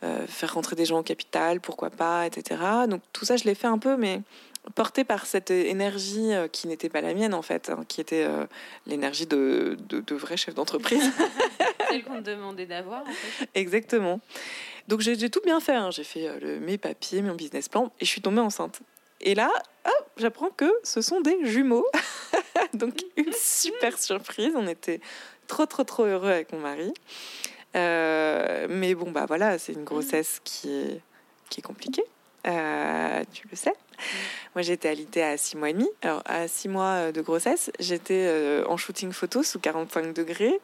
euh, 0.04 0.26
faire 0.26 0.54
rentrer 0.54 0.76
des 0.76 0.84
gens 0.84 1.00
au 1.00 1.02
capital, 1.02 1.60
pourquoi 1.60 1.90
pas, 1.90 2.26
etc. 2.26 2.60
Donc 2.88 3.02
tout 3.12 3.24
ça, 3.24 3.36
je 3.36 3.44
l'ai 3.44 3.54
fait 3.54 3.66
un 3.66 3.78
peu, 3.78 3.96
mais 3.96 4.20
porté 4.74 5.04
par 5.04 5.26
cette 5.26 5.50
énergie 5.50 6.30
qui 6.50 6.68
n'était 6.68 6.88
pas 6.88 7.02
la 7.02 7.12
mienne, 7.12 7.34
en 7.34 7.42
fait, 7.42 7.68
hein, 7.68 7.84
qui 7.86 8.00
était 8.00 8.26
l'énergie 8.86 9.26
de, 9.26 9.76
de, 9.88 10.00
de 10.00 10.14
vrai 10.14 10.38
chef 10.38 10.54
d'entreprise. 10.54 11.12
Celle 11.90 12.02
qu'on 12.02 12.22
te 12.22 12.30
demandait 12.30 12.64
d'avoir, 12.64 13.02
en 13.02 13.12
fait. 13.12 13.48
Exactement. 13.54 14.20
Donc 14.88 15.00
j'ai 15.00 15.28
tout 15.28 15.42
bien 15.44 15.60
fait. 15.60 15.74
Hein. 15.74 15.90
J'ai 15.90 16.04
fait 16.04 16.30
le, 16.40 16.60
mes 16.60 16.78
papiers, 16.78 17.20
mon 17.20 17.34
business 17.34 17.68
plan, 17.68 17.92
et 18.00 18.06
je 18.06 18.10
suis 18.10 18.22
tombée 18.22 18.40
enceinte. 18.40 18.80
Et 19.20 19.34
là, 19.34 19.50
j'apprends 20.16 20.50
que 20.50 20.72
ce 20.82 21.00
sont 21.00 21.20
des 21.20 21.44
jumeaux. 21.44 21.86
Donc 22.74 23.02
une 23.16 23.32
super 23.32 23.98
surprise. 23.98 24.52
On 24.56 24.66
était 24.66 25.00
trop 25.46 25.66
trop 25.66 25.84
trop 25.84 26.04
heureux 26.04 26.30
avec 26.30 26.52
mon 26.52 26.60
mari. 26.60 26.92
Euh, 27.76 28.66
mais 28.70 28.94
bon 28.94 29.10
bah 29.10 29.24
voilà, 29.26 29.58
c'est 29.58 29.72
une 29.72 29.84
grossesse 29.84 30.40
qui 30.44 30.70
est 30.70 31.00
qui 31.50 31.60
est 31.60 31.62
compliquée. 31.62 32.04
Euh, 32.46 33.22
tu 33.32 33.48
le 33.50 33.56
sais. 33.56 33.72
Moi, 34.54 34.60
j'étais 34.60 34.88
alitée 34.88 35.22
à 35.22 35.36
6 35.38 35.56
mois 35.56 35.70
et 35.70 35.72
demi. 35.72 35.88
Alors, 36.02 36.20
à 36.26 36.46
6 36.46 36.68
mois 36.68 37.10
de 37.10 37.22
grossesse, 37.22 37.70
j'étais 37.80 38.26
euh, 38.28 38.64
en 38.66 38.76
shooting 38.76 39.12
photo 39.12 39.42
sous 39.42 39.58
45 39.58 40.12
degrés, 40.12 40.60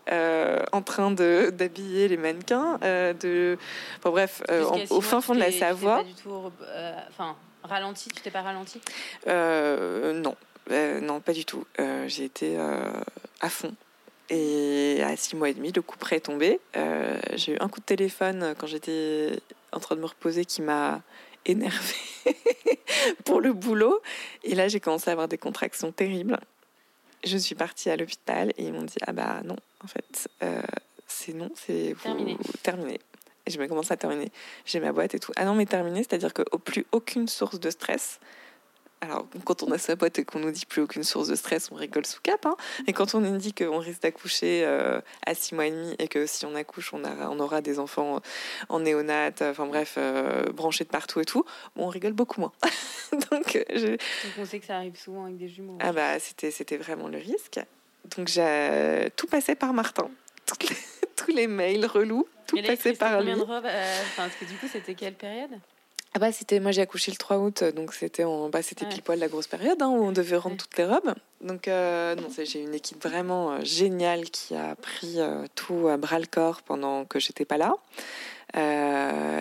en 0.72 0.82
train 0.82 1.10
d'habiller 1.10 2.08
les 2.08 2.18
mannequins. 2.18 2.78
de... 2.82 3.56
Enfin, 3.98 4.10
bref, 4.10 4.42
au 4.90 5.00
fin 5.00 5.22
fond 5.22 5.34
de 5.34 5.40
la 5.40 5.52
Savoie. 5.52 6.02
Enfin, 7.08 7.34
Ralenti 7.62 8.08
Tu 8.14 8.22
t'es 8.22 8.30
pas 8.30 8.42
ralenti? 8.42 8.80
Euh, 9.26 10.12
Non, 10.12 10.36
euh, 10.70 11.00
non, 11.00 11.20
pas 11.20 11.32
du 11.32 11.44
tout. 11.44 11.64
Euh, 11.78 12.08
j'ai 12.08 12.24
été 12.24 12.56
à 12.58 13.48
fond. 13.48 13.74
Et 14.28 15.02
à 15.02 15.16
six 15.16 15.34
mois 15.34 15.48
et 15.48 15.54
demi, 15.54 15.72
le 15.72 15.82
coup 15.82 15.98
près 15.98 16.16
est 16.16 16.20
tombé. 16.20 16.60
j'ai 17.34 17.52
eu 17.54 17.56
un 17.60 17.68
coup 17.68 17.80
de 17.80 17.84
téléphone 17.84 18.54
quand 18.58 18.66
j'étais 18.66 19.40
en 19.72 19.80
train 19.80 19.96
de 19.96 20.00
me 20.00 20.06
reposer 20.06 20.44
qui 20.44 20.62
m'a 20.62 21.02
énervée 21.46 22.36
pour 23.24 23.40
le 23.40 23.52
boulot. 23.52 24.00
Et 24.44 24.54
là, 24.54 24.68
j'ai 24.68 24.78
commencé 24.80 25.08
à 25.10 25.12
avoir 25.12 25.26
des 25.28 25.38
contractions 25.38 25.90
terribles. 25.90 26.38
Je 27.24 27.36
suis 27.36 27.54
partie 27.54 27.90
à 27.90 27.96
l'hôpital 27.96 28.50
et 28.56 28.64
ils 28.64 28.72
m'ont 28.72 28.82
dit 28.82 28.96
Ah 29.06 29.12
bah 29.12 29.40
non, 29.44 29.56
en 29.84 29.86
fait, 29.88 30.28
euh, 30.42 30.62
c'est 31.06 31.34
non, 31.34 31.50
c'est 31.54 31.94
terminé. 32.02 32.36
terminé. 32.62 33.00
Et 33.50 33.52
je 33.52 33.58
me 33.58 33.66
commence 33.66 33.90
à 33.90 33.96
terminer. 33.96 34.30
J'ai 34.64 34.78
ma 34.78 34.92
boîte 34.92 35.12
et 35.16 35.18
tout. 35.18 35.32
Ah 35.34 35.44
non, 35.44 35.54
mais 35.56 35.66
terminé, 35.66 36.04
c'est-à-dire 36.04 36.32
qu'au 36.32 36.58
plus 36.58 36.86
aucune 36.92 37.26
source 37.26 37.58
de 37.58 37.68
stress. 37.70 38.20
Alors, 39.00 39.26
quand 39.44 39.64
on 39.64 39.72
a 39.72 39.78
sa 39.78 39.96
boîte 39.96 40.20
et 40.20 40.24
qu'on 40.24 40.38
nous 40.38 40.52
dit 40.52 40.66
plus 40.66 40.82
aucune 40.82 41.02
source 41.02 41.26
de 41.26 41.34
stress, 41.34 41.72
on 41.72 41.74
rigole 41.74 42.06
sous 42.06 42.20
cap. 42.20 42.46
Hein. 42.46 42.54
Et 42.86 42.92
quand 42.92 43.16
on 43.16 43.20
nous 43.20 43.36
dit 43.38 43.52
qu'on 43.52 43.78
risque 43.78 44.02
d'accoucher 44.02 44.62
euh, 44.64 45.00
à 45.26 45.34
six 45.34 45.56
mois 45.56 45.66
et 45.66 45.72
demi 45.72 45.96
et 45.98 46.06
que 46.06 46.26
si 46.26 46.46
on 46.46 46.54
accouche, 46.54 46.94
on, 46.94 47.02
a, 47.02 47.28
on 47.28 47.40
aura 47.40 47.60
des 47.60 47.80
enfants 47.80 48.20
en 48.68 48.78
néonat, 48.78 49.30
enfin 49.40 49.66
bref, 49.66 49.94
euh, 49.98 50.52
branchés 50.52 50.84
de 50.84 50.90
partout 50.90 51.18
et 51.18 51.24
tout, 51.24 51.44
bon, 51.74 51.86
on 51.86 51.88
rigole 51.88 52.12
beaucoup 52.12 52.40
moins. 52.40 52.52
Donc, 53.32 53.56
euh, 53.56 53.64
je... 53.74 53.88
Donc, 53.88 54.34
on 54.38 54.44
sait 54.44 54.60
que 54.60 54.66
ça 54.66 54.76
arrive 54.76 54.96
souvent 54.96 55.24
avec 55.24 55.38
des 55.38 55.48
jumeaux. 55.48 55.78
Ah 55.80 55.92
bah, 55.92 56.20
c'était, 56.20 56.52
c'était 56.52 56.76
vraiment 56.76 57.08
le 57.08 57.18
risque. 57.18 57.58
Donc, 58.16 58.28
j'ai 58.28 59.10
tout 59.16 59.26
passé 59.26 59.56
par 59.56 59.72
Martin. 59.72 60.08
Tous 61.16 61.30
les 61.32 61.46
mails 61.46 61.86
relous, 61.86 62.26
tout 62.50 62.62
passé 62.66 62.92
par 62.92 63.20
lui. 63.20 63.30
Combien 63.30 63.44
de 63.44 63.50
robes 63.50 63.70
Parce 64.16 64.34
que 64.34 64.44
du 64.44 64.54
coup, 64.54 64.66
c'était 64.70 64.94
quelle 64.94 65.14
période? 65.14 65.50
Ah 66.12 66.18
bah 66.18 66.32
c'était 66.32 66.58
moi 66.58 66.72
j'ai 66.72 66.82
accouché 66.82 67.12
le 67.12 67.16
3 67.16 67.38
août 67.38 67.62
donc 67.62 67.94
c'était 67.94 68.24
en 68.24 68.48
bah 68.48 68.62
c'était 68.62 68.84
pile 68.84 69.00
poil 69.00 69.20
la 69.20 69.28
grosse 69.28 69.46
période 69.46 69.80
hein, 69.80 69.88
où 69.90 70.02
on 70.02 70.10
devait 70.10 70.36
rendre 70.36 70.56
toutes 70.56 70.76
les 70.76 70.84
robes. 70.84 71.14
Donc 71.40 71.68
euh, 71.68 72.16
non 72.16 72.28
j'ai 72.36 72.60
une 72.60 72.74
équipe 72.74 73.00
vraiment 73.00 73.52
euh, 73.52 73.58
géniale 73.62 74.24
qui 74.24 74.56
a 74.56 74.74
pris 74.74 75.20
euh, 75.20 75.46
tout 75.54 75.86
à 75.86 75.96
bras 75.96 76.18
le 76.18 76.26
corps 76.26 76.62
pendant 76.62 77.04
que 77.04 77.20
j'étais 77.20 77.44
pas 77.44 77.58
là. 77.58 77.74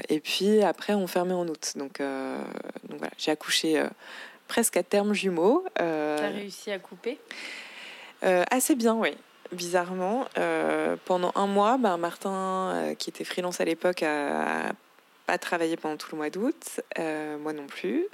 Et 0.10 0.20
puis 0.20 0.62
après 0.62 0.94
on 0.94 1.08
fermait 1.08 1.34
en 1.34 1.48
août. 1.48 1.74
Donc 1.76 2.02
donc 2.02 3.00
voilà 3.00 3.14
j'ai 3.18 3.32
accouché 3.32 3.84
presque 4.48 4.78
à 4.78 4.84
terme 4.84 5.14
jumeaux 5.14 5.66
t'as 5.74 6.30
réussi 6.30 6.70
à 6.72 6.78
couper? 6.78 7.20
assez 8.22 8.76
bien 8.76 8.94
oui 8.94 9.10
bizarrement 9.52 10.26
pendant 11.06 11.32
un 11.36 11.48
mois 11.48 11.78
bah, 11.78 11.98
Martin 11.98 12.94
qui 12.98 13.10
était 13.10 13.24
freelance 13.24 13.62
à 13.62 13.66
l'époque 13.66 14.04
a 14.04 14.74
pas 15.30 15.38
travaillé 15.38 15.78
pendant 15.78 15.96
tout 15.96 16.08
le 16.14 16.18
mois 16.18 16.32
d'août, 16.32 16.82
euh, 16.98 17.38
moi 17.38 17.54
non 17.54 17.68
plus. 17.68 18.08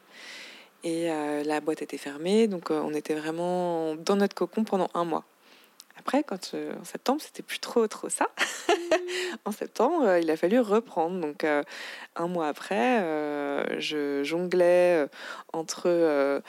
Et 0.83 1.09
euh, 1.09 1.45
la 1.45 1.61
boîte 1.61 1.81
était 1.81 1.97
fermée, 1.97 2.47
donc 2.47 2.71
euh, 2.71 2.81
on 2.83 2.93
était 2.93 3.13
vraiment 3.13 3.95
dans 3.95 4.17
notre 4.17 4.35
cocon 4.35 4.65
pendant 4.65 4.89
un 4.93 5.05
mois. 5.05 5.23
Après, 5.97 6.23
quand 6.23 6.53
en 6.53 6.83
septembre, 6.83 7.21
c'était 7.21 7.41
plus 7.41 7.59
trop 7.59 7.87
trop 7.87 8.09
ça. 8.09 8.27
en 9.45 9.53
septembre, 9.53 10.17
il 10.21 10.29
a 10.29 10.35
fallu 10.35 10.59
reprendre. 10.59 11.21
Donc 11.21 11.45
un 11.45 12.27
mois 12.27 12.49
après, 12.49 12.99
je 13.79 14.21
jonglais 14.23 15.07
entre 15.53 16.41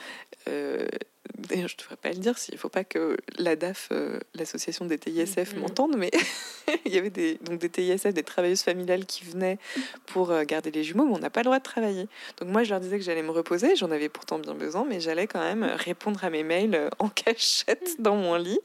D'ailleurs, 1.37 1.67
je 1.67 1.75
ne 1.75 1.79
devrais 1.79 1.95
pas 1.95 2.09
le 2.09 2.15
dire, 2.15 2.35
il 2.49 2.55
ne 2.55 2.59
faut 2.59 2.69
pas 2.69 2.83
que 2.83 3.17
la 3.37 3.55
DAF, 3.55 3.89
euh, 3.91 4.19
l'association 4.35 4.85
des 4.85 4.97
TISF, 4.97 5.37
mm-hmm. 5.37 5.59
m'entende, 5.59 5.95
mais 5.97 6.11
il 6.85 6.93
y 6.93 6.97
avait 6.97 7.09
des, 7.09 7.35
donc 7.41 7.59
des 7.59 7.69
TISF, 7.69 8.13
des 8.13 8.23
travailleuses 8.23 8.61
familiales 8.61 9.05
qui 9.05 9.25
venaient 9.25 9.57
pour 10.05 10.31
euh, 10.31 10.43
garder 10.43 10.71
les 10.71 10.83
jumeaux, 10.83 11.05
mais 11.05 11.15
on 11.15 11.19
n'a 11.19 11.29
pas 11.29 11.41
le 11.41 11.45
droit 11.45 11.59
de 11.59 11.63
travailler. 11.63 12.07
Donc 12.39 12.49
moi, 12.49 12.63
je 12.63 12.71
leur 12.71 12.79
disais 12.79 12.97
que 12.97 13.03
j'allais 13.03 13.23
me 13.23 13.31
reposer, 13.31 13.75
j'en 13.75 13.91
avais 13.91 14.09
pourtant 14.09 14.39
bien 14.39 14.53
besoin, 14.53 14.85
mais 14.85 14.99
j'allais 14.99 15.27
quand 15.27 15.41
même 15.41 15.63
répondre 15.63 16.23
à 16.23 16.29
mes 16.29 16.43
mails 16.43 16.75
euh, 16.75 16.89
en 16.99 17.09
cachette 17.09 18.01
dans 18.01 18.15
mon 18.15 18.35
lit. 18.35 18.59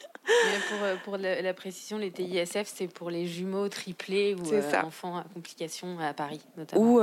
pour, 0.68 0.78
pour 1.04 1.16
la, 1.18 1.54
précision, 1.54 1.98
les 1.98 2.10
TISF, 2.10 2.64
c'est 2.66 2.88
pour 2.88 3.10
les 3.10 3.26
jumeaux 3.26 3.68
triplés 3.68 4.34
ou 4.34 4.54
enfants 4.84 5.16
à 5.16 5.24
complications 5.34 5.98
à 5.98 6.14
Paris, 6.14 6.40
notamment. 6.56 6.82
Ou, 6.82 7.00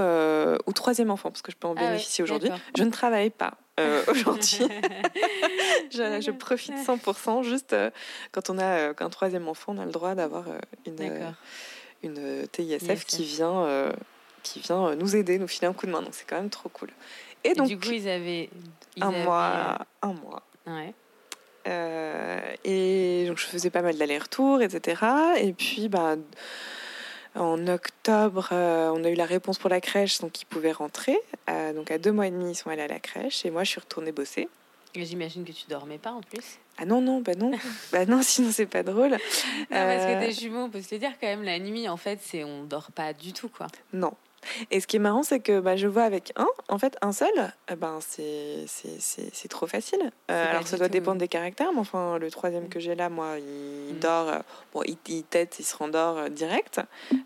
ou 0.65 0.73
troisième 0.73 1.11
enfant, 1.11 1.29
parce 1.29 1.41
que 1.41 1.51
je 1.51 1.57
peux 1.57 1.67
en 1.67 1.75
ah 1.77 1.87
bénéficier 1.87 2.23
aujourd'hui. 2.23 2.49
Je 2.77 2.83
ne 2.83 2.91
travaille 2.91 3.29
pas. 3.29 3.57
Euh, 3.79 4.03
aujourd'hui. 4.07 4.59
je, 5.91 6.31
profite 6.31 6.75
100%. 6.75 7.43
Juste 7.43 7.73
euh, 7.73 7.89
quand 8.31 8.49
on 8.49 8.57
a 8.57 8.63
euh, 8.63 8.93
un 8.99 9.09
troisième 9.09 9.47
enfant, 9.47 9.73
on 9.75 9.81
a 9.81 9.85
le 9.85 9.91
droit 9.91 10.15
d'avoir 10.15 10.45
une, 10.85 11.33
une 12.03 12.47
TISF 12.47 13.05
qui 13.05 13.23
vient, 13.23 13.91
qui 14.43 14.59
vient 14.59 14.95
nous 14.95 15.15
aider, 15.15 15.39
nous 15.39 15.47
filer 15.47 15.67
un 15.67 15.73
coup 15.73 15.85
de 15.85 15.91
main. 15.91 16.01
Donc 16.01 16.13
c'est 16.13 16.27
quand 16.27 16.37
même 16.37 16.49
trop 16.49 16.69
cool. 16.69 16.89
Et, 17.43 17.53
donc, 17.53 17.67
du 17.67 17.79
coup, 17.79 17.91
ils 17.91 18.09
avaient. 18.09 18.49
un, 18.99 19.11
Mois, 19.11 19.77
un 20.01 20.13
mois. 20.13 20.43
Ouais. 20.67 20.93
et 22.63 23.25
donc 23.27 23.37
je 23.37 23.45
faisais 23.45 23.69
pas 23.69 23.81
mal 23.81 23.97
d'allers-retours, 23.97 24.61
etc. 24.61 25.01
Et 25.39 25.53
puis, 25.53 25.87
bah 25.87 26.15
en 27.39 27.67
octobre, 27.67 28.49
euh, 28.51 28.91
on 28.93 29.03
a 29.03 29.09
eu 29.09 29.15
la 29.15 29.25
réponse 29.25 29.57
pour 29.57 29.69
la 29.69 29.81
crèche, 29.81 30.19
donc 30.19 30.41
ils 30.41 30.45
pouvaient 30.45 30.71
rentrer. 30.71 31.17
Euh, 31.49 31.73
donc 31.73 31.91
à 31.91 31.97
deux 31.97 32.11
mois 32.11 32.27
et 32.27 32.31
demi, 32.31 32.51
ils 32.51 32.55
sont 32.55 32.69
allés 32.69 32.81
à 32.81 32.87
la 32.87 32.99
crèche 32.99 33.45
et 33.45 33.51
moi, 33.51 33.63
je 33.63 33.71
suis 33.71 33.79
retournée 33.79 34.11
bosser. 34.11 34.49
J'imagine 34.95 35.45
que 35.45 35.51
tu 35.51 35.67
dormais 35.67 35.99
pas 35.99 36.11
en 36.11 36.21
plus. 36.21 36.57
Ah 36.77 36.85
non, 36.85 37.01
non, 37.01 37.21
bah 37.21 37.35
non. 37.35 37.51
bah 37.91 38.05
non, 38.05 38.21
sinon 38.21 38.51
c'est 38.51 38.65
pas 38.65 38.83
drôle. 38.83 39.11
non, 39.11 39.17
parce 39.69 40.05
que 40.05 40.19
des 40.19 40.35
euh, 40.35 40.39
jumeaux, 40.39 40.63
on 40.63 40.69
peut 40.69 40.81
se 40.81 40.95
le 40.95 40.99
dire 40.99 41.11
quand 41.19 41.27
même, 41.27 41.43
la 41.43 41.59
nuit, 41.59 41.87
en 41.87 41.97
fait, 41.97 42.19
c'est 42.21 42.43
on 42.43 42.63
dort 42.63 42.91
pas 42.91 43.13
du 43.13 43.33
tout, 43.33 43.49
quoi. 43.49 43.67
Non, 43.93 44.13
et 44.71 44.79
ce 44.79 44.87
qui 44.87 44.97
est 44.97 44.99
marrant, 44.99 45.23
c'est 45.23 45.39
que 45.39 45.59
bah, 45.59 45.75
je 45.75 45.87
vois 45.87 46.03
avec 46.03 46.33
un, 46.35 46.47
en 46.67 46.77
fait, 46.77 46.97
un 47.01 47.11
seul, 47.11 47.29
eh 47.71 47.75
ben, 47.75 47.99
c'est 48.01 49.47
trop 49.49 49.67
facile. 49.67 50.11
Euh, 50.31 50.49
alors, 50.49 50.67
ça 50.67 50.77
doit 50.77 50.89
dépendre 50.89 51.19
des 51.19 51.27
caractères, 51.27 51.71
mais 51.73 51.79
enfin, 51.79 52.17
le 52.17 52.29
troisième 52.31 52.65
mm. 52.65 52.69
que 52.69 52.79
j'ai 52.79 52.95
là, 52.95 53.09
moi, 53.09 53.37
il 53.39 53.95
mm. 53.95 53.99
dort, 53.99 54.29
euh, 54.29 54.39
bon, 54.73 54.81
il, 54.85 54.97
il, 55.07 55.23
tête, 55.23 55.57
il 55.59 55.65
se 55.65 55.75
rendort 55.75 56.17
euh, 56.17 56.29
direct. 56.29 56.81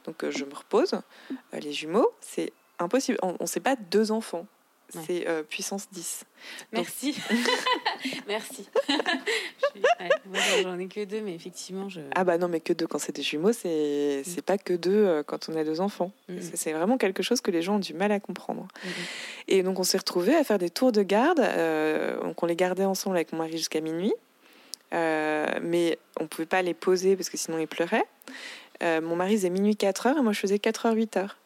Donc, 0.06 0.30
je 0.30 0.46
me 0.46 0.54
repose. 0.54 1.00
les 1.54 1.72
jumeaux, 1.72 2.12
c'est 2.22 2.52
impossible. 2.80 3.18
On 3.22 3.36
ne 3.40 3.46
sait 3.46 3.60
pas 3.60 3.76
deux 3.76 4.12
enfants 4.12 4.46
c'est 5.06 5.28
euh, 5.28 5.44
puissance 5.44 5.88
10. 5.92 6.26
Merci. 6.72 7.16
Merci. 8.28 8.68
j'en 10.64 10.78
ai 10.78 10.88
que 10.88 11.06
deux, 11.06 11.22
mais 11.22 11.34
effectivement, 11.34 11.90
je. 11.90 12.02
Ah 12.16 12.24
bah 12.24 12.38
non, 12.38 12.48
mais 12.48 12.60
que 12.60 12.74
deux 12.74 12.88
quand 12.88 13.00
c'est 13.00 13.16
des 13.16 13.22
jumeaux, 13.22 13.54
c'est 13.54 14.24
mm. 14.26 14.42
pas 14.42 14.58
que 14.58 14.74
deux 14.74 14.92
euh, 14.92 15.24
quand 15.24 15.50
on 15.50 15.56
a 15.56 15.64
deux 15.64 15.82
enfants. 15.82 16.12
Mm. 16.30 16.36
C'est 16.54 16.74
vraiment 16.74 16.98
quelque 16.98 17.24
chose 17.24 17.42
que 17.42 17.52
les 17.52 17.62
gens 17.62 17.76
ont 17.76 17.80
du 17.80 17.94
mal 17.94 18.12
à 18.12 18.20
comprendre. 18.20 18.68
Mm, 18.84 18.90
Et 19.48 19.64
donc 19.64 19.80
on 19.80 19.84
s'est 19.84 19.98
retrouvés 19.98 20.36
à 20.36 20.44
faire 20.44 20.60
des 20.60 20.70
tours 20.70 20.92
de 20.92 21.02
garde. 21.02 21.40
Euh, 21.40 22.22
donc 22.22 22.42
on 22.44 22.46
les 22.46 22.56
gardait 22.56 22.86
ensemble 22.86 23.16
avec 23.16 23.32
mon 23.32 23.40
mari 23.40 23.54
jusqu'à 23.54 23.82
minuit. 23.82 24.14
mais 24.92 25.98
on 26.20 26.28
pouvait 26.28 26.46
pas 26.46 26.62
les 26.62 26.74
poser 26.74 27.16
parce 27.16 27.30
que 27.30 27.38
sinon 27.38 27.58
ils 27.58 27.68
pleuraient. 27.68 28.06
mon 28.82 29.16
mari 29.16 29.36
faisait 29.38 29.50
minuit 29.50 29.76
4 29.76 30.08
heures 30.08 30.18
et 30.18 30.22
moi 30.22 30.34
je 30.34 30.40
faisais 30.40 30.60
4 30.60 30.88
heures 30.88 30.96
8 30.96 31.18
heures. 31.18 31.38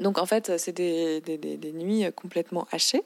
Donc 0.00 0.18
en 0.18 0.26
fait, 0.26 0.58
c'est 0.58 0.72
des, 0.72 1.20
des, 1.20 1.38
des, 1.38 1.72
nuits 1.72 2.04
complètement 2.14 2.66
hachées. 2.70 3.02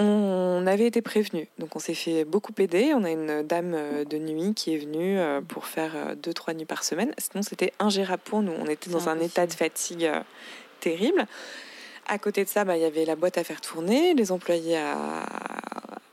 On 0.00 0.64
avait 0.68 0.86
été 0.86 1.02
prévenus, 1.02 1.48
donc 1.58 1.74
on 1.74 1.80
s'est 1.80 1.94
fait 1.94 2.24
beaucoup 2.24 2.52
aider. 2.58 2.92
On 2.94 3.02
a 3.02 3.10
une 3.10 3.42
dame 3.42 4.04
de 4.04 4.18
nuit 4.18 4.54
qui 4.54 4.72
est 4.72 4.78
venue 4.78 5.18
euh, 5.18 5.40
pour 5.40 5.66
faire 5.66 5.96
euh, 5.96 6.14
deux, 6.14 6.32
trois 6.32 6.54
nuits 6.54 6.66
par 6.66 6.84
semaine. 6.84 7.12
Sinon, 7.18 7.42
c'était 7.42 7.72
ingérable 7.80 8.22
pour 8.24 8.40
nous. 8.40 8.52
On 8.60 8.66
était 8.66 8.90
dans 8.90 9.08
un 9.08 9.18
état 9.18 9.44
de 9.44 9.52
fatigue 9.52 10.04
euh, 10.04 10.20
terrible. 10.78 11.26
À 12.06 12.16
côté 12.18 12.44
de 12.44 12.48
ça, 12.48 12.64
bah, 12.64 12.76
il 12.76 12.82
y 12.82 12.86
avait 12.86 13.04
la 13.04 13.16
boîte 13.16 13.38
à 13.38 13.44
faire 13.44 13.60
tourner, 13.60 14.14
les 14.14 14.30
employés 14.30 14.78
à, 14.78 15.26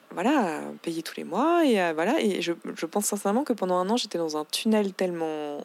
voilà, 0.09 0.61
payer 0.81 1.03
tous 1.03 1.17
les 1.17 1.23
mois. 1.23 1.63
Et, 1.63 1.75
voilà. 1.93 2.19
et 2.19 2.41
je, 2.41 2.53
je, 2.75 2.85
pense 2.87 3.05
sincèrement 3.05 3.43
que 3.43 3.53
pendant 3.53 3.75
un 3.75 3.87
an, 3.91 3.97
j'étais 3.97 4.17
dans 4.17 4.35
un 4.35 4.45
tunnel 4.45 4.93
tellement 4.93 5.61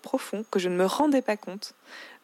profond 0.00 0.44
que 0.50 0.58
je 0.58 0.68
ne 0.68 0.76
me 0.76 0.86
rendais 0.86 1.22
pas 1.22 1.36
compte 1.36 1.74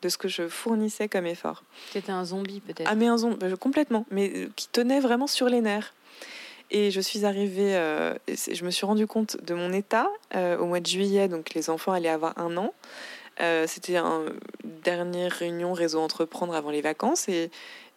de 0.05 0.11
ce 0.11 0.19
que 0.19 0.29
je 0.29 0.49
fournissais 0.49 1.09
comme 1.09 1.27
effort. 1.27 1.65
C'était 1.93 2.13
un 2.13 2.25
zombie 2.25 2.61
peut-être 2.61 2.87
Ah 2.87 2.95
mais 2.95 3.07
un 3.07 3.17
zombie, 3.17 3.37
bah, 3.37 3.57
complètement, 3.57 4.07
mais 4.11 4.31
euh, 4.35 4.49
qui 4.55 4.69
tenait 4.69 5.01
vraiment 5.01 5.27
sur 5.27 5.49
les 5.49 5.61
nerfs. 5.61 5.95
Et 6.71 6.91
je 6.91 7.01
suis 7.01 7.25
arrivée, 7.25 7.75
euh, 7.77 8.15
je 8.29 8.65
me 8.65 8.71
suis 8.71 8.87
rendu 8.87 9.07
compte 9.07 9.43
de 9.43 9.55
mon 9.55 9.73
état 9.73 10.09
euh, 10.35 10.59
au 10.59 10.67
mois 10.67 10.81
de 10.81 10.87
juillet, 10.87 11.29
donc 11.29 11.55
les 11.55 11.71
enfants 11.71 11.93
allaient 11.93 12.09
avoir 12.09 12.39
un 12.39 12.57
an. 12.57 12.73
C'était 13.67 13.97
une 13.97 14.39
dernière 14.63 15.33
réunion 15.33 15.73
réseau 15.73 16.01
entreprendre 16.01 16.55
avant 16.55 16.71
les 16.71 16.83
vacances 16.83 17.29
et, 17.29 17.51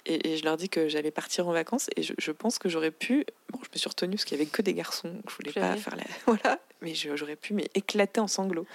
et, 0.08 0.36
je 0.36 0.44
leur 0.44 0.58
dis 0.58 0.68
que 0.68 0.88
j'allais 0.88 1.12
partir 1.12 1.48
en 1.48 1.52
vacances 1.52 1.90
et 1.96 2.02
je, 2.02 2.32
pense 2.32 2.58
que 2.58 2.70
j'aurais 2.70 2.92
pu, 2.92 3.24
bon 3.52 3.60
je 3.62 3.70
me 3.72 3.78
suis 3.78 3.88
retenue 3.88 4.16
parce 4.16 4.26
qu'il 4.26 4.36
y 4.36 4.42
avait 4.42 4.50
que 4.50 4.64
des 4.64 4.74
garçons, 4.74 5.10
donc 5.10 5.30
je 5.30 5.36
voulais 5.36 5.52
pas 5.52 5.76
faire 5.76 5.96
la, 5.96 6.04
voilà, 6.26 6.60
mais 6.82 6.94
j'aurais 6.94 7.36
pu 7.36 7.54
m'éclater 7.54 8.20
en 8.20 8.28
sanglots. 8.28 8.66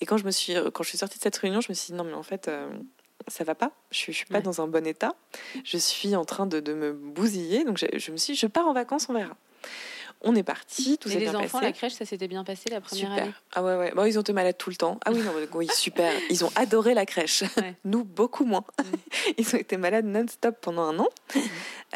Et 0.00 0.06
quand 0.06 0.16
je 0.16 0.24
me 0.24 0.30
suis, 0.30 0.54
quand 0.72 0.82
je 0.82 0.88
suis 0.88 0.98
sortie 0.98 1.18
de 1.18 1.22
cette 1.22 1.36
réunion, 1.36 1.60
je 1.60 1.68
me 1.70 1.74
suis 1.74 1.92
dit 1.92 1.98
non 1.98 2.04
mais 2.04 2.12
en 2.12 2.22
fait 2.22 2.48
euh, 2.48 2.68
ça 3.28 3.44
va 3.44 3.54
pas, 3.54 3.72
je 3.90 3.98
suis, 3.98 4.14
suis 4.14 4.26
pas 4.26 4.40
dans 4.40 4.60
un 4.60 4.66
bon 4.66 4.86
état, 4.86 5.14
je 5.64 5.76
suis 5.76 6.14
en 6.14 6.24
train 6.24 6.46
de, 6.46 6.60
de 6.60 6.74
me 6.74 6.92
bousiller, 6.92 7.64
donc 7.64 7.78
je, 7.78 8.10
me 8.12 8.16
suis 8.16 8.34
dit 8.34 8.38
je 8.38 8.46
pars 8.46 8.66
en 8.66 8.72
vacances, 8.72 9.08
on 9.08 9.14
verra. 9.14 9.36
On 10.22 10.34
est 10.34 10.42
parti, 10.42 10.98
tout 10.98 11.08
Et 11.08 11.12
s'est 11.12 11.18
les 11.18 11.24
bien 11.26 11.34
enfants, 11.34 11.58
passé. 11.58 11.64
la 11.66 11.72
crèche, 11.72 11.92
ça 11.92 12.04
s'était 12.04 12.26
bien 12.26 12.42
passé 12.42 12.70
la 12.70 12.80
première 12.80 13.08
Super. 13.10 13.22
année 13.24 13.34
Ah 13.54 13.62
ouais, 13.62 13.76
ouais. 13.76 13.92
Bon, 13.94 14.04
ils 14.04 14.18
ont 14.18 14.22
été 14.22 14.32
malades 14.32 14.56
tout 14.56 14.70
le 14.70 14.76
temps. 14.76 14.98
Ah 15.04 15.10
oui, 15.12 15.20
non, 15.22 15.32
oui, 15.54 15.68
super. 15.72 16.12
Ils 16.30 16.44
ont 16.44 16.50
adoré 16.56 16.94
la 16.94 17.04
crèche. 17.06 17.42
Ouais. 17.58 17.74
Nous, 17.84 18.02
beaucoup 18.02 18.44
moins. 18.44 18.64
Ils 19.38 19.54
ont 19.54 19.58
été 19.58 19.76
malades 19.76 20.06
non-stop 20.06 20.56
pendant 20.60 20.82
un 20.84 20.98
an. 20.98 21.08
Mhm. 21.34 21.42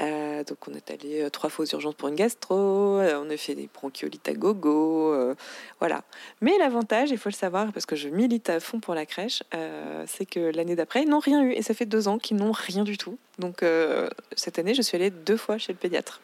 Euh, 0.00 0.44
donc, 0.44 0.58
on 0.68 0.74
est 0.74 0.90
allé 0.90 1.22
euh, 1.22 1.30
trois 1.30 1.50
fois 1.50 1.64
aux 1.64 1.68
urgences 1.68 1.94
pour 1.94 2.08
une 2.08 2.14
gastro. 2.14 2.98
euh, 2.98 3.20
on 3.24 3.30
a 3.30 3.36
fait 3.36 3.54
des 3.54 3.68
bronchiolites 3.72 4.28
à 4.28 4.34
gogo. 4.34 5.12
euh, 5.14 5.34
voilà. 5.80 6.02
Mais 6.40 6.56
l'avantage, 6.58 7.10
il 7.10 7.18
faut 7.18 7.30
le 7.30 7.34
savoir, 7.34 7.72
parce 7.72 7.86
que 7.86 7.96
je 7.96 8.08
milite 8.08 8.50
à 8.50 8.60
fond 8.60 8.80
pour 8.80 8.94
la 8.94 9.06
crèche, 9.06 9.42
euh, 9.54 10.04
c'est 10.06 10.26
que 10.26 10.40
l'année 10.54 10.76
d'après, 10.76 11.02
ils 11.02 11.08
n'ont 11.08 11.18
rien 11.20 11.42
eu. 11.42 11.52
Et 11.52 11.62
ça 11.62 11.74
fait 11.74 11.86
deux 11.86 12.06
ans 12.06 12.18
qu'ils 12.18 12.36
n'ont 12.36 12.52
rien 12.52 12.84
du 12.84 12.96
tout. 12.98 13.18
Donc, 13.38 13.64
cette 14.36 14.58
année, 14.58 14.74
je 14.74 14.82
suis 14.82 14.96
allée 14.96 15.10
deux 15.10 15.38
fois 15.38 15.56
chez 15.58 15.72
le 15.72 15.78
pédiatre. 15.78 16.20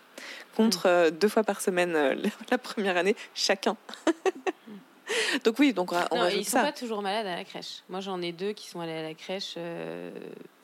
Contre 0.56 0.86
euh, 0.86 1.10
deux 1.10 1.28
fois 1.28 1.44
par 1.44 1.60
semaine 1.60 1.94
euh, 1.94 2.14
la 2.50 2.58
première 2.58 2.96
année, 2.96 3.14
chacun. 3.34 3.76
donc 5.44 5.58
oui, 5.58 5.72
donc 5.72 5.92
on, 5.92 6.16
Non, 6.16 6.28
ils 6.28 6.44
sont 6.44 6.52
ça. 6.52 6.62
pas 6.62 6.72
toujours 6.72 7.02
malades 7.02 7.26
à 7.26 7.36
la 7.36 7.44
crèche. 7.44 7.82
Moi, 7.88 8.00
j'en 8.00 8.20
ai 8.22 8.32
deux 8.32 8.52
qui 8.52 8.68
sont 8.68 8.80
allés 8.80 8.92
à 8.96 9.02
la 9.02 9.14
crèche, 9.14 9.54
euh, 9.56 10.10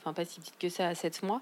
enfin 0.01 0.13
pas 0.13 0.25
si 0.25 0.41
petites 0.41 0.59
que 0.59 0.69
ça, 0.69 0.89
à 0.89 0.95
7 0.95 1.23
mois. 1.23 1.41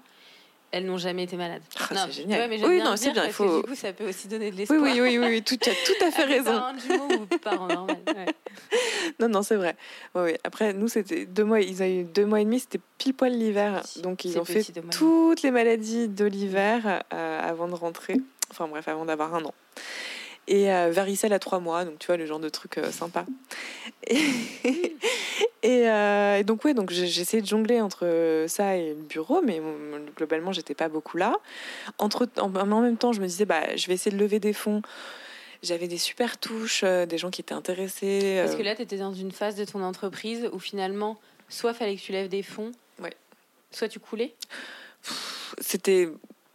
Elles 0.73 0.85
n'ont 0.85 0.97
jamais 0.97 1.23
été 1.23 1.35
malades. 1.35 1.63
Ah, 1.81 1.93
Non, 1.93 2.01
c'est 2.05 2.13
génial. 2.21 2.39
ouais, 2.39 2.47
mais 2.47 2.63
Oui, 2.65 2.75
bien 2.75 2.85
non, 2.85 2.95
c'est 2.95 3.11
bien, 3.11 3.25
il 3.25 3.33
faut- 3.33 3.43
que 3.43 3.61
du 3.63 3.67
coup, 3.71 3.75
ça 3.75 3.91
peut 3.91 4.07
aussi 4.07 4.29
donner 4.29 4.51
de 4.51 4.55
l'espoir. 4.55 4.79
oui, 4.81 5.01
oui, 5.01 5.17
oui, 5.17 5.27
oui, 5.27 5.41
tout, 5.43 5.57
tu 5.57 5.69
as 5.69 5.73
tout 5.73 6.05
à 6.05 6.11
fait 6.11 6.23
raison. 6.23 6.53
parents 6.53 6.79
jumeaux 6.79 7.23
ou 7.29 7.37
parents 7.39 7.67
normaux. 7.67 7.93
ouais. 8.07 8.25
Non, 9.19 9.27
non, 9.27 9.41
c'est 9.43 9.57
vrai. 9.57 9.75
Oui, 10.15 10.21
oui. 10.27 10.33
Après, 10.45 10.71
nous, 10.71 10.87
c'était 10.87 11.25
deux 11.25 11.43
mois. 11.43 11.59
Ils 11.59 11.83
ont 11.83 11.85
eu 11.85 12.03
deux 12.05 12.25
mois 12.25 12.39
et 12.39 12.45
demi. 12.45 12.61
C'était 12.61 12.79
pile 12.97 13.13
poil 13.13 13.33
l'hiver. 13.33 13.83
Donc, 13.97 14.23
ils 14.23 14.39
ont 14.39 14.45
fait 14.45 14.63
toutes 14.91 15.41
les 15.41 15.51
maladies 15.51 16.07
de 16.07 16.23
l'hiver 16.23 17.03
euh, 17.13 17.41
avant 17.49 17.67
de 17.67 17.75
rentrer. 17.75 18.15
Enfin, 18.51 18.67
bref, 18.67 18.87
avant 18.87 19.05
d'avoir 19.05 19.33
un 19.33 19.43
an. 19.45 19.53
Et 20.47 20.71
euh, 20.73 20.91
varicelle 20.91 21.33
à 21.33 21.39
trois 21.39 21.59
mois. 21.59 21.85
Donc, 21.85 21.99
tu 21.99 22.07
vois, 22.07 22.17
le 22.17 22.25
genre 22.25 22.39
de 22.39 22.49
truc 22.49 22.77
euh, 22.77 22.91
sympa. 22.91 23.25
Et, 24.07 24.17
et, 25.63 25.87
euh, 25.89 26.37
et 26.37 26.43
donc, 26.43 26.65
ouais, 26.65 26.73
donc 26.73 26.91
j'ai 26.91 27.05
essayé 27.21 27.41
de 27.41 27.47
jongler 27.47 27.79
entre 27.79 28.45
ça 28.47 28.75
et 28.75 28.89
le 28.89 28.95
bureau. 29.03 29.41
Mais 29.43 29.59
euh, 29.61 29.99
globalement, 30.17 30.51
j'étais 30.51 30.73
pas 30.75 30.89
beaucoup 30.89 31.17
là. 31.17 31.35
Entre, 31.97 32.27
en, 32.39 32.53
en 32.55 32.81
même 32.81 32.97
temps, 32.97 33.13
je 33.13 33.21
me 33.21 33.27
disais, 33.27 33.45
bah, 33.45 33.75
je 33.75 33.87
vais 33.87 33.93
essayer 33.93 34.15
de 34.15 34.21
lever 34.21 34.39
des 34.39 34.53
fonds. 34.53 34.81
J'avais 35.63 35.87
des 35.87 35.99
super 35.99 36.39
touches, 36.39 36.81
euh, 36.83 37.05
des 37.05 37.19
gens 37.19 37.29
qui 37.29 37.41
étaient 37.41 37.53
intéressés. 37.53 38.39
Parce 38.43 38.55
euh, 38.55 38.57
que 38.57 38.63
là, 38.63 38.75
tu 38.75 38.81
étais 38.81 38.97
dans 38.97 39.13
une 39.13 39.31
phase 39.31 39.55
de 39.55 39.63
ton 39.63 39.83
entreprise 39.83 40.49
où 40.51 40.59
finalement, 40.59 41.19
soit 41.49 41.73
fallait 41.75 41.95
que 41.95 42.01
tu 42.01 42.11
lèves 42.11 42.29
des 42.29 42.41
fonds, 42.43 42.71
Ouais. 42.99 43.13
soit 43.69 43.87
tu 43.87 43.99
coulais? 43.99 44.33
c'était 45.59 46.09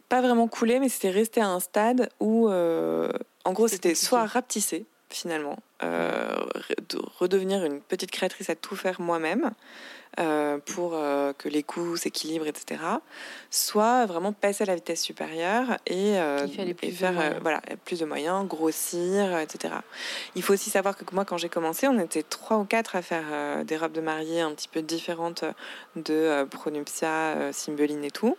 pas 0.09 0.21
vraiment 0.21 0.47
coulé, 0.47 0.79
mais 0.79 0.89
c'était 0.89 1.09
resté 1.11 1.41
à 1.41 1.47
un 1.47 1.59
stade 1.59 2.09
où, 2.19 2.49
euh, 2.49 3.11
en 3.45 3.53
gros, 3.53 3.67
C'était 3.67 3.95
soit 3.95 4.25
rapetisser, 4.25 4.85
finalement, 5.09 5.57
euh, 5.83 6.27
re- 6.55 6.89
de 6.89 6.99
redevenir 7.19 7.63
une 7.63 7.81
petite 7.81 8.11
créatrice 8.11 8.49
à 8.49 8.55
tout 8.55 8.75
faire 8.75 8.99
moi-même 9.01 9.51
euh, 10.19 10.57
pour 10.65 10.93
euh, 10.95 11.31
que 11.37 11.47
les 11.47 11.61
coûts 11.61 11.95
s'équilibrent, 11.95 12.47
etc. 12.47 12.81
Soit 13.51 14.05
vraiment 14.07 14.33
passer 14.33 14.63
à 14.63 14.65
la 14.65 14.75
vitesse 14.75 15.01
supérieure 15.01 15.77
et, 15.85 16.17
euh, 16.17 16.47
et 16.81 16.91
faire 16.91 17.39
voilà, 17.41 17.61
plus 17.85 17.99
de 17.99 18.05
moyens, 18.05 18.47
grossir, 18.47 19.37
etc. 19.37 19.75
Il 20.35 20.41
faut 20.41 20.53
aussi 20.53 20.69
savoir 20.69 20.97
que 20.97 21.03
moi, 21.13 21.23
quand 21.23 21.37
j'ai 21.37 21.49
commencé, 21.49 21.87
on 21.87 21.99
était 21.99 22.23
trois 22.23 22.57
ou 22.57 22.65
quatre 22.65 22.95
à 22.95 23.01
faire 23.01 23.63
des 23.63 23.77
robes 23.77 23.91
de 23.91 24.01
mariée 24.01 24.41
un 24.41 24.53
petit 24.53 24.67
peu 24.67 24.81
différentes 24.81 25.43
de 25.95 26.45
Pronuptia, 26.49 27.51
Cymbeline 27.51 28.03
et 28.03 28.11
tout. 28.11 28.37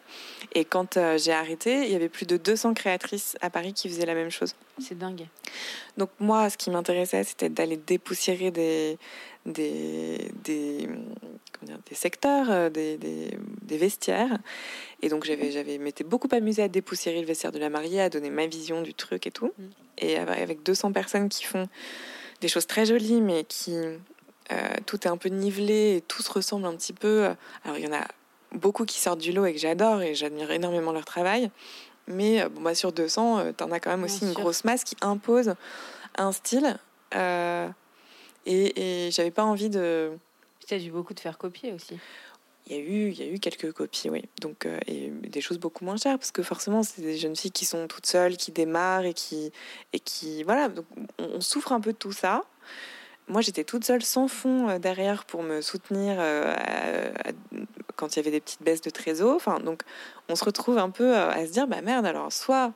Et 0.55 0.65
quand 0.65 0.99
j'ai 1.17 1.33
arrêté, 1.33 1.85
il 1.85 1.93
y 1.93 1.97
avait 1.97 2.09
plus 2.09 2.27
de 2.27 2.37
200 2.37 2.75
créatrices 2.75 3.37
à 3.41 3.51
Paris 3.51 3.73
qui 3.73 3.89
faisaient 3.89 4.07
la 4.07 4.15
même 4.15 4.31
chose. 4.31 4.55
C'est 4.81 4.99
dingue. 4.99 5.27
Donc 5.97 6.11
moi, 6.21 6.49
ce 6.51 6.57
qui 6.57 6.71
m'intéressait, 6.71 7.25
c'était 7.25 7.49
d'aller 7.49 7.77
dépoussiérer 7.77 8.51
des, 8.51 8.99
des, 9.49 10.31
des, 10.45 10.89
comment 11.53 11.73
dire, 11.73 11.79
des 11.89 11.95
secteurs, 11.95 12.51
euh, 12.51 12.71
des, 12.71 12.97
des, 12.97 13.37
des 13.63 13.77
vestiaires. 13.79 14.39
Et 15.03 15.09
donc 15.09 15.25
j'avais, 15.25 15.51
j'avais 15.51 15.79
m'étais 15.79 16.05
beaucoup 16.05 16.29
amusée 16.33 16.63
à 16.63 16.69
dépoussiérer 16.69 17.21
le 17.21 17.27
vestiaire 17.27 17.53
de 17.53 17.59
la 17.59 17.71
mariée, 17.71 18.01
à 18.01 18.11
donner 18.11 18.31
ma 18.31 18.47
vision 18.47 18.83
du 18.83 18.95
truc 18.95 19.27
et 19.27 19.31
tout. 19.31 19.53
Mm. 19.59 19.65
Et 19.99 20.17
avec 20.17 20.39
avec 20.39 20.63
200 20.63 20.93
personnes 20.93 21.29
qui 21.29 21.45
font 21.45 21.69
des 22.41 22.49
choses 22.49 22.67
très 22.67 22.87
jolies, 22.87 23.21
mais 23.21 23.45
qui 23.45 23.75
euh, 23.77 23.97
tout 24.87 25.01
est 25.03 25.09
un 25.11 25.17
peu 25.17 25.29
nivelé 25.29 25.97
et 25.97 26.01
tout 26.01 26.23
se 26.23 26.31
ressemble 26.33 26.67
un 26.67 26.75
petit 26.77 26.93
peu. 26.93 27.29
Alors 27.65 27.79
il 27.79 27.85
y 27.85 27.89
en 27.89 27.93
a 27.93 28.07
beaucoup 28.53 28.85
qui 28.85 28.99
sortent 29.01 29.21
du 29.21 29.33
lot 29.33 29.45
et 29.47 29.53
que 29.53 29.59
j'adore 29.59 30.01
et 30.03 30.15
j'admire 30.15 30.51
énormément 30.51 30.93
leur 30.93 31.05
travail. 31.05 31.51
Mais 32.07 32.41
euh, 32.43 32.49
bon, 32.49 32.63
bah, 32.63 32.75
sur 32.75 32.93
200, 32.93 33.39
euh, 33.39 33.53
t'en 33.53 33.71
as 33.71 33.81
quand 33.81 33.91
même 33.91 34.05
Bien 34.05 34.07
aussi 34.15 34.25
une 34.25 34.33
sûr. 34.33 34.41
grosse 34.41 34.65
masse 34.65 34.85
qui 34.85 34.97
impose 35.03 35.55
un 36.17 36.33
style. 36.33 36.79
euh, 37.15 37.69
et 38.47 39.07
et 39.07 39.11
j'avais 39.11 39.31
pas 39.31 39.45
envie 39.45 39.71
de. 39.71 40.13
Tu 40.67 40.75
as 40.75 40.79
dû 40.79 40.91
beaucoup 40.91 41.15
te 41.15 41.21
faire 41.21 41.39
copier 41.39 41.73
aussi. 41.73 41.99
Il 42.67 42.77
y 42.77 42.79
a 42.79 42.83
eu, 42.83 43.09
il 43.11 43.19
y 43.19 43.23
a 43.23 43.27
eu 43.33 43.39
quelques 43.39 43.73
copies, 43.73 44.11
oui. 44.11 44.25
Donc, 44.43 44.67
euh, 44.67 44.79
et 44.87 45.09
des 45.09 45.41
choses 45.41 45.59
beaucoup 45.59 45.87
moins 45.87 45.97
chères 45.97 46.19
parce 46.19 46.33
que 46.33 46.43
forcément, 46.43 46.83
c'est 46.83 47.01
des 47.01 47.17
jeunes 47.17 47.35
filles 47.35 47.51
qui 47.51 47.65
sont 47.65 47.87
toutes 47.89 48.05
seules, 48.05 48.37
qui 48.37 48.53
démarrent 48.53 49.07
et 49.07 49.15
qui, 49.15 49.51
et 49.95 50.01
qui, 50.01 50.43
voilà. 50.43 50.69
Donc, 50.69 50.85
on, 51.19 51.25
on 51.37 51.41
souffre 51.41 51.73
un 51.73 51.81
peu 51.81 51.93
de 51.95 51.97
tout 51.99 52.13
ça. 52.13 52.43
Moi, 53.27 53.41
j'étais 53.41 53.65
toute 53.65 53.85
seule, 53.85 54.03
sans 54.03 54.29
fond 54.29 54.69
euh, 54.69 54.79
derrière 54.79 55.25
pour 55.25 55.43
me 55.43 55.63
soutenir 55.63 56.17
euh, 56.19 56.53
à- 56.55 57.29
à- 57.31 57.33
quand 57.97 58.15
il 58.15 58.19
y 58.19 58.21
avait 58.21 58.31
des 58.31 58.41
petites 58.41 58.63
baisses 58.63 58.83
de 58.83 58.91
trésor. 58.91 59.35
Enfin, 59.35 59.61
donc, 59.61 59.83
on 60.29 60.37
se 60.37 60.45
retrouve 60.45 60.77
un 60.77 60.91
peu 60.91 61.17
à 61.17 61.47
se 61.47 61.53
dire, 61.53 61.67
bah 61.69 61.81
merde. 61.81 62.05
Alors, 62.05 62.31
soit 62.31 62.75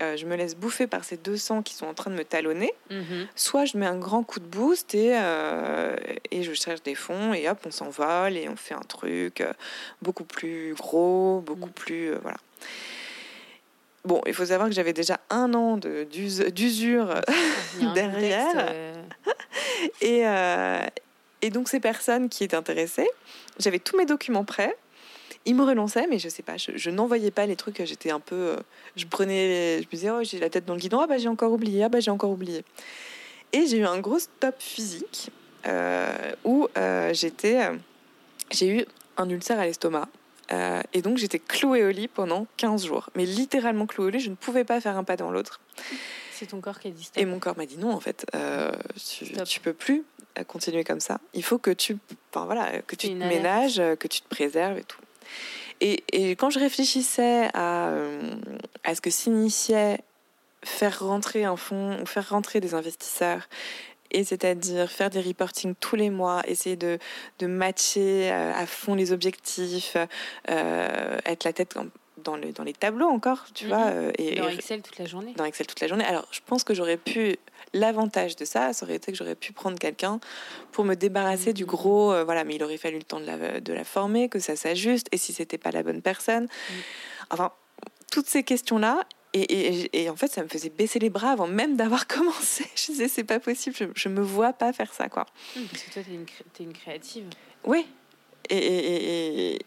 euh, 0.00 0.16
je 0.16 0.26
me 0.26 0.36
laisse 0.36 0.54
bouffer 0.56 0.86
par 0.86 1.04
ces 1.04 1.16
200 1.16 1.62
qui 1.62 1.74
sont 1.74 1.86
en 1.86 1.94
train 1.94 2.10
de 2.10 2.16
me 2.16 2.24
talonner, 2.24 2.72
soit 3.34 3.64
je 3.64 3.76
mets 3.78 3.86
un 3.86 3.98
grand 3.98 4.22
coup 4.22 4.40
de 4.40 4.44
boost 4.46 4.94
et, 4.94 5.12
euh, 5.16 5.96
et 6.30 6.42
je 6.42 6.52
cherche 6.52 6.82
des 6.82 6.94
fonds 6.94 7.32
et 7.34 7.48
hop, 7.48 7.58
on 7.66 7.70
s'envole 7.70 8.36
et 8.36 8.48
on 8.48 8.56
fait 8.56 8.74
un 8.74 8.80
truc 8.80 9.40
euh, 9.40 9.52
beaucoup 10.02 10.24
plus 10.24 10.74
gros, 10.74 11.40
beaucoup 11.44 11.68
Mm. 11.68 11.72
plus. 11.72 12.10
euh, 12.12 12.18
voilà. 12.22 12.36
Bon, 14.04 14.20
il 14.26 14.34
faut 14.34 14.46
savoir 14.46 14.68
que 14.68 14.74
j'avais 14.74 14.92
déjà 14.92 15.18
un 15.30 15.52
an 15.54 15.76
d'usure 15.78 17.14
Derrière. 17.94 18.46
contexte, 18.52 20.00
et, 20.00 20.22
et 21.42 21.50
donc 21.50 21.68
ces 21.68 21.80
personnes 21.80 22.28
qui 22.28 22.44
étaient 22.44 22.56
intéressées, 22.56 23.08
j'avais 23.58 23.80
tous 23.80 23.96
mes 23.96 24.06
documents 24.06 24.44
prêts. 24.44 24.76
Ils 25.46 25.54
me 25.54 25.64
relançaient, 25.64 26.06
mais 26.08 26.18
je 26.18 26.28
sais 26.28 26.42
pas, 26.42 26.56
je, 26.56 26.72
je 26.74 26.90
n'envoyais 26.90 27.30
pas 27.30 27.46
les 27.46 27.56
trucs. 27.56 27.82
J'étais 27.84 28.10
un 28.10 28.20
peu, 28.20 28.34
euh, 28.34 28.56
je 28.96 29.06
prenais, 29.06 29.78
je 29.80 29.86
me 29.86 29.90
disais, 29.90 30.10
oh, 30.10 30.22
j'ai 30.22 30.38
la 30.38 30.50
tête 30.50 30.66
dans 30.66 30.74
le 30.74 30.80
guidon, 30.80 31.00
ah 31.00 31.06
bah 31.06 31.18
j'ai 31.18 31.28
encore 31.28 31.52
oublié, 31.52 31.84
ah 31.84 31.88
bah 31.88 32.00
j'ai 32.00 32.10
encore 32.10 32.30
oublié. 32.30 32.64
Et 33.52 33.66
j'ai 33.66 33.78
eu 33.78 33.86
un 33.86 34.00
gros 34.00 34.18
stop 34.18 34.56
physique 34.58 35.30
euh, 35.66 36.32
où 36.44 36.68
euh, 36.76 37.12
j'étais, 37.12 37.70
j'ai 38.50 38.68
eu 38.68 38.84
un 39.16 39.28
ulcère 39.28 39.58
à 39.58 39.66
l'estomac. 39.66 40.08
Euh, 40.52 40.80
et 40.92 41.02
donc 41.02 41.16
j'étais 41.16 41.40
clouée 41.40 41.84
au 41.84 41.90
lit 41.90 42.08
pendant 42.08 42.46
15 42.56 42.86
jours. 42.86 43.10
Mais 43.16 43.24
littéralement 43.24 43.86
clouée 43.86 44.06
au 44.06 44.10
lit, 44.10 44.20
je 44.20 44.30
ne 44.30 44.36
pouvais 44.36 44.64
pas 44.64 44.80
faire 44.80 44.96
un 44.96 45.04
pas 45.04 45.16
dans 45.16 45.30
l'autre. 45.30 45.60
c'est 46.32 46.46
ton 46.46 46.60
corps 46.60 46.78
qui 46.78 46.88
a 46.88 46.90
dit 46.90 47.04
stop. 47.04 47.20
Et 47.20 47.26
mon 47.26 47.38
corps 47.38 47.56
m'a 47.56 47.66
dit 47.66 47.78
non, 47.78 47.92
en 47.92 48.00
fait, 48.00 48.26
tu, 48.96 49.32
tu 49.44 49.60
peux 49.60 49.72
plus 49.72 50.04
continuer 50.46 50.84
comme 50.84 51.00
ça. 51.00 51.18
Il 51.34 51.42
faut 51.42 51.58
que 51.58 51.70
tu, 51.70 51.96
enfin, 52.32 52.44
voilà, 52.44 52.82
que 52.82 52.94
tu 52.94 53.08
te 53.08 53.14
ménages, 53.14 53.76
que 53.98 54.06
tu 54.06 54.20
te 54.20 54.28
préserves 54.28 54.78
et 54.78 54.84
tout. 54.84 55.00
Et, 55.80 56.30
quand 56.36 56.50
je 56.50 56.58
réfléchissais 56.58 57.50
à, 57.52 57.88
euh, 57.88 58.32
ce 58.86 59.00
que 59.00 59.10
signifiait 59.10 60.00
faire 60.64 61.00
rentrer 61.00 61.44
un 61.44 61.56
fonds 61.56 62.00
ou 62.00 62.06
faire 62.06 62.28
rentrer 62.30 62.60
des 62.60 62.74
investisseurs, 62.74 63.48
et 64.10 64.24
c'est-à-dire 64.24 64.90
faire 64.90 65.10
des 65.10 65.20
reporting 65.20 65.74
tous 65.78 65.96
les 65.96 66.10
mois, 66.10 66.42
essayer 66.46 66.76
de, 66.76 66.98
matcher 67.42 68.30
euh, 68.32 68.52
à 68.54 68.66
fond 68.66 68.94
les 68.94 69.12
objectifs, 69.12 69.96
euh, 70.50 71.18
être 71.24 71.44
la 71.44 71.52
tête 71.52 71.76
dans, 72.26 72.36
le, 72.36 72.52
dans 72.52 72.62
les 72.64 72.72
tableaux 72.74 73.06
encore, 73.08 73.46
tu 73.54 73.64
Mhm. 73.64 73.70
vois. 73.70 73.86
euh, 73.86 74.12
et, 74.18 74.34
Dans 74.36 74.48
Excel 74.48 74.82
toute 74.82 74.98
la 74.98 75.06
journée. 75.06 75.32
dans 75.36 75.44
Excel 75.44 75.66
toute 75.66 75.80
la 75.80 75.86
journée. 75.88 76.04
Alors, 76.04 76.26
je 76.30 76.40
pense 76.44 76.62
que 76.64 76.74
j'aurais 76.74 76.96
pu. 76.98 77.36
L'avantage 77.72 78.36
de 78.36 78.44
ça, 78.44 78.72
ça 78.72 78.84
aurait 78.86 78.94
été 78.96 79.10
que 79.12 79.18
j'aurais 79.18 79.34
pu 79.34 79.52
prendre 79.52 79.78
quelqu'un 79.78 80.20
pour 80.72 80.84
me 80.84 80.94
débarrasser 80.94 81.52
du 81.52 81.64
Mhm. 81.64 81.68
gros. 81.68 82.12
euh, 82.12 82.24
voilà, 82.24 82.44
mais 82.44 82.54
il 82.56 82.62
aurait 82.62 82.76
fallu 82.78 82.98
le 82.98 83.02
temps 83.04 83.20
de 83.20 83.26
la, 83.26 83.60
de 83.60 83.72
la 83.72 83.84
former, 83.84 84.28
que 84.28 84.38
ça 84.38 84.56
s'ajuste, 84.56 85.08
et 85.12 85.16
si 85.18 85.32
c'était 85.32 85.58
pas 85.58 85.70
la 85.70 85.82
bonne 85.82 86.02
personne. 86.02 86.44
Mhm. 86.44 86.76
Enfin, 87.30 87.52
toutes 88.12 88.28
ces 88.28 88.42
questions-là. 88.42 89.04
Et, 89.32 89.40
et- 89.42 90.02
et 90.04 90.08
en 90.08 90.16
fait, 90.16 90.28
ça 90.28 90.42
me 90.42 90.48
faisait 90.48 90.70
baisser 90.70 90.98
les 90.98 91.10
bras 91.10 91.30
avant 91.32 91.46
même 91.46 91.76
d'avoir 91.76 92.06
commencé. 92.08 92.64
Je 92.74 92.86
disais, 92.86 93.08
c'est 93.08 93.24
pas 93.24 93.38
possible, 93.40 93.76
je, 93.78 93.84
je 93.94 94.08
me 94.08 94.22
vois 94.22 94.54
pas 94.54 94.72
faire 94.72 94.92
ça, 94.94 95.08
quoi. 95.10 95.26
Parce 95.70 95.82
que 95.82 95.92
toi, 95.92 96.02
t'es 96.02 96.14
une, 96.14 96.24
cré- 96.24 96.44
une 96.60 96.72
créative. 96.72 97.26
Oui. 97.64 97.86
Et, 98.48 98.56
et, 98.56 99.54
et- 99.56 99.58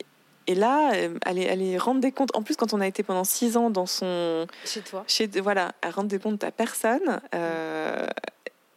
et- 0.51 0.55
là, 0.55 0.93
euh, 0.93 1.17
aller, 1.25 1.47
aller 1.49 1.77
rendre 1.77 2.01
des 2.01 2.11
comptes. 2.11 2.35
En 2.35 2.41
plus, 2.43 2.55
quand 2.55 2.73
on 2.73 2.81
a 2.81 2.87
été 2.87 3.03
pendant 3.03 3.23
six 3.23 3.57
ans 3.57 3.69
dans 3.69 3.85
son, 3.85 4.45
Chez 4.65 4.81
toi. 4.81 5.03
chez, 5.07 5.27
voilà, 5.39 5.71
à 5.81 5.91
rendre 5.91 6.07
des 6.09 6.19
comptes 6.19 6.43
à 6.43 6.51
personne, 6.51 7.21
euh, 7.35 8.05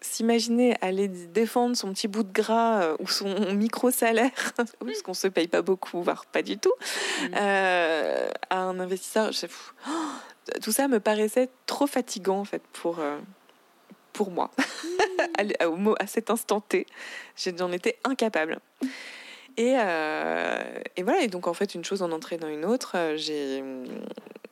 s'imaginer 0.00 0.76
aller 0.80 1.08
défendre 1.08 1.76
son 1.76 1.92
petit 1.92 2.08
bout 2.08 2.24
de 2.24 2.32
gras 2.32 2.82
euh, 2.82 2.96
ou 2.98 3.08
son 3.08 3.28
micro-salaire, 3.54 4.30
oui, 4.58 4.64
parce 4.92 5.02
qu'on 5.02 5.14
se 5.14 5.28
paye 5.28 5.48
pas 5.48 5.62
beaucoup, 5.62 6.02
voire 6.02 6.26
pas 6.26 6.42
du 6.42 6.58
tout, 6.58 6.72
Mm. 7.22 7.34
euh, 7.36 8.28
à 8.50 8.58
un 8.58 8.80
investisseur, 8.80 9.30
je 9.32 9.46
oh, 9.88 9.90
tout 10.60 10.72
ça 10.72 10.88
me 10.88 10.98
paraissait 10.98 11.48
trop 11.66 11.86
fatigant 11.86 12.40
en 12.40 12.44
fait 12.44 12.62
pour, 12.72 12.98
pour 14.12 14.30
moi. 14.30 14.50
Mm. 14.58 15.94
à, 16.00 16.06
cet 16.06 16.30
instant 16.30 16.60
T, 16.60 16.86
j'en 17.56 17.70
étais 17.72 17.98
incapable. 18.04 18.58
Et, 19.56 19.72
et, 20.96 21.02
voilà, 21.02 21.22
et 21.22 21.28
donc 21.28 21.46
en 21.46 21.54
fait, 21.54 21.74
une 21.74 21.84
chose 21.84 22.02
en 22.02 22.12
entraînant 22.12 22.48
une 22.48 22.64
autre, 22.64 23.14
j'ai, 23.16 23.62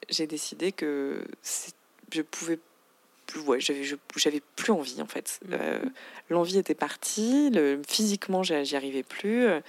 j'ai 0.08 0.26
décidé 0.26 0.72
que 0.72 1.24
je 2.12 2.22
pouvais 2.22 2.58
ouais, 3.46 3.60
j'avais, 3.60 3.82
j'avais 4.16 4.42
plus 4.56 4.72
envie 4.72 5.00
en 5.02 5.06
fait. 5.06 5.40
Mm. 5.44 5.52
Euh, 5.52 5.78
l'envie 6.28 6.58
était 6.58 6.74
partie, 6.74 7.50
le, 7.50 7.80
physiquement 7.86 8.42
j'y 8.42 8.76
arrivais 8.76 9.02
plus, 9.02 9.46
euh, 9.46 9.60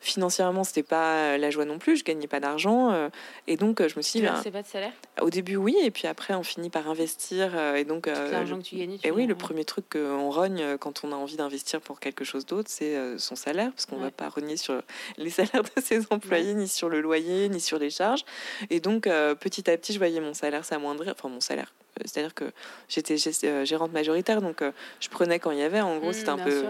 financièrement 0.00 0.64
c'était 0.64 0.82
pas 0.82 1.38
la 1.38 1.50
joie 1.50 1.64
non 1.64 1.78
plus, 1.78 1.96
je 1.96 2.04
gagnais 2.04 2.26
pas 2.26 2.40
d'argent 2.40 2.90
euh, 2.90 3.08
et 3.46 3.56
donc 3.56 3.86
je 3.86 3.96
me 3.96 4.02
suis 4.02 4.20
dit. 4.20 4.26
Tu 4.26 4.32
ben, 4.32 4.52
pas 4.52 4.62
de 4.62 4.66
salaire? 4.66 4.92
Au 5.20 5.30
début 5.30 5.56
oui 5.56 5.76
et 5.82 5.90
puis 5.90 6.06
après 6.06 6.34
on 6.34 6.42
finit 6.42 6.70
par 6.70 6.88
investir 6.88 7.56
et 7.74 7.84
donc. 7.84 8.06
l'argent 8.06 8.58
que 8.58 8.64
tu 8.64 8.76
gagnais. 8.76 8.98
et 9.02 9.10
oui, 9.10 9.26
le 9.26 9.34
premier 9.34 9.64
truc 9.64 9.90
qu'on 9.90 10.30
rogne 10.30 10.76
quand 10.78 11.04
on 11.04 11.12
a 11.12 11.16
envie 11.16 11.36
d'investir 11.36 11.80
pour 11.80 12.00
quelque 12.00 12.24
chose 12.24 12.46
d'autre, 12.46 12.70
c'est 12.70 13.18
son 13.18 13.36
salaire 13.36 13.70
parce 13.72 13.86
qu'on 13.86 13.98
va 13.98 14.10
pas 14.10 14.28
rogner 14.28 14.56
sur 14.56 14.82
les 15.16 15.30
salaires 15.30 15.62
de 15.62 15.82
ses 15.82 16.00
employés, 16.10 16.54
ni 16.54 16.68
sur 16.68 16.88
le 16.88 17.00
loyer, 17.00 17.48
ni 17.48 17.60
sur 17.60 17.78
les 17.78 17.90
charges. 17.90 18.24
Et 18.70 18.80
donc 18.80 19.04
petit 19.04 19.70
à 19.70 19.76
petit 19.76 19.92
je 19.92 19.98
voyais 19.98 20.20
mon 20.20 20.34
salaire 20.34 20.64
s'amoindrir, 20.64 21.14
enfin 21.16 21.28
mon 21.28 21.40
salaire 21.40 21.72
c'est-à-dire 22.04 22.34
que 22.34 22.44
j'étais 22.88 23.16
euh, 23.44 23.64
gérante 23.64 23.92
majoritaire, 23.92 24.40
donc 24.40 24.62
euh, 24.62 24.72
je 25.00 25.08
prenais 25.08 25.38
quand 25.38 25.50
il 25.50 25.58
y 25.58 25.62
avait. 25.62 25.80
En 25.80 25.98
gros, 25.98 26.10
mmh, 26.10 26.14
c'était 26.14 26.28
un 26.30 26.38
peu, 26.38 26.64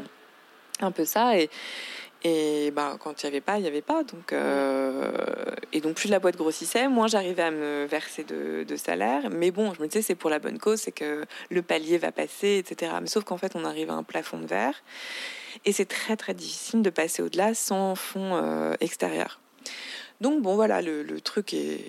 un 0.81 0.91
peu 0.91 1.05
ça. 1.05 1.39
Et, 1.39 1.51
et 2.23 2.71
bah, 2.73 2.97
quand 3.01 3.23
il 3.23 3.27
n'y 3.27 3.29
avait 3.29 3.41
pas, 3.41 3.59
il 3.59 3.63
n'y 3.63 3.69
avait 3.69 3.83
pas. 3.83 4.03
Donc, 4.05 4.33
euh, 4.33 5.13
et 5.73 5.81
donc, 5.81 5.97
plus 5.97 6.09
la 6.09 6.19
boîte 6.19 6.37
grossissait, 6.37 6.89
moins 6.89 7.07
j'arrivais 7.07 7.43
à 7.43 7.51
me 7.51 7.87
verser 7.87 8.25
de, 8.25 8.65
de, 8.65 8.77
salaire. 8.77 9.31
Mais 9.31 9.51
bon, 9.51 9.73
je 9.75 9.81
me 9.81 9.87
disais, 9.87 10.03
c'est 10.03 10.15
pour 10.15 10.31
la 10.31 10.39
bonne 10.39 10.59
cause, 10.59 10.81
c'est 10.81 10.93
que 10.93 11.25
le 11.51 11.63
palier 11.63 11.99
va 11.99 12.13
passer, 12.13 12.59
etc. 12.59 12.93
Mais 13.01 13.09
sauf 13.09 13.25
qu'en 13.25 13.39
fait, 13.39 13.57
on 13.57 13.65
arrive 13.65 13.91
à 13.91 13.95
un 13.95 14.03
plafond 14.03 14.39
de 14.39 14.47
verre. 14.47 14.83
Et 15.65 15.73
c'est 15.73 15.87
très, 15.87 16.17
très 16.17 16.35
difficile 16.35 16.83
de 16.83 16.91
passer 16.91 17.23
au-delà 17.23 17.55
sans 17.55 17.95
fond 17.95 18.73
extérieur. 18.81 19.41
Donc, 20.21 20.43
bon, 20.43 20.55
voilà, 20.55 20.83
le, 20.83 21.03
le 21.03 21.21
truc 21.21 21.55
est, 21.55 21.85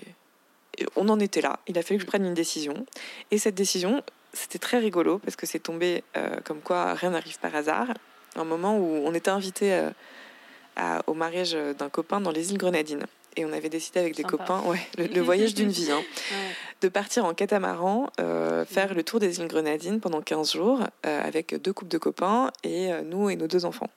on 0.96 1.08
en 1.08 1.20
était 1.20 1.40
là. 1.40 1.58
Il 1.66 1.78
a 1.78 1.82
fallu 1.82 1.98
que 1.98 2.02
je 2.02 2.06
prenne 2.06 2.24
une 2.24 2.34
décision. 2.34 2.86
Et 3.30 3.38
cette 3.38 3.54
décision, 3.54 4.02
c'était 4.32 4.58
très 4.58 4.78
rigolo 4.78 5.18
parce 5.18 5.36
que 5.36 5.46
c'est 5.46 5.58
tombé 5.58 6.02
euh, 6.16 6.36
comme 6.44 6.60
quoi 6.60 6.94
rien 6.94 7.10
n'arrive 7.10 7.38
par 7.38 7.54
hasard. 7.54 7.88
Un 8.36 8.44
moment 8.44 8.78
où 8.78 9.02
on 9.04 9.12
était 9.14 9.30
invité 9.30 9.72
euh, 9.74 10.98
au 11.06 11.14
mariage 11.14 11.56
d'un 11.78 11.90
copain 11.90 12.20
dans 12.20 12.30
les 12.30 12.52
îles 12.52 12.58
Grenadines. 12.58 13.06
Et 13.36 13.46
on 13.46 13.52
avait 13.52 13.70
décidé 13.70 13.98
avec 13.98 14.14
des 14.14 14.24
copains, 14.24 14.60
ouais, 14.66 14.80
le, 14.98 15.20
voyage 15.22 15.54
d'une 15.54 15.70
vie, 15.70 15.90
hein, 15.90 16.02
de 16.82 16.88
partir 16.88 17.24
en 17.24 17.32
catamaran, 17.32 18.10
euh, 18.20 18.66
faire 18.66 18.92
le 18.92 19.02
tour 19.02 19.20
des 19.20 19.40
îles 19.40 19.48
Grenadines 19.48 20.00
pendant 20.00 20.20
15 20.20 20.52
jours 20.52 20.80
avec 21.02 21.54
deux 21.54 21.72
couples 21.72 21.90
de 21.90 21.96
copains 21.96 22.50
et 22.62 22.90
nous 23.04 23.30
et 23.30 23.36
nos 23.36 23.46
deux 23.46 23.64
enfants. 23.64 23.88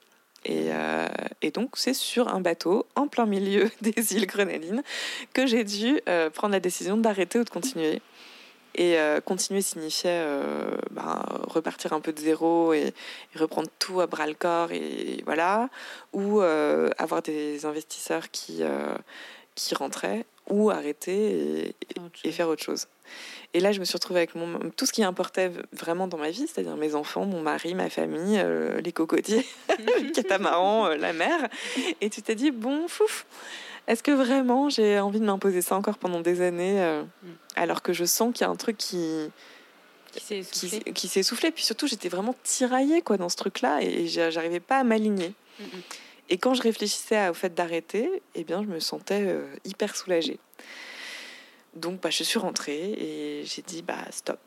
Euh, 0.48 1.08
et, 1.42 1.50
donc, 1.50 1.70
c'est 1.74 1.94
sur 1.94 2.28
un 2.28 2.40
bateau 2.40 2.86
en 2.94 3.08
plein 3.08 3.26
milieu 3.26 3.70
des 3.80 4.14
îles 4.14 4.26
Grenadines 4.26 4.82
que 5.32 5.46
j'ai 5.46 5.64
dû 5.64 6.00
euh, 6.08 6.30
prendre 6.30 6.52
la 6.52 6.60
décision 6.60 6.96
d'arrêter 6.96 7.38
ou 7.38 7.44
de 7.44 7.50
continuer. 7.50 8.00
Et 8.74 8.98
euh, 8.98 9.20
continuer 9.22 9.62
signifiait 9.62 10.22
ben, 10.90 11.24
repartir 11.48 11.94
un 11.94 12.00
peu 12.00 12.12
de 12.12 12.20
zéro 12.20 12.74
et, 12.74 12.92
reprendre 13.34 13.68
tout 13.78 14.02
à 14.02 14.06
bras 14.06 14.26
le 14.26 14.34
corps 14.34 14.70
et 14.70 15.22
voilà, 15.24 15.70
ou 16.12 16.40
avoir 16.40 17.22
des 17.22 17.64
investisseurs 17.64 18.30
qui 18.30 18.62
qui 19.54 19.74
rentraient 19.74 20.26
ou 20.48 20.70
arrêter 20.70 21.74
et, 22.24 22.32
faire 22.32 22.48
autre 22.48 22.62
chose. 22.62 22.86
Et 23.54 23.60
là, 23.60 23.72
je 23.72 23.80
me 23.80 23.84
suis 23.84 23.94
retrouvée 23.94 24.20
avec 24.20 24.34
mon, 24.34 24.58
tout 24.76 24.86
ce 24.86 24.92
qui 24.92 25.02
importait 25.02 25.50
vraiment 25.72 26.08
dans 26.08 26.18
ma 26.18 26.30
vie, 26.30 26.46
c'est-à-dire 26.46 26.76
mes 26.76 26.94
enfants, 26.94 27.24
mon 27.24 27.40
mari, 27.40 27.74
ma 27.74 27.88
famille, 27.88 28.38
euh, 28.38 28.80
les 28.80 28.92
cocotiers, 28.92 29.46
le 29.78 30.10
catamaran, 30.14 30.86
euh, 30.86 30.96
la 30.96 31.12
mer. 31.12 31.48
Et 32.00 32.10
tu 32.10 32.22
t'es 32.22 32.34
dit, 32.34 32.50
bon, 32.50 32.88
fouf, 32.88 33.26
est-ce 33.86 34.02
que 34.02 34.10
vraiment 34.10 34.68
j'ai 34.68 34.98
envie 35.00 35.20
de 35.20 35.24
m'imposer 35.24 35.62
ça 35.62 35.76
encore 35.76 35.98
pendant 35.98 36.20
des 36.20 36.40
années, 36.40 36.82
euh, 36.82 37.02
mm. 37.02 37.28
alors 37.56 37.82
que 37.82 37.92
je 37.92 38.04
sens 38.04 38.32
qu'il 38.32 38.44
y 38.44 38.48
a 38.48 38.50
un 38.50 38.56
truc 38.56 38.76
qui 38.76 39.30
qui 40.16 41.08
s'est 41.08 41.20
essoufflé. 41.20 41.50
Puis 41.50 41.64
surtout, 41.64 41.86
j'étais 41.86 42.08
vraiment 42.08 42.34
tiraillée 42.42 43.02
quoi, 43.02 43.18
dans 43.18 43.28
ce 43.28 43.36
truc-là 43.36 43.82
et 43.82 44.06
j'arrivais 44.06 44.60
pas 44.60 44.78
à 44.78 44.84
m'aligner. 44.84 45.34
Mm, 45.60 45.64
mm. 45.64 45.82
Et 46.28 46.38
quand 46.38 46.54
je 46.54 46.62
réfléchissais 46.62 47.28
au 47.28 47.34
fait 47.34 47.54
d'arrêter, 47.54 48.22
eh 48.34 48.44
bien, 48.44 48.62
je 48.62 48.68
me 48.68 48.80
sentais 48.80 49.36
hyper 49.64 49.94
soulagée. 49.96 50.38
Donc, 51.76 52.00
bah, 52.00 52.10
je 52.10 52.24
suis 52.24 52.38
rentrée 52.38 52.92
et 52.92 53.44
j'ai 53.44 53.62
dit, 53.62 53.82
bah, 53.82 53.98
stop. 54.10 54.40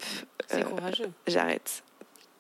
C'est 0.48 0.62
euh, 0.62 0.64
courageux. 0.64 1.12
J'arrête. 1.28 1.84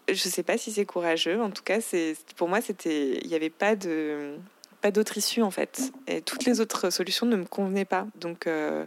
Je 0.09 0.15
sais 0.15 0.41
pas 0.41 0.57
si 0.57 0.71
c'est 0.71 0.85
courageux. 0.85 1.39
En 1.41 1.51
tout 1.51 1.61
cas, 1.61 1.79
c'est 1.79 2.17
pour 2.35 2.49
moi, 2.49 2.59
c'était, 2.59 3.19
il 3.21 3.27
n'y 3.27 3.35
avait 3.35 3.51
pas 3.51 3.75
de, 3.75 4.35
pas 4.81 4.89
d'autre 4.89 5.17
issue 5.17 5.43
en 5.43 5.51
fait. 5.51 5.91
Et 6.07 6.21
toutes 6.21 6.45
les 6.45 6.59
autres 6.59 6.89
solutions 6.89 7.27
ne 7.27 7.35
me 7.35 7.45
convenaient 7.45 7.85
pas. 7.85 8.07
Donc, 8.15 8.47
euh, 8.47 8.85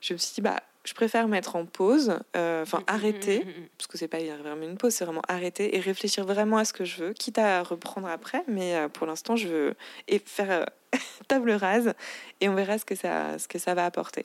je 0.00 0.14
me 0.14 0.18
suis 0.18 0.34
dit, 0.34 0.40
bah, 0.40 0.62
je 0.86 0.94
préfère 0.94 1.28
mettre 1.28 1.56
en 1.56 1.66
pause, 1.66 2.18
euh, 2.36 2.62
enfin 2.62 2.82
arrêter, 2.86 3.44
parce 3.76 3.88
que 3.88 3.98
c'est 3.98 4.08
pas 4.08 4.18
vraiment 4.18 4.62
une 4.62 4.78
pause, 4.78 4.94
c'est 4.94 5.04
vraiment 5.04 5.22
arrêter 5.28 5.76
et 5.76 5.80
réfléchir 5.80 6.24
vraiment 6.24 6.58
à 6.58 6.64
ce 6.64 6.72
que 6.72 6.84
je 6.84 7.04
veux, 7.04 7.12
quitte 7.12 7.38
à 7.38 7.62
reprendre 7.62 8.08
après. 8.08 8.44
Mais 8.48 8.74
pour 8.92 9.06
l'instant, 9.06 9.36
je 9.36 9.48
veux 9.48 9.74
et 10.08 10.20
faire 10.24 10.66
table 11.28 11.50
rase 11.50 11.92
et 12.40 12.48
on 12.48 12.54
verra 12.54 12.78
ce 12.78 12.84
que 12.84 12.94
ça, 12.94 13.38
ce 13.38 13.48
que 13.48 13.58
ça 13.58 13.74
va 13.74 13.84
apporter. 13.84 14.24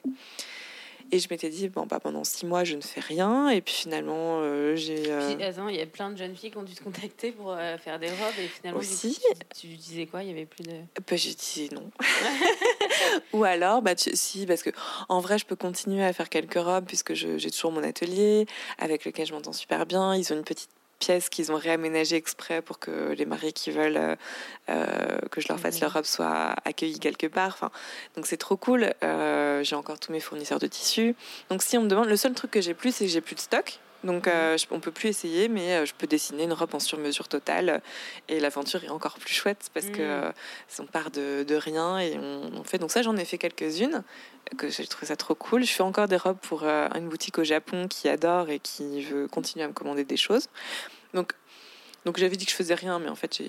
Et 1.13 1.19
je 1.19 1.27
m'étais 1.29 1.49
dit, 1.49 1.67
bon, 1.67 1.85
bah, 1.85 1.99
pendant 1.99 2.23
six 2.23 2.45
mois, 2.45 2.63
je 2.63 2.77
ne 2.77 2.81
fais 2.81 3.01
rien. 3.01 3.49
Et 3.49 3.59
puis 3.59 3.73
finalement, 3.73 4.39
euh, 4.39 4.77
j'ai. 4.77 5.11
Euh... 5.11 5.35
il 5.69 5.75
y 5.75 5.81
a 5.81 5.85
plein 5.85 6.09
de 6.09 6.17
jeunes 6.17 6.35
filles 6.35 6.51
qui 6.51 6.57
ont 6.57 6.63
dû 6.63 6.73
te 6.73 6.81
contacter 6.81 7.33
pour 7.33 7.51
euh, 7.51 7.77
faire 7.77 7.99
des 7.99 8.07
robes. 8.07 8.39
Et 8.39 8.47
finalement, 8.47 8.79
Aussi. 8.79 9.19
Tu, 9.59 9.67
disais 9.67 10.05
quoi? 10.05 10.23
Il 10.23 10.29
y 10.29 10.31
avait 10.31 10.45
plus 10.45 10.63
de. 10.63 10.71
Bah, 10.71 11.17
je 11.17 11.29
disais 11.33 11.69
non. 11.73 11.91
Ou 13.33 13.43
alors, 13.43 13.81
bah, 13.81 13.93
si, 13.95 14.45
parce 14.45 14.63
que 14.63 14.69
en 15.09 15.19
vrai, 15.19 15.37
je 15.37 15.45
peux 15.45 15.55
continuer 15.55 16.03
à 16.03 16.13
faire 16.13 16.29
quelques 16.29 16.59
robes 16.59 16.85
puisque 16.85 17.13
j'ai 17.13 17.51
toujours 17.51 17.71
mon 17.71 17.83
atelier 17.83 18.45
avec 18.77 19.05
lequel 19.05 19.25
je 19.25 19.33
m'entends 19.33 19.53
super 19.53 19.85
bien. 19.85 20.15
Ils 20.15 20.31
ont 20.33 20.37
une 20.37 20.43
petite 20.43 20.69
pièce 20.99 21.29
qu'ils 21.29 21.51
ont 21.51 21.57
réaménagée 21.57 22.15
exprès 22.15 22.61
pour 22.61 22.79
que 22.79 23.13
les 23.13 23.25
mariés 23.25 23.51
qui 23.51 23.71
veulent 23.71 23.97
euh, 23.97 24.15
euh, 24.69 25.17
que 25.31 25.41
je 25.41 25.47
leur 25.49 25.59
fasse 25.59 25.81
leur 25.81 25.91
robe 25.91 26.05
soient 26.05 26.55
accueillis 26.63 26.99
quelque 26.99 27.27
part. 27.27 27.49
Enfin, 27.49 27.71
donc 28.15 28.27
c'est 28.27 28.37
trop 28.37 28.55
cool. 28.55 28.93
Euh, 29.03 29.63
j'ai 29.63 29.75
encore 29.75 29.99
tous 29.99 30.11
mes 30.11 30.19
fournisseurs 30.19 30.59
de 30.59 30.67
tissus. 30.67 31.15
Donc 31.49 31.63
si 31.63 31.77
on 31.77 31.81
me 31.81 31.87
demande, 31.87 32.07
le 32.07 32.15
seul 32.15 32.33
truc 32.33 32.51
que 32.51 32.61
j'ai 32.61 32.75
plus, 32.75 32.93
c'est 32.95 33.05
que 33.05 33.11
j'ai 33.11 33.21
plus 33.21 33.35
de 33.35 33.41
stock. 33.41 33.79
Donc 34.03 34.27
euh, 34.27 34.57
on 34.71 34.79
peut 34.79 34.91
plus 34.91 35.09
essayer, 35.09 35.47
mais 35.47 35.85
je 35.85 35.93
peux 35.93 36.07
dessiner 36.07 36.43
une 36.43 36.53
robe 36.53 36.73
en 36.73 36.79
sur-mesure 36.79 37.27
totale. 37.27 37.81
Et 38.29 38.39
l'aventure 38.39 38.83
est 38.83 38.89
encore 38.89 39.19
plus 39.19 39.33
chouette 39.33 39.69
parce 39.73 39.87
que 39.87 40.29
mm. 40.29 40.33
on 40.79 40.85
part 40.85 41.11
de, 41.11 41.43
de, 41.43 41.55
rien 41.55 41.99
et 41.99 42.17
on, 42.17 42.51
on 42.59 42.63
fait. 42.63 42.77
Donc 42.77 42.91
ça, 42.91 43.01
j'en 43.01 43.15
ai 43.17 43.25
fait 43.25 43.37
quelques-unes 43.37 44.03
que 44.57 44.69
j'ai 44.69 44.85
trouvé 44.87 45.07
ça 45.07 45.15
trop 45.15 45.35
cool. 45.35 45.63
Je 45.63 45.71
fais 45.71 45.83
encore 45.83 46.07
des 46.07 46.17
robes 46.17 46.39
pour 46.41 46.63
une 46.63 47.09
boutique 47.09 47.37
au 47.37 47.43
Japon 47.43 47.87
qui 47.87 48.09
adore 48.09 48.49
et 48.49 48.59
qui 48.59 49.01
veut 49.03 49.27
continuer 49.27 49.65
à 49.65 49.67
me 49.67 49.73
commander 49.73 50.03
des 50.03 50.17
choses. 50.17 50.47
Donc, 51.13 51.33
donc 52.05 52.17
j'avais 52.17 52.35
dit 52.35 52.45
que 52.45 52.51
je 52.51 52.55
faisais 52.55 52.75
rien, 52.75 52.99
mais 52.99 53.09
en 53.09 53.15
fait, 53.15 53.41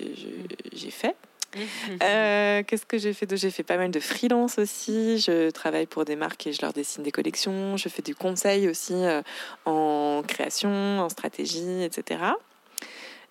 j'ai 0.73 0.91
fait. 0.91 1.15
Euh, 2.03 2.63
qu'est-ce 2.63 2.85
que 2.85 2.97
j'ai 2.97 3.13
fait 3.13 3.35
J'ai 3.35 3.51
fait 3.51 3.63
pas 3.63 3.77
mal 3.77 3.91
de 3.91 3.99
freelance 3.99 4.57
aussi. 4.57 5.19
Je 5.19 5.49
travaille 5.51 5.85
pour 5.85 6.05
des 6.05 6.15
marques 6.15 6.47
et 6.47 6.53
je 6.53 6.61
leur 6.61 6.73
dessine 6.73 7.03
des 7.03 7.11
collections. 7.11 7.77
Je 7.77 7.89
fais 7.89 8.01
du 8.01 8.15
conseil 8.15 8.67
aussi 8.67 8.93
euh, 8.93 9.21
en 9.65 10.21
création, 10.27 10.99
en 10.99 11.09
stratégie, 11.09 11.83
etc. 11.83 12.19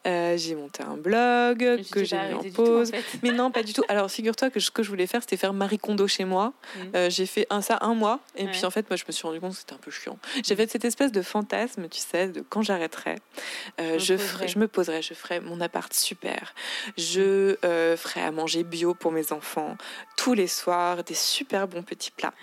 Euh, 0.06 0.36
j'ai 0.36 0.56
monté 0.56 0.82
un 0.82 0.96
blog 0.96 1.82
que 1.90 2.02
j'ai 2.02 2.16
mis 2.16 2.34
en 2.34 2.42
pause. 2.52 2.90
Mais 3.22 3.30
non, 3.30 3.50
pas 3.50 3.62
du 3.62 3.72
tout. 3.72 3.84
Alors, 3.88 4.10
figure-toi 4.10 4.50
que 4.50 4.58
ce 4.58 4.70
que 4.70 4.82
je 4.82 4.88
voulais 4.88 5.06
faire, 5.06 5.20
c'était 5.20 5.36
faire 5.36 5.52
Marie 5.52 5.78
Kondo 5.78 6.08
chez 6.08 6.24
moi. 6.24 6.52
Mm. 6.52 6.80
Euh, 6.96 7.10
j'ai 7.10 7.26
fait 7.26 7.46
un, 7.50 7.62
ça 7.62 7.78
un 7.82 7.94
mois. 7.94 8.18
Et 8.36 8.46
puis, 8.46 8.64
en 8.64 8.70
fait, 8.70 8.88
moi, 8.90 8.96
je 8.96 9.04
me 9.06 9.12
suis 9.12 9.26
rendu 9.26 9.40
compte 9.40 9.52
que 9.52 9.58
c'était 9.58 9.74
un 9.74 9.78
peu 9.78 9.90
chiant. 9.90 10.18
J'avais 10.44 10.66
cette 10.66 10.84
espèce 10.84 11.12
de 11.12 11.22
fantasme, 11.22 11.88
tu 11.88 12.00
sais, 12.00 12.28
de 12.28 12.40
quand 12.40 12.62
j'arrêterai, 12.62 13.16
euh, 13.80 13.98
je, 13.98 14.16
ferai, 14.16 14.48
je 14.48 14.58
me 14.58 14.66
poserai, 14.66 15.02
je 15.02 15.14
ferai 15.14 15.40
mon 15.40 15.60
appart 15.60 15.92
super. 15.92 16.54
Je 16.98 17.56
ferai 17.96 18.22
à 18.22 18.30
manger 18.30 18.64
bio 18.64 18.94
pour 18.94 19.12
mes 19.12 19.32
enfants 19.32 19.76
tous 20.16 20.34
les 20.34 20.46
soirs, 20.46 21.04
des 21.04 21.14
super 21.14 21.68
bons 21.68 21.82
petits 21.82 22.10
plats. 22.10 22.34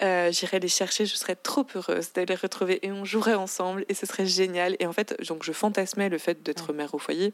J'irai 0.00 0.58
les 0.58 0.68
chercher, 0.68 1.06
je 1.06 1.14
serais 1.14 1.36
trop 1.36 1.66
heureuse 1.74 2.12
d'aller 2.12 2.26
les 2.26 2.34
retrouver 2.34 2.84
et 2.84 2.90
on 2.90 3.04
jouerait 3.04 3.34
ensemble 3.34 3.84
et 3.88 3.94
ce 3.94 4.06
serait 4.06 4.26
génial. 4.26 4.76
Et 4.80 4.86
en 4.86 4.92
fait, 4.92 5.16
donc, 5.28 5.44
je 5.44 5.52
fantasmais 5.52 6.08
le 6.08 6.18
fait 6.18 6.42
d'être 6.42 6.72
mère 6.72 6.95
au 6.96 6.98
foyer. 6.98 7.32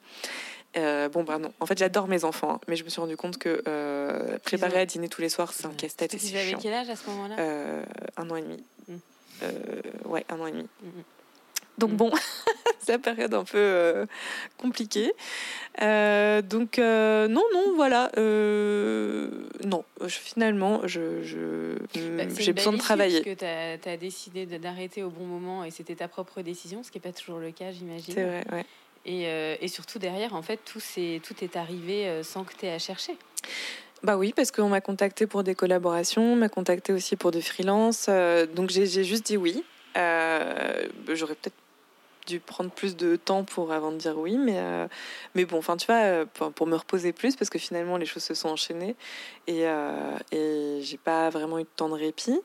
Euh, 0.76 1.08
bon, 1.08 1.22
bah 1.22 1.38
non. 1.38 1.52
En 1.60 1.66
fait, 1.66 1.78
j'adore 1.78 2.08
mes 2.08 2.24
enfants, 2.24 2.54
hein, 2.54 2.60
mais 2.68 2.76
je 2.76 2.84
me 2.84 2.88
suis 2.88 3.00
rendu 3.00 3.16
compte 3.16 3.38
que 3.38 3.62
euh, 3.68 4.38
préparer 4.38 4.80
à 4.80 4.86
dîner 4.86 5.08
tous 5.08 5.20
les 5.20 5.28
soirs, 5.28 5.52
c'est 5.52 5.66
un 5.66 5.72
casse-tête. 5.72 6.14
Ils 6.14 6.36
avaient 6.36 6.54
quel 6.60 6.72
âge 6.72 6.88
à 6.88 6.96
ce 6.96 7.08
moment-là? 7.10 7.36
Euh, 7.38 7.84
Un 8.16 8.30
an 8.30 8.36
et 8.36 8.42
demi. 8.42 8.62
Mmh. 8.88 8.96
ouais, 10.06 10.24
un 10.30 10.40
an 10.40 10.46
et 10.46 10.52
demi. 10.52 10.68
Mmh. 10.82 10.88
Donc 11.78 11.90
mmh. 11.92 11.96
bon, 11.96 12.10
c'est 12.78 12.92
la 12.92 12.98
période 12.98 13.34
un 13.34 13.44
peu 13.44 14.06
compliquée. 14.56 15.12
donc 15.78 16.78
non, 16.78 17.42
non, 17.52 17.74
voilà. 17.74 18.10
non, 18.16 19.84
finalement, 20.08 20.86
je, 20.86 21.22
je 21.22 21.76
bah, 22.16 22.24
j'ai 22.38 22.52
besoin 22.54 22.72
de 22.72 22.78
travailler. 22.78 23.22
Parce 23.22 23.36
que 23.36 23.80
tu 23.82 23.88
as, 23.88 23.96
décidé 23.98 24.46
d'arrêter 24.46 25.02
au 25.02 25.10
bon 25.10 25.26
moment 25.26 25.64
et 25.64 25.70
c'était 25.70 25.96
ta 25.96 26.08
propre 26.08 26.40
décision, 26.40 26.82
ce 26.82 26.90
qui 26.90 26.96
n'est 26.96 27.02
pas 27.02 27.12
toujours 27.12 27.38
le 27.40 27.50
cas, 27.50 27.72
j'imagine. 27.72 28.14
C'est 28.14 28.24
vrai, 28.24 28.44
ouais. 28.52 28.64
Et, 29.04 29.24
et, 29.24 29.68
surtout 29.68 29.98
derrière, 29.98 30.34
en 30.34 30.42
fait, 30.42 30.60
tout, 30.64 30.80
est, 30.96 31.56
arrivé 31.56 32.22
sans 32.22 32.44
que 32.44 32.54
tu 32.54 32.66
aies 32.66 32.72
à 32.72 32.78
chercher. 32.78 33.16
Bah 34.02 34.16
oui, 34.16 34.32
parce 34.34 34.50
qu'on 34.50 34.68
m'a 34.68 34.80
contacté 34.80 35.28
pour 35.28 35.44
des 35.44 35.54
collaborations, 35.54 36.34
m'a 36.34 36.48
contacté 36.48 36.92
aussi 36.92 37.14
pour 37.14 37.30
des 37.30 37.40
freelances. 37.40 38.06
Euh, 38.08 38.46
donc 38.46 38.70
j'ai 38.70 38.86
juste 39.04 39.26
dit 39.26 39.36
oui. 39.36 39.64
Euh, 39.96 40.88
j'aurais 41.12 41.36
peut-être 41.36 41.54
dû 42.26 42.40
prendre 42.40 42.70
plus 42.70 42.96
de 42.96 43.14
temps 43.14 43.44
pour 43.44 43.72
avant 43.72 43.92
de 43.92 43.98
dire 43.98 44.18
oui, 44.18 44.38
mais, 44.38 44.56
euh, 44.56 44.88
mais 45.36 45.44
bon, 45.44 45.58
enfin 45.58 45.76
tu 45.76 45.86
vois, 45.86 46.24
pour, 46.26 46.66
me 46.66 46.74
reposer 46.74 47.12
plus, 47.12 47.36
parce 47.36 47.48
que 47.48 47.58
finalement 47.60 47.96
les 47.96 48.06
choses 48.06 48.24
se 48.24 48.34
sont 48.34 48.48
enchaînées 48.48 48.96
et, 49.46 49.64
et 50.32 50.78
j'ai 50.80 50.98
pas 50.98 51.30
vraiment 51.30 51.58
eu 51.58 51.64
de 51.64 51.68
temps 51.76 51.88
de 51.88 51.94
répit. 51.94 52.40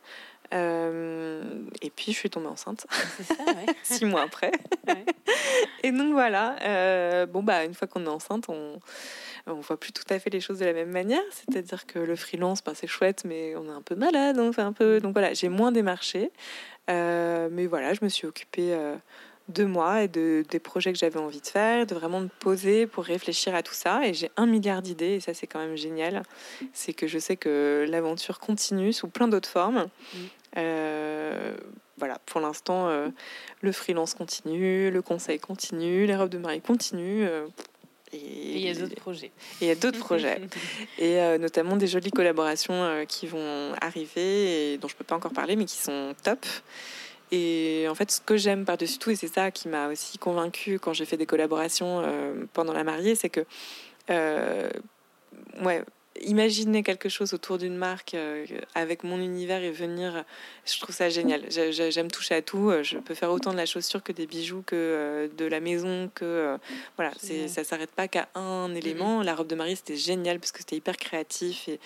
Et 0.51 1.89
puis 1.89 2.13
je 2.13 2.17
suis 2.17 2.29
tombée 2.29 2.47
enceinte. 2.47 2.85
Ça, 3.23 3.35
ouais. 3.47 3.65
Six 3.83 4.05
mois 4.05 4.21
après. 4.21 4.51
Et 5.83 5.91
donc 5.91 6.13
voilà. 6.13 7.25
bon 7.27 7.43
bah 7.43 7.65
une 7.65 7.73
fois 7.73 7.87
qu'on 7.87 8.05
est 8.05 8.09
enceinte, 8.09 8.45
on 8.49 8.79
on 9.47 9.61
voit 9.61 9.79
plus 9.79 9.91
tout 9.91 10.03
à 10.09 10.19
fait 10.19 10.29
les 10.29 10.39
choses 10.39 10.59
de 10.59 10.65
la 10.65 10.73
même 10.73 10.91
manière. 10.91 11.21
C'est-à-dire 11.31 11.85
que 11.85 11.99
le 11.99 12.15
freelance, 12.15 12.63
ben, 12.63 12.73
c'est 12.75 12.87
chouette, 12.87 13.23
mais 13.25 13.55
on 13.55 13.65
est 13.65 13.75
un 13.75 13.81
peu 13.81 13.95
malade, 13.95 14.37
on 14.39 14.51
fait 14.51 14.61
un 14.61 14.73
peu. 14.73 14.99
Donc 14.99 15.13
voilà, 15.13 15.33
j'ai 15.33 15.49
moins 15.49 15.71
démarché. 15.71 16.31
Euh, 16.89 17.49
mais 17.51 17.65
voilà, 17.67 17.93
je 17.93 17.99
me 18.01 18.09
suis 18.09 18.27
occupée 18.27 18.73
euh, 18.73 18.95
de 19.49 19.65
moi 19.65 20.03
et 20.03 20.07
de, 20.07 20.45
des 20.49 20.59
projets 20.59 20.93
que 20.93 20.99
j'avais 20.99 21.19
envie 21.19 21.41
de 21.41 21.47
faire, 21.47 21.85
de 21.85 21.95
vraiment 21.95 22.21
me 22.21 22.29
poser 22.39 22.87
pour 22.87 23.03
réfléchir 23.03 23.55
à 23.55 23.63
tout 23.63 23.73
ça. 23.73 24.05
Et 24.05 24.13
j'ai 24.13 24.31
un 24.37 24.45
milliard 24.45 24.81
d'idées, 24.81 25.15
et 25.15 25.19
ça 25.19 25.33
c'est 25.33 25.47
quand 25.47 25.59
même 25.59 25.75
génial. 25.75 26.23
C'est 26.73 26.93
que 26.93 27.07
je 27.07 27.19
sais 27.19 27.35
que 27.35 27.85
l'aventure 27.89 28.39
continue 28.39 28.93
sous 28.93 29.07
plein 29.07 29.27
d'autres 29.27 29.49
formes. 29.49 29.87
Euh, 30.55 31.55
voilà, 31.97 32.19
pour 32.25 32.39
l'instant, 32.41 32.89
le 33.61 33.71
freelance 33.71 34.13
continue, 34.13 34.91
le 34.91 35.01
conseil 35.01 35.39
continue, 35.39 36.05
les 36.05 36.15
robes 36.15 36.29
de 36.29 36.37
mariée 36.37 36.61
continuent. 36.61 37.27
Et 38.13 38.55
il 38.55 38.59
y 38.59 38.69
a 38.69 38.73
d'autres 38.73 38.95
projets. 38.95 39.31
Et 39.59 39.65
il 39.65 39.67
y 39.67 39.71
a 39.71 39.75
d'autres 39.75 39.99
projets. 39.99 40.39
Et 40.97 41.19
euh, 41.19 41.37
notamment 41.37 41.75
des 41.75 41.87
jolies 41.87 42.11
collaborations 42.11 42.83
euh, 42.83 43.05
qui 43.05 43.27
vont 43.27 43.73
arriver 43.81 44.73
et 44.73 44.77
dont 44.77 44.87
je 44.87 44.93
ne 44.93 44.97
peux 44.97 45.03
pas 45.03 45.15
encore 45.15 45.33
parler, 45.33 45.55
mais 45.57 45.65
qui 45.65 45.77
sont 45.77 46.15
top. 46.23 46.45
Et 47.31 47.85
en 47.89 47.95
fait, 47.95 48.09
ce 48.09 48.21
que 48.21 48.37
j'aime 48.37 48.63
par-dessus 48.63 48.97
tout, 48.97 49.09
et 49.09 49.17
c'est 49.17 49.27
ça 49.27 49.51
qui 49.51 49.67
m'a 49.67 49.89
aussi 49.89 50.17
convaincue 50.17 50.79
quand 50.79 50.93
j'ai 50.93 51.03
fait 51.03 51.17
des 51.17 51.25
collaborations 51.25 52.01
euh, 52.05 52.45
pendant 52.53 52.71
la 52.71 52.85
mariée, 52.85 53.15
c'est 53.15 53.29
que 53.29 53.41
ouais, 55.61 55.83
imaginer 56.21 56.83
quelque 56.83 57.09
chose 57.09 57.33
autour 57.33 57.57
d'une 57.57 57.75
marque 57.75 58.13
euh, 58.13 58.45
avec 58.75 59.03
mon 59.03 59.19
univers 59.19 59.63
et 59.63 59.71
venir, 59.71 60.23
je 60.65 60.79
trouve 60.79 60.95
ça 60.95 61.09
génial. 61.09 61.41
J'aime 61.49 62.11
toucher 62.11 62.35
à 62.35 62.41
tout. 62.41 62.71
Je 62.83 62.97
peux 62.97 63.13
faire 63.13 63.31
autant 63.31 63.51
de 63.51 63.57
la 63.57 63.65
chaussure 63.65 64.03
que 64.03 64.11
des 64.11 64.27
bijoux, 64.27 64.63
que 64.65 64.75
euh, 64.75 65.27
de 65.37 65.45
la 65.45 65.59
maison, 65.59 66.09
que 66.13 66.25
euh, 66.25 66.57
voilà. 66.95 67.11
C'est, 67.19 67.47
ça 67.47 67.63
s'arrête 67.63 67.91
pas 67.91 68.07
qu'à 68.07 68.29
un 68.35 68.73
élément. 68.75 69.21
La 69.23 69.35
robe 69.35 69.47
de 69.47 69.55
mariée 69.55 69.75
c'était 69.75 69.95
génial 69.95 70.39
parce 70.39 70.51
que 70.51 70.59
c'était 70.59 70.75
hyper 70.75 70.97
créatif 70.97 71.67
et, 71.67 71.79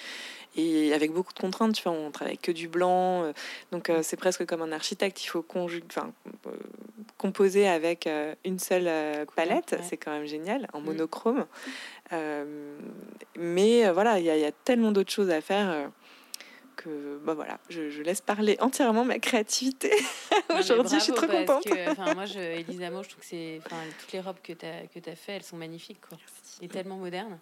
et 0.55 0.93
avec 0.93 1.11
beaucoup 1.11 1.33
de 1.33 1.39
contraintes. 1.39 1.75
Tu 1.75 1.83
vois, 1.83 1.93
on 1.93 2.11
travaille 2.11 2.37
que 2.37 2.51
du 2.51 2.67
blanc, 2.67 3.31
donc 3.71 3.91
c'est 4.01 4.17
presque 4.17 4.45
comme 4.45 4.61
un 4.61 4.71
architecte. 4.71 5.23
Il 5.23 5.27
faut 5.27 5.41
conjuguer, 5.41 5.85
enfin, 5.89 6.11
composer 7.17 7.67
avec 7.67 8.09
une 8.43 8.59
seule 8.59 9.25
palette. 9.35 9.75
C'est 9.83 9.97
quand 9.97 10.11
même 10.11 10.25
génial 10.25 10.67
en 10.73 10.81
mm. 10.81 10.85
monochrome. 10.85 11.45
Euh, 12.13 12.77
mais 13.37 13.85
euh, 13.85 13.93
voilà, 13.93 14.19
il 14.19 14.25
y, 14.25 14.29
a 14.29 14.51
tellement 14.51 14.91
d'autres 14.91 15.11
choses 15.11 15.29
à 15.29 15.41
faire 15.41 15.69
euh, 15.69 15.87
que 16.75 17.19
bah 17.23 17.33
voilà, 17.33 17.57
je, 17.69 18.01
laisse 18.01 18.21
parler 18.21 18.57
entièrement 18.59 19.05
ma 19.05 19.19
créativité. 19.19 19.91
Aujourd'hui, 20.57 20.99
je 20.99 21.03
suis 21.05 21.13
trop 21.13 21.27
contente. 21.27 21.63
Que, 21.63 22.13
moi, 22.13 22.25
je, 22.25 22.39
Elisa 22.39 22.89
Mo, 22.89 23.03
je 23.03 23.09
trouve 23.09 23.21
que 23.21 23.29
c'est, 23.29 23.61
toutes 23.99 24.11
les 24.11 24.19
robes 24.19 24.41
que 24.43 24.53
tu 24.53 24.65
as, 24.65 25.11
as 25.11 25.15
fait, 25.15 25.33
elles 25.33 25.43
sont 25.43 25.57
magnifiques. 25.57 26.01
Quoi. 26.01 26.17
Et 26.61 26.67
tellement 26.67 26.97
modernes 26.97 27.39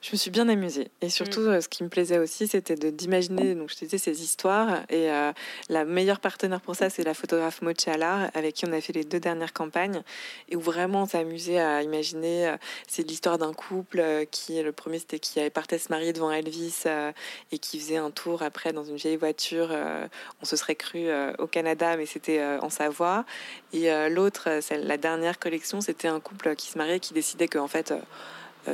je 0.00 0.12
me 0.12 0.16
suis 0.16 0.30
bien 0.30 0.48
amusée. 0.48 0.90
Et 1.02 1.10
surtout, 1.10 1.40
mm. 1.40 1.48
euh, 1.48 1.60
ce 1.60 1.68
qui 1.68 1.84
me 1.84 1.90
plaisait 1.90 2.18
aussi, 2.18 2.48
c'était 2.48 2.74
d'imaginer, 2.74 3.54
donc 3.54 3.68
je 3.70 3.76
te 3.76 3.84
disais, 3.84 3.98
ces 3.98 4.22
histoires. 4.22 4.80
Et 4.88 5.10
euh, 5.10 5.32
la 5.68 5.84
meilleure 5.84 6.20
partenaire 6.20 6.62
pour 6.62 6.74
ça, 6.74 6.88
c'est 6.88 7.04
la 7.04 7.12
photographe 7.12 7.60
Mochala, 7.60 8.30
avec 8.32 8.54
qui 8.54 8.66
on 8.66 8.72
a 8.72 8.80
fait 8.80 8.94
les 8.94 9.04
deux 9.04 9.20
dernières 9.20 9.52
campagnes, 9.52 10.02
et 10.48 10.56
où 10.56 10.60
vraiment 10.60 11.02
on 11.02 11.06
s'est 11.06 11.18
amusé 11.18 11.60
à 11.60 11.82
imaginer. 11.82 12.48
Euh, 12.48 12.56
c'est 12.88 13.06
l'histoire 13.06 13.36
d'un 13.36 13.52
couple 13.52 14.02
qui, 14.30 14.62
le 14.62 14.72
premier, 14.72 14.98
c'était 14.98 15.18
qui 15.18 15.38
partait 15.50 15.78
se 15.78 15.90
marier 15.90 16.14
devant 16.14 16.30
Elvis 16.30 16.84
et 17.52 17.58
qui 17.58 17.78
faisait 17.78 17.98
un 17.98 18.10
tour 18.10 18.42
après 18.42 18.72
dans 18.72 18.84
une 18.84 18.96
vieille 18.96 19.16
voiture. 19.16 19.70
on 20.40 20.44
se 20.44 20.56
serait 20.56 20.74
cru 20.74 21.08
au 21.38 21.46
Canada, 21.46 21.96
mais 21.96 22.06
c'était 22.06 22.42
en 22.60 22.70
Savoie. 22.70 23.24
Et 23.72 23.90
l'autre, 24.08 24.48
la 24.70 24.96
dernière 24.96 25.38
collection, 25.38 25.80
c'était 25.80 26.08
un 26.08 26.20
couple 26.20 26.54
qui 26.56 26.68
se 26.68 26.78
mariait, 26.78 27.00
qui 27.00 27.14
décidait 27.14 27.48
qu'en 27.48 27.68
fait, 27.68 27.92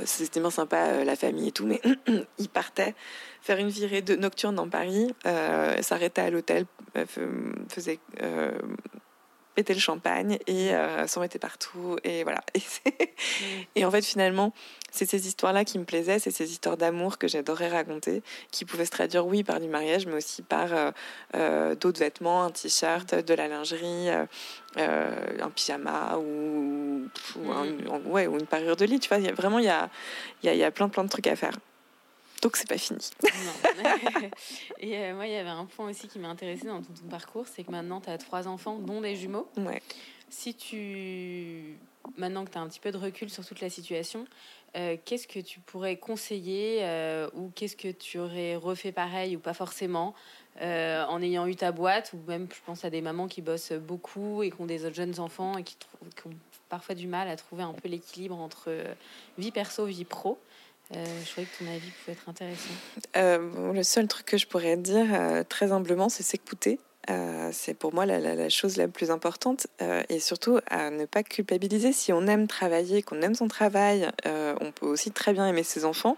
c'était 0.05 0.41
bien 0.41 0.51
sympa, 0.51 0.87
euh, 0.87 1.05
la 1.05 1.17
famille 1.17 1.49
et 1.49 1.53
tout, 1.53 1.67
mais 1.67 1.81
il 2.39 2.49
partait 2.49 2.95
faire 3.43 3.59
une 3.59 3.69
virée 3.69 4.03
de 4.03 4.17
nocturne 4.17 4.55
dans 4.55 4.69
Paris, 4.69 5.15
euh, 5.27 5.81
s'arrêtait 5.83 6.23
à 6.23 6.31
l'hôtel, 6.31 6.67
faisait 7.69 8.01
péter 9.57 9.75
le 9.75 9.81
champagne 9.81 10.39
et 10.47 10.71
s'en 11.07 11.21
mettait 11.21 11.39
partout 11.39 11.97
et 12.05 12.23
voilà. 12.23 12.41
Et, 13.75 13.85
en 13.85 13.91
fait 13.91 14.05
finalement 14.05 14.53
c'est 14.93 15.09
ces 15.09 15.27
histoires-là 15.27 15.65
qui 15.65 15.79
me 15.79 15.85
plaisaient, 15.85 16.19
c'est 16.19 16.31
ces 16.31 16.53
histoires 16.53 16.77
d'amour 16.77 17.19
que 17.19 17.29
j'adorais 17.29 17.69
raconter, 17.69 18.23
qui 18.51 18.65
pouvaient 18.65 18.87
se 18.87 18.91
traduire 18.91 19.27
oui 19.27 19.43
par 19.43 19.61
du 19.61 19.69
mariage, 19.69 20.07
mais 20.07 20.15
aussi 20.15 20.43
par 20.43 20.69
d'autres 21.35 21.99
vêtements, 21.99 22.45
un 22.45 22.51
t-shirt, 22.51 23.15
de 23.15 23.35
la 23.35 23.49
lingerie, 23.49 24.11
euh, 24.79 25.39
un 25.41 25.49
pyjama 25.49 26.19
ou, 26.19 27.09
ou, 27.37 28.11
ouais, 28.11 28.27
ou 28.27 28.39
une 28.39 28.47
parure 28.47 28.77
de 28.77 28.85
lit. 28.85 29.01
Tu 29.01 29.09
vois, 29.09 29.19
y 29.19 29.29
a, 29.29 29.33
vraiment, 29.33 29.59
il 29.59 29.65
y 29.65 29.71
a, 29.71 29.89
y, 30.43 30.49
a, 30.49 30.55
y 30.55 30.65
a 30.65 30.71
plein, 30.71 30.89
plein 30.89 31.05
de 31.05 31.09
trucs 31.09 31.27
à 31.29 31.37
faire. 31.37 31.57
Donc, 32.47 32.57
c'est 32.57 32.69
pas 32.69 32.79
fini. 32.79 33.11
Et 34.79 34.97
euh, 34.97 35.15
moi, 35.17 35.27
il 35.27 35.33
y 35.33 35.37
avait 35.37 35.49
un 35.49 35.65
point 35.65 35.91
aussi 35.91 36.07
qui 36.07 36.21
m'a 36.21 36.29
intéressé 36.29 36.69
dans 36.69 36.81
ton, 36.81 36.93
parcours 37.11 37.49
c'est 37.49 37.65
que 37.65 37.73
maintenant, 37.73 38.01
tu 38.01 38.09
as 38.09 38.19
trois 38.19 38.47
enfants, 38.47 38.79
dont 38.79 39.01
des 39.01 39.17
jumeaux. 39.17 39.49
Ouais. 39.57 39.83
Si 40.31 40.55
tu. 40.55 41.77
Maintenant 42.17 42.45
que 42.45 42.53
tu 42.53 42.59
as 42.59 42.61
un 42.61 42.69
petit 42.69 42.79
peu 42.79 42.93
de 42.93 42.99
recul 42.99 43.31
sur 43.31 43.45
toute 43.45 43.61
la 43.61 43.69
situation, 43.69 44.29
euh, 44.77 44.97
qu'est-ce 45.05 45.27
que 45.27 45.41
tu 45.41 45.59
pourrais 45.59 45.97
conseiller 45.97 46.85
ou 47.35 47.51
qu'est-ce 47.57 47.75
que 47.75 47.91
tu 47.91 48.21
aurais 48.21 48.55
refait 48.55 48.93
pareil 48.93 49.35
ou 49.35 49.41
pas 49.41 49.55
forcément 49.55 50.15
euh, 50.63 51.05
en 51.07 51.21
ayant 51.21 51.47
eu 51.47 51.55
ta 51.55 51.71
boîte, 51.71 52.15
ou 52.15 52.31
même 52.31 52.49
je 52.51 52.61
pense 52.65 52.85
à 52.85 52.91
des 52.91 53.03
mamans 53.03 53.29
qui 53.29 53.43
bossent 53.43 53.73
beaucoup 53.73 54.43
et 54.43 54.51
qui 54.51 54.61
ont 54.61 54.67
des 54.67 54.91
jeunes 54.95 55.21
enfants 55.21 55.59
et 55.59 55.63
qui, 55.63 55.77
ont 56.25 56.31
parfois 56.71 56.95
du 56.95 57.07
mal 57.07 57.29
à 57.29 57.37
trouver 57.37 57.63
un 57.63 57.75
peu 57.75 57.89
l'équilibre 57.89 58.37
entre 58.37 58.69
euh, 58.69 58.95
vie 59.37 59.51
perso, 59.51 59.85
vie 59.85 60.07
pro? 60.07 60.39
Euh, 60.95 61.05
je 61.25 61.31
trouvais 61.31 61.47
que 61.47 61.65
ton 61.65 61.71
avis 61.71 61.91
pouvait 61.91 62.13
être 62.13 62.29
intéressant. 62.29 63.73
le 63.73 63.83
seul 63.83 64.07
truc 64.07 64.27
que 64.27 64.37
je 64.37 64.47
pourrais 64.47 64.77
dire 64.77 65.07
très 65.49 65.73
humblement, 65.73 66.09
c'est 66.09 66.23
s'écouter. 66.23 66.79
c'est 67.53 67.75
pour 67.75 67.93
moi 67.93 68.07
la, 68.07 68.49
chose 68.49 68.77
la 68.77 68.87
plus 68.87 69.11
importante 69.11 69.67
et 70.09 70.21
surtout 70.21 70.61
à 70.69 70.91
ne 70.91 71.05
pas 71.05 71.23
culpabiliser. 71.23 71.93
Si 71.93 72.13
on 72.13 72.27
aime 72.27 72.47
travailler, 72.47 73.03
qu'on 73.03 73.21
aime 73.23 73.35
son 73.35 73.49
travail, 73.49 74.11
on 74.25 74.71
peut 74.73 74.87
aussi 74.87 75.11
très 75.11 75.33
bien 75.33 75.47
aimer 75.49 75.65
ses 75.65 75.85
enfants, 75.85 76.17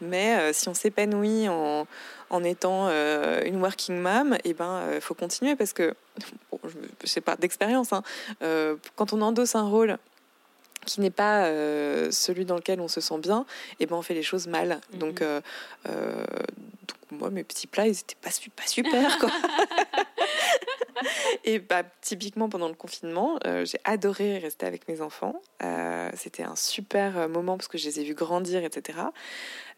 mais 0.00 0.52
si 0.52 0.68
on 0.68 0.74
s'épanouit 0.74 1.48
en, 2.30 2.44
étant 2.44 2.86
euh, 2.88 3.42
une 3.44 3.60
working 3.60 3.98
mom, 3.98 4.34
et 4.34 4.50
eh 4.50 4.54
ben, 4.54 4.70
euh, 4.70 5.00
faut 5.00 5.14
continuer 5.14 5.56
parce 5.56 5.72
que, 5.72 5.94
je 6.64 6.68
ne 6.68 7.06
sais 7.06 7.20
pas 7.20 7.36
d'expérience, 7.36 7.92
hein, 7.92 8.02
euh, 8.42 8.76
quand 8.96 9.12
on 9.12 9.20
endosse 9.20 9.54
un 9.54 9.68
rôle 9.68 9.98
qui 10.86 11.00
n'est 11.00 11.10
pas 11.10 11.46
celui 12.10 12.44
dans 12.44 12.56
lequel 12.56 12.80
on 12.80 12.88
se 12.88 13.00
sent 13.00 13.18
bien, 13.18 13.46
et 13.72 13.84
eh 13.84 13.86
ben 13.86 13.96
on 13.96 14.02
fait 14.02 14.14
les 14.14 14.22
choses 14.22 14.46
mal. 14.46 14.80
Mm-hmm. 14.92 14.98
Donc, 14.98 15.22
moi, 17.12 17.30
mes 17.30 17.42
petits 17.42 17.66
plats, 17.66 17.88
ils 17.88 17.98
étaient 17.98 18.16
pas, 18.20 18.30
pas 18.54 18.66
super, 18.66 19.18
quoi. 19.18 19.30
et 21.44 21.58
bah, 21.58 21.82
typiquement 22.00 22.48
pendant 22.48 22.68
le 22.68 22.74
confinement, 22.74 23.38
j'ai 23.64 23.80
adoré 23.84 24.38
rester 24.38 24.66
avec 24.66 24.88
mes 24.88 25.00
enfants. 25.00 25.40
C'était 26.14 26.44
un 26.44 26.56
super 26.56 27.28
moment 27.28 27.56
parce 27.56 27.68
que 27.68 27.78
je 27.78 27.86
les 27.86 28.00
ai 28.00 28.04
vus 28.04 28.14
grandir, 28.14 28.64
etc. 28.64 28.98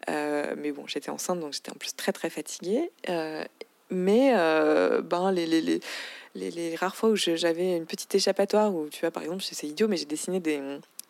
Euh, 0.09 0.55
mais 0.57 0.71
bon, 0.71 0.85
j'étais 0.87 1.09
enceinte, 1.09 1.39
donc 1.39 1.53
j'étais 1.53 1.71
en 1.71 1.75
plus 1.75 1.95
très 1.95 2.11
très 2.11 2.29
fatiguée. 2.29 2.91
Euh, 3.09 3.43
mais 3.89 4.33
euh, 4.35 5.01
ben, 5.01 5.31
les, 5.31 5.45
les, 5.45 5.61
les, 5.61 6.51
les, 6.51 6.75
rares 6.75 6.95
fois 6.95 7.09
où 7.09 7.15
j'avais 7.15 7.77
une 7.77 7.85
petite 7.85 8.13
échappatoire, 8.15 8.73
où 8.73 8.87
tu 8.89 9.01
vois, 9.01 9.11
par 9.11 9.23
exemple, 9.23 9.43
c'est 9.43 9.67
idiot, 9.67 9.87
mais 9.87 9.97
j'ai 9.97 10.05
dessiné 10.05 10.39
des, 10.39 10.61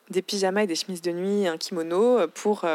des 0.09 0.21
pyjamas 0.21 0.63
et 0.63 0.67
des 0.67 0.75
chemises 0.75 1.01
de 1.01 1.11
nuit, 1.11 1.47
un 1.47 1.57
kimono 1.57 2.27
pour 2.29 2.65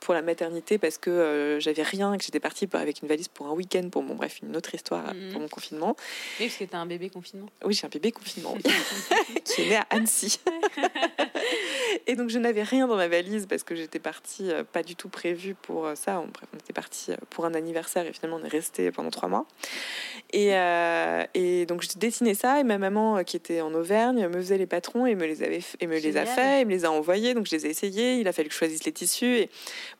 pour 0.00 0.14
la 0.14 0.22
maternité 0.22 0.78
parce 0.78 0.96
que 0.96 1.10
euh, 1.10 1.60
j'avais 1.60 1.82
rien 1.82 2.14
et 2.14 2.16
que 2.18 2.24
j'étais 2.24 2.40
partie 2.40 2.66
avec 2.72 3.02
une 3.02 3.08
valise 3.08 3.28
pour 3.28 3.48
un 3.48 3.52
week-end 3.52 3.86
pour 3.90 4.02
mon 4.02 4.14
bref 4.14 4.38
une 4.42 4.56
autre 4.56 4.74
histoire 4.74 5.12
Mhm. 5.12 5.32
pour 5.32 5.40
mon 5.42 5.48
confinement. 5.48 5.94
Oui, 6.40 6.46
parce 6.46 6.56
que 6.58 6.64
t'as 6.64 6.78
un 6.78 6.86
bébé 6.86 7.10
confinement. 7.10 7.48
Oui, 7.66 7.74
j'ai 7.74 7.84
un 7.86 7.90
bébé 7.90 8.10
confinement 8.10 8.56
qui 9.44 9.60
est 9.60 9.68
né 9.68 9.76
à 9.76 9.86
Annecy. 9.90 10.40
et 12.06 12.16
donc 12.16 12.30
je 12.30 12.38
n'avais 12.38 12.62
rien 12.62 12.86
dans 12.86 12.96
ma 12.96 13.08
valise 13.08 13.46
parce 13.46 13.62
que 13.62 13.74
j'étais 13.74 13.98
partie 13.98 14.50
euh, 14.50 14.64
pas 14.64 14.82
du 14.82 14.96
tout 14.96 15.08
prévue 15.08 15.54
pour 15.54 15.86
euh, 15.86 15.94
ça. 15.94 16.20
On, 16.20 16.26
bref, 16.26 16.48
on 16.54 16.58
était 16.58 16.72
parti 16.72 17.12
pour 17.30 17.44
un 17.44 17.54
anniversaire 17.54 18.06
et 18.06 18.12
finalement 18.12 18.38
on 18.40 18.44
est 18.44 18.48
resté 18.48 18.90
pendant 18.90 19.10
trois 19.10 19.28
mois. 19.28 19.46
Et, 20.32 20.54
euh, 20.54 21.24
et 21.34 21.66
donc 21.66 21.82
je 21.82 21.98
dessinais 21.98 22.34
ça 22.34 22.60
et 22.60 22.64
ma 22.64 22.78
maman 22.78 23.18
euh, 23.18 23.22
qui 23.22 23.36
était 23.36 23.60
en 23.60 23.72
Auvergne 23.74 24.28
me 24.28 24.34
faisait 24.34 24.58
les 24.58 24.66
patrons 24.66 25.06
et 25.06 25.14
me 25.14 25.26
les 25.26 25.42
avait 25.42 25.60
et 25.80 25.86
me 25.86 25.98
les 25.98 26.16
a 26.16 26.26
fait 26.26 26.62
et 26.62 26.64
me 26.64 26.70
les 26.70 26.84
a 26.84 26.90
envoyés. 26.90 27.34
Donc 27.34 27.46
je 27.46 27.56
les 27.56 27.66
ai 27.66 27.70
essayés. 27.70 28.14
Il 28.16 28.28
a 28.28 28.32
fallu 28.32 28.48
que 28.48 28.54
je 28.54 28.58
choisisse 28.58 28.84
les 28.84 28.92
tissus. 28.92 29.36
Et 29.36 29.50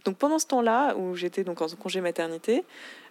donc 0.04 0.16
pendant 0.16 0.38
ce 0.38 0.46
temps-là 0.46 0.96
où 0.96 1.14
j'étais 1.14 1.44
donc 1.44 1.62
en 1.62 1.66
congé 1.68 2.00
maternité. 2.00 2.64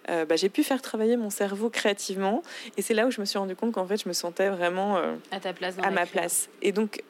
euh, 0.08 0.24
bah, 0.24 0.36
j'ai 0.36 0.48
pu 0.48 0.64
faire 0.64 0.80
travailler 0.82 1.16
mon 1.16 1.30
cerveau 1.30 1.70
créativement 1.70 2.42
et 2.76 2.82
c'est 2.82 2.94
là 2.94 3.06
où 3.06 3.10
je 3.10 3.20
me 3.20 3.26
suis 3.26 3.38
rendu 3.38 3.54
compte 3.54 3.72
qu'en 3.72 3.86
fait 3.86 4.02
je 4.02 4.08
me 4.08 4.14
sentais 4.14 4.48
vraiment 4.48 4.96
euh, 4.96 5.14
À 5.30 5.40
ta 5.40 5.52
place 5.52 5.76
dans 5.76 5.82
à 5.82 5.86
la 5.86 5.92
ma 5.92 6.06
place. 6.06 6.48
Et 6.62 6.72
donc, 6.72 7.02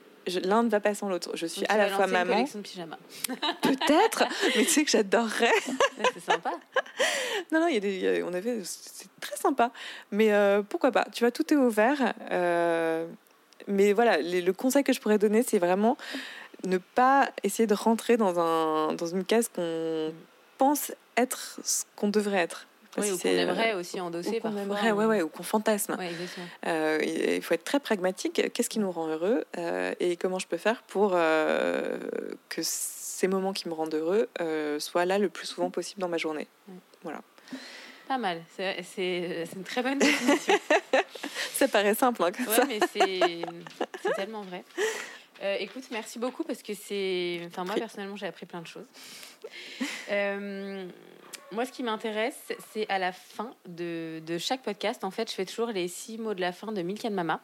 l'un 0.45 0.63
ne 0.63 0.69
va 0.69 0.81
pas 0.81 0.95
sans 0.95 1.09
l'autre. 1.09 1.31
Je 1.35 1.47
suis 1.47 1.63
Donc, 1.63 1.71
à 1.71 1.77
la 1.77 1.89
fois 1.89 2.07
une 2.07 2.13
maman, 2.13 2.43
de 2.43 2.61
pyjamas. 2.61 2.99
peut-être, 3.63 4.25
mais 4.57 4.65
tu 4.65 4.69
sais 4.71 4.85
que 4.85 4.91
j'adorerais. 4.91 5.51
C'est 6.15 6.21
sympa. 6.25 6.53
Non, 7.53 7.61
non, 7.61 7.67
il 7.69 7.75
y 7.75 7.77
a 7.77 7.81
des, 7.81 7.95
il 7.97 8.01
y 8.03 8.09
a- 8.21 8.25
on 8.27 8.33
avait, 8.33 8.61
c'est 8.65 9.09
très 9.21 9.37
sympa. 9.37 9.71
Mais 10.11 10.33
euh, 10.33 10.63
pourquoi 10.63 10.93
pas? 10.93 11.07
Tu 11.13 11.25
vois, 11.25 11.31
tout 11.31 11.53
est 11.53 11.57
ouvert. 11.57 12.13
euh, 12.31 13.07
mais 13.67 13.93
voilà, 13.93 14.19
les- 14.19 14.41
le 14.43 14.53
conseil 14.53 14.85
que 14.85 14.93
je 14.93 15.01
pourrais 15.01 15.19
donner, 15.19 15.43
c'est 15.43 15.59
vraiment 15.59 15.97
ne 16.65 16.79
pas 16.79 17.29
essayer 17.43 17.67
de 17.67 17.75
rentrer 17.75 18.17
dans, 18.17 18.39
un, 18.39 18.93
dans 18.95 19.07
une 19.07 19.25
case 19.25 19.49
qu'on 19.49 20.13
pense 20.59 20.93
être 21.17 21.59
ce 21.65 21.85
qu'on 21.97 22.09
devrait 22.09 22.39
être. 22.39 22.67
Parce 22.95 23.07
Oui, 23.07 23.13
ou 23.13 23.17
qu'on 23.17 23.23
c'est, 23.23 23.39
euh, 23.39 23.43
aimerait 23.43 23.75
aussi 23.75 24.01
ou 24.01 24.05
endosser 24.05 24.41
qu'on 24.41 24.51
parfois. 24.53 24.63
aimerait, 24.63 24.91
ouais, 24.93 25.05
ouais, 25.07 25.23
ou 25.23 25.29
qu'on 25.29 25.43
fantasme. 25.45 25.97
Ouais. 25.99 26.11
Euh, 26.67 26.99
il 27.37 27.41
faut 27.43 27.55
être 27.55 27.63
très 27.65 27.79
pragmatique. 27.81 28.51
Qu'est-ce 28.53 28.69
qui 28.69 28.79
nous 28.81 28.91
rend 28.91 29.07
heureux 29.09 29.45
euh, 29.59 29.95
et 30.01 30.17
comment 30.17 30.39
je 30.41 30.47
peux 30.49 30.57
faire 30.57 30.83
pour 30.83 31.13
euh, 31.15 31.99
que 32.49 32.61
ces 32.65 33.29
moments 33.29 33.53
qui 33.53 33.69
me 33.69 33.75
rendent 33.75 33.95
heureux 33.95 34.29
soient 34.81 35.05
là 35.05 35.19
le 35.19 35.29
plus 35.29 35.47
souvent 35.47 35.71
possible 35.71 36.01
dans 36.01 36.09
ma 36.09 36.17
journée. 36.19 36.49
Pas 38.09 38.19
mal. 38.19 38.43
C'est 38.57 38.83
c'est- 38.83 39.45
c'est 39.47 39.55
une 39.57 39.63
très 39.63 39.83
bonne 39.83 39.99
définition. 39.99 40.55
Ça 41.53 41.69
paraît 41.69 41.95
simple 41.95 42.25
hein, 42.25 42.33
comme 42.33 42.49
Ouais, 42.49 42.57
ça. 42.57 42.65
mais 42.65 42.81
c'est 42.93 43.43
c'est 44.03 44.13
tellement 44.17 44.43
vrai. 44.43 44.65
Euh, 45.43 45.57
écoute, 45.61 45.85
merci 45.93 46.19
beaucoup 46.19 46.43
parce 46.43 46.63
que 46.63 46.73
c'est. 46.75 47.41
Enfin, 47.47 47.65
moi, 47.65 47.75
personnellement, 47.79 48.17
j'ai 48.17 48.27
appris 48.27 48.47
plein 48.47 48.63
de 48.63 48.67
choses. 48.67 48.87
Euh, 50.11 50.87
moi, 51.53 51.65
ce 51.67 51.73
qui 51.73 51.83
m'intéresse, 51.83 52.39
c'est 52.73 52.89
à 52.89 52.99
la 52.99 53.13
fin 53.13 53.55
de, 53.69 54.21
de 54.27 54.39
chaque 54.39 54.63
podcast. 54.63 55.05
En 55.05 55.11
fait, 55.11 55.29
je 55.31 55.35
fais 55.35 55.45
toujours 55.45 55.69
les 55.69 55.89
six 55.89 56.19
mots 56.19 56.35
de 56.35 56.41
la 56.41 56.53
fin 56.53 56.73
de 56.73 56.83
Milk 56.83 57.05
and 57.05 57.11
Mama. 57.11 57.41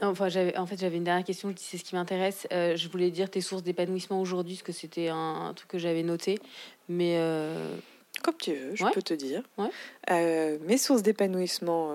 Enfin, 0.00 0.26
en 0.56 0.66
fait, 0.66 0.80
j'avais 0.80 0.96
une 0.96 1.04
dernière 1.04 1.24
question. 1.24 1.54
C'est 1.56 1.78
ce 1.78 1.84
qui 1.84 1.94
m'intéresse. 1.94 2.48
Euh, 2.52 2.76
je 2.76 2.88
voulais 2.88 3.10
dire 3.12 3.30
tes 3.30 3.40
sources 3.40 3.62
d'épanouissement 3.62 4.20
aujourd'hui, 4.20 4.54
parce 4.54 4.64
que 4.64 4.72
c'était 4.72 5.08
un, 5.08 5.16
un 5.46 5.54
truc 5.54 5.68
que 5.70 5.78
j'avais 5.78 6.02
noté. 6.02 6.40
Mais 6.88 7.16
euh, 7.18 7.76
Comme 8.24 8.36
tu 8.36 8.52
veux, 8.52 8.74
je 8.74 8.84
Ouais. 8.84 8.90
peux 8.92 9.02
te 9.02 9.14
dire. 9.14 9.42
Ouais. 9.58 9.68
Euh, 10.10 10.58
mes 10.66 10.76
sources 10.78 11.02
d'épanouissement 11.02 11.92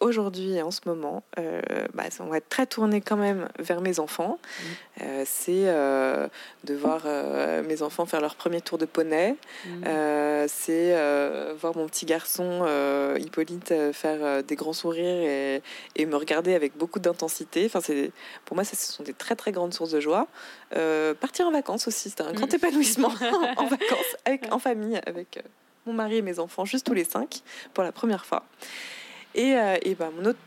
aujourd'hui 0.00 0.52
et 0.54 0.62
en 0.62 0.70
ce 0.70 0.80
moment, 0.86 1.22
euh, 1.38 1.60
bah, 1.94 2.04
on 2.20 2.26
va 2.26 2.36
être 2.38 2.48
très 2.48 2.66
tourné 2.66 3.00
quand 3.00 3.16
même 3.16 3.48
vers 3.58 3.80
mes 3.80 3.98
enfants. 3.98 4.38
Mhm. 4.40 4.66
Euh, 5.02 5.22
c'est 5.26 5.64
euh, 5.68 6.28
de 6.64 6.74
voir 6.74 7.02
mes 7.64 7.82
enfants 7.82 8.06
faire 8.06 8.20
leur 8.20 8.34
premier 8.36 8.60
tour 8.60 8.78
de 8.78 8.84
poney. 8.86 9.36
mm, 9.66 9.84
Euh, 9.86 10.46
c'est 10.48 10.92
voir 11.60 11.76
mon 11.76 11.86
petit 11.86 12.06
garçon 12.06 12.66
Hippolyte 13.18 13.74
faire 13.92 14.42
des 14.42 14.56
grands 14.56 14.72
sourires 14.72 15.04
et, 15.06 15.62
et 15.96 16.06
me 16.06 16.16
regarder 16.16 16.54
avec 16.54 16.76
beaucoup 16.76 16.98
d'intensité. 17.00 17.64
Enfin, 17.66 17.80
c'est 17.80 18.12
pour 18.44 18.56
moi, 18.56 18.64
ça, 18.64 18.76
ce 18.76 18.92
sont 18.92 19.02
des 19.02 19.14
très 19.14 19.36
très 19.36 19.52
grandes 19.52 19.74
sources 19.74 19.90
de 19.90 20.00
joie. 20.00 20.26
Partir 21.20 21.46
en 21.46 21.52
vacances 21.52 21.88
aussi, 21.88 22.10
c'est 22.10 22.20
un 22.20 22.32
grand 22.32 22.46
Mm. 22.52 22.56
épanouissement 22.56 23.08
en 23.56 23.66
vacances, 23.66 24.16
avec, 24.24 24.52
en 24.52 24.58
famille, 24.58 24.98
avec 25.06 25.42
mon 25.86 25.92
mari 25.92 26.16
et 26.18 26.22
mes 26.22 26.38
enfants, 26.38 26.64
juste 26.64 26.86
tous 26.86 26.94
les 26.94 27.04
cinq 27.04 27.40
pour 27.74 27.82
la 27.84 27.92
première 27.92 28.24
fois. 28.26 28.44
Et, 29.34 29.56
euh, 29.56 29.76
et 29.82 29.94
ben, 29.94 30.10
mon 30.10 30.24
autre 30.26 30.38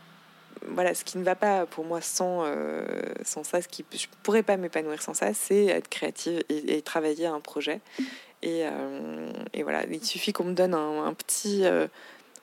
voilà, 0.68 0.94
ce 0.94 1.02
qui 1.04 1.18
ne 1.18 1.24
va 1.24 1.34
pas 1.34 1.66
pour 1.66 1.84
moi 1.84 2.00
sans, 2.00 2.44
euh, 2.44 2.84
sans 3.24 3.42
ça, 3.42 3.60
ce 3.60 3.66
qui 3.66 3.84
je 3.92 4.06
pourrais 4.22 4.44
pas 4.44 4.56
m'épanouir 4.56 5.02
sans 5.02 5.12
ça, 5.12 5.34
c'est 5.34 5.66
être 5.66 5.88
créative 5.88 6.40
et, 6.48 6.76
et 6.76 6.82
travailler 6.82 7.26
à 7.26 7.32
un 7.32 7.40
projet. 7.40 7.80
Et, 8.42 8.62
euh, 8.64 9.32
et 9.54 9.64
voilà, 9.64 9.84
il 9.90 10.04
suffit 10.04 10.32
qu'on 10.32 10.44
me 10.44 10.52
donne 10.54 10.74
un, 10.74 11.04
un 11.04 11.14
petit, 11.14 11.64
euh, 11.64 11.88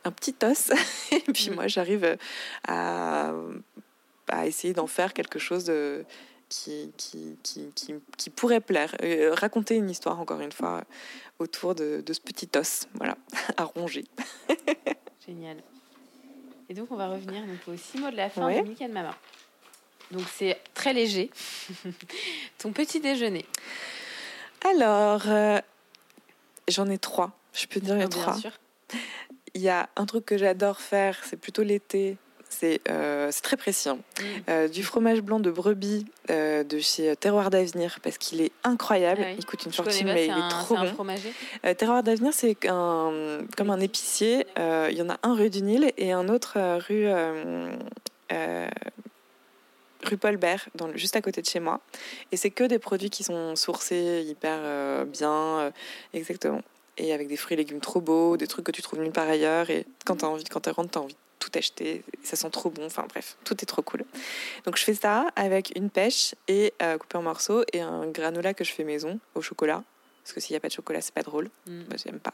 un 0.03 0.11
petit 0.11 0.35
os, 0.43 0.71
et 1.13 1.19
puis 1.31 1.49
Mhm. 1.49 1.55
moi 1.55 1.67
j'arrive 1.67 2.17
à, 2.67 3.31
à 4.27 4.47
essayer 4.47 4.73
d'en 4.73 4.87
faire 4.87 5.13
quelque 5.13 5.39
chose 5.39 5.63
de, 5.63 6.03
qui, 6.49 6.91
qui, 6.97 7.37
qui, 7.41 7.71
qui, 7.73 7.95
qui 8.17 8.29
pourrait 8.29 8.59
plaire. 8.61 8.95
Raconter 9.31 9.75
une 9.75 9.89
histoire, 9.89 10.19
encore 10.19 10.41
une 10.41 10.51
fois, 10.51 10.83
autour 11.37 11.73
de, 11.73 12.01
de 12.05 12.13
ce 12.13 12.19
petit 12.19 12.49
os, 12.57 12.87
voilà, 12.95 13.15
à 13.57 13.63
ronger. 13.63 14.03
Génial. 15.25 15.57
Et 16.69 16.73
donc, 16.73 16.91
on 16.91 16.95
va 16.95 17.07
revenir 17.09 17.41
donc, 17.45 17.57
aux 17.67 17.77
six 17.77 17.97
mots 17.97 18.11
de 18.11 18.15
la 18.15 18.29
fin 18.29 18.45
Ouais. 18.45 18.61
de 18.61 18.67
Milk 18.67 18.81
and 18.81 18.89
Mama. 18.89 19.15
Donc, 20.11 20.23
c'est 20.31 20.59
très 20.73 20.93
léger. 20.93 21.29
Ton 22.57 22.71
petit 22.71 22.99
déjeuner. 22.99 23.45
Alors, 24.69 25.23
euh, 25.27 25.59
j'en 26.67 26.87
ai 26.89 26.97
trois. 26.97 27.31
Je 27.53 27.65
peux 27.65 27.79
dire 27.79 27.95
les 27.95 28.07
Bien 28.07 28.09
trois. 28.09 28.35
sûr. 28.37 28.51
Il 29.55 29.61
y 29.61 29.69
a 29.69 29.89
un 29.95 30.05
truc 30.05 30.25
que 30.25 30.37
j'adore 30.37 30.79
faire, 30.79 31.19
c'est 31.25 31.37
plutôt 31.37 31.63
l'été. 31.63 32.17
C'est 32.49 32.81
euh, 32.89 33.29
c'est 33.31 33.41
très 33.41 33.57
précis. 33.57 33.89
hein. 33.89 33.99
Euh, 34.49 34.67
du 34.67 34.83
fromage 34.83 35.21
blanc 35.21 35.39
de 35.39 35.51
brebis 35.51 36.05
euh, 36.29 36.63
de 36.63 36.79
chez 36.79 37.15
Terroir 37.15 37.49
d'Avenir 37.51 37.99
parce 38.01 38.17
qu'il 38.17 38.41
est 38.41 38.51
incroyable. 38.63 39.21
Ah 39.23 39.27
oui. 39.29 39.35
Il 39.37 39.45
coûte 39.45 39.65
une 39.65 39.71
Je 39.71 39.77
fortune, 39.77 40.07
pas, 40.07 40.13
mais 40.15 40.25
il 40.25 40.29
est 40.29 40.33
un, 40.33 40.47
trop 40.49 40.75
c'est 40.75 40.81
un 40.81 40.85
bon. 40.85 40.93
fromager. 40.93 41.33
Euh, 41.65 41.73
Terroir 41.75 42.03
d'Avenir, 42.03 42.33
c'est 42.33 42.57
un, 42.67 43.39
comme 43.55 43.69
un 43.69 43.79
épicier. 43.79 44.45
Il 44.57 44.97
y 44.97 45.01
en 45.01 45.09
a 45.09 45.17
un 45.23 45.35
rue 45.35 45.49
du 45.49 45.61
Nil 45.61 45.91
et 45.97 46.11
un 46.11 46.27
autre 46.27 46.57
rue, 46.87 47.07
rue 50.05 50.17
Paul 50.17 50.37
Bert, 50.37 50.67
dans 50.75 50.87
le- 50.87 50.97
juste 50.97 51.15
à 51.15 51.21
côté 51.21 51.41
de 51.41 51.45
chez 51.47 51.59
moi. 51.59 51.81
Et 52.31 52.37
c'est 52.37 52.49
que 52.51 52.63
des 52.63 52.79
produits 52.79 53.09
qui 53.09 53.23
sont 53.23 53.55
sourcés 53.55 54.23
hyper 54.27 54.57
euh, 54.61 55.05
bien, 55.05 55.31
euh, 55.59 55.71
exactement. 56.13 56.61
Et 56.97 57.13
avec 57.13 57.27
des 57.27 57.37
fruits 57.37 57.53
et 57.55 57.57
légumes 57.57 57.79
trop 57.79 58.01
beaux, 58.01 58.37
des 58.37 58.47
trucs 58.47 58.65
que 58.65 58.71
tu 58.71 58.81
trouves 58.81 58.99
nulle 58.99 59.11
part 59.11 59.27
ailleurs. 59.29 59.69
Et 59.69 59.85
quand 60.05 60.17
tu 60.17 60.25
envie, 60.25 60.43
quand 60.45 60.61
tu 60.61 60.69
rentres, 60.71 60.91
tu 60.91 60.97
as 60.97 61.01
envie 61.01 61.13
de 61.13 61.19
tout 61.39 61.51
acheter. 61.55 62.03
Ça 62.23 62.35
sent 62.35 62.49
trop 62.51 62.69
bon. 62.69 62.85
Enfin 62.85 63.05
bref, 63.09 63.37
tout 63.43 63.55
est 63.61 63.65
trop 63.65 63.81
cool. 63.81 64.03
Donc 64.65 64.77
je 64.77 64.83
fais 64.83 64.93
ça 64.93 65.27
avec 65.35 65.71
une 65.75 65.89
pêche 65.89 66.35
et 66.47 66.73
euh, 66.81 66.97
coupé 66.97 67.17
en 67.17 67.21
morceaux 67.21 67.63
et 67.73 67.81
un 67.81 68.07
granola 68.07 68.53
que 68.53 68.63
je 68.63 68.73
fais 68.73 68.83
maison 68.83 69.19
au 69.35 69.41
chocolat. 69.41 69.83
Parce 70.23 70.33
que 70.33 70.41
s'il 70.41 70.53
n'y 70.53 70.57
a 70.57 70.59
pas 70.59 70.67
de 70.67 70.73
chocolat, 70.73 71.01
c'est 71.01 71.13
pas 71.13 71.23
drôle. 71.23 71.49
Mm. 71.65 71.77
Moi, 71.87 71.95
j'aime 72.03 72.19
pas. 72.19 72.33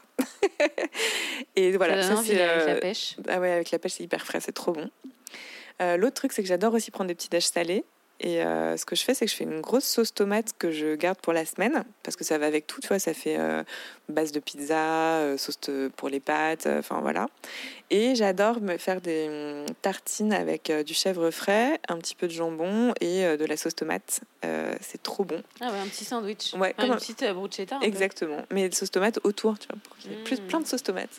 et 1.56 1.74
voilà, 1.76 2.02
ça 2.02 2.22
c'est. 2.22 2.42
avec 2.42 2.62
euh, 2.62 2.74
la 2.74 2.80
pêche. 2.80 3.16
Ah 3.28 3.40
ouais, 3.40 3.52
avec 3.52 3.70
la 3.70 3.78
pêche, 3.78 3.92
c'est 3.92 4.04
hyper 4.04 4.26
frais, 4.26 4.40
c'est 4.40 4.52
trop 4.52 4.72
bon. 4.72 4.90
Euh, 5.80 5.96
L'autre 5.96 6.14
truc, 6.14 6.32
c'est 6.32 6.42
que 6.42 6.48
j'adore 6.48 6.74
aussi 6.74 6.90
prendre 6.90 7.08
des 7.08 7.14
petits 7.14 7.28
déj 7.28 7.44
salés. 7.44 7.84
Et 8.20 8.42
euh, 8.42 8.76
ce 8.78 8.86
que 8.86 8.96
je 8.96 9.02
fais, 9.02 9.12
c'est 9.14 9.26
que 9.26 9.30
je 9.30 9.36
fais 9.36 9.44
une 9.44 9.60
grosse 9.60 9.84
sauce 9.84 10.14
tomate 10.14 10.52
que 10.58 10.70
je 10.70 10.94
garde 10.94 11.18
pour 11.20 11.32
la 11.34 11.44
semaine, 11.44 11.84
parce 12.02 12.16
que 12.16 12.24
ça 12.24 12.38
va 12.38 12.46
avec 12.46 12.66
tout, 12.66 12.80
tu 12.80 12.88
vois, 12.88 12.98
ça 12.98 13.12
fait 13.12 13.36
euh, 13.38 13.62
base 14.08 14.32
de 14.32 14.40
pizza, 14.40 15.18
euh, 15.18 15.36
sauce 15.36 15.58
pour 15.96 16.08
les 16.08 16.20
pâtes, 16.20 16.66
enfin 16.66 17.00
voilà. 17.02 17.26
Et 17.90 18.14
j'adore 18.14 18.60
me 18.62 18.78
faire 18.78 19.00
des 19.02 19.28
hum, 19.28 19.74
tartines 19.82 20.32
avec 20.32 20.72
du 20.86 20.94
chèvre 20.94 21.30
frais, 21.30 21.78
un 21.88 21.98
petit 21.98 22.14
peu 22.14 22.26
de 22.26 22.32
jambon 22.32 22.94
et 23.02 23.36
de 23.36 23.44
la 23.44 23.56
sauce 23.56 23.74
tomate. 23.74 24.20
C'est 24.80 25.02
trop 25.02 25.24
bon. 25.24 25.42
Ah 25.60 25.70
ouais, 25.72 25.78
un 25.78 25.86
petit 25.88 26.04
sandwich. 26.04 26.54
Ouais, 26.54 26.72
Enfin, 26.72 26.72
comme 26.78 26.86
une 26.86 26.92
un- 26.92 26.96
petite 26.96 27.24
bruschetta. 27.34 27.78
peu. 27.80 27.84
Exactement. 27.86 28.42
Mais 28.52 28.68
de 28.68 28.74
sauce 28.74 28.90
tomate 28.92 29.18
autour, 29.24 29.58
tu 29.58 29.66
vois, 29.68 29.76
pour 29.84 29.96
qu'il 29.98 30.12
y 30.12 30.14
ait 30.14 30.22
plus, 30.24 30.40
Mm. 30.40 30.46
plein 30.46 30.60
de 30.60 30.66
sauce 30.66 30.82
tomate. 30.82 31.10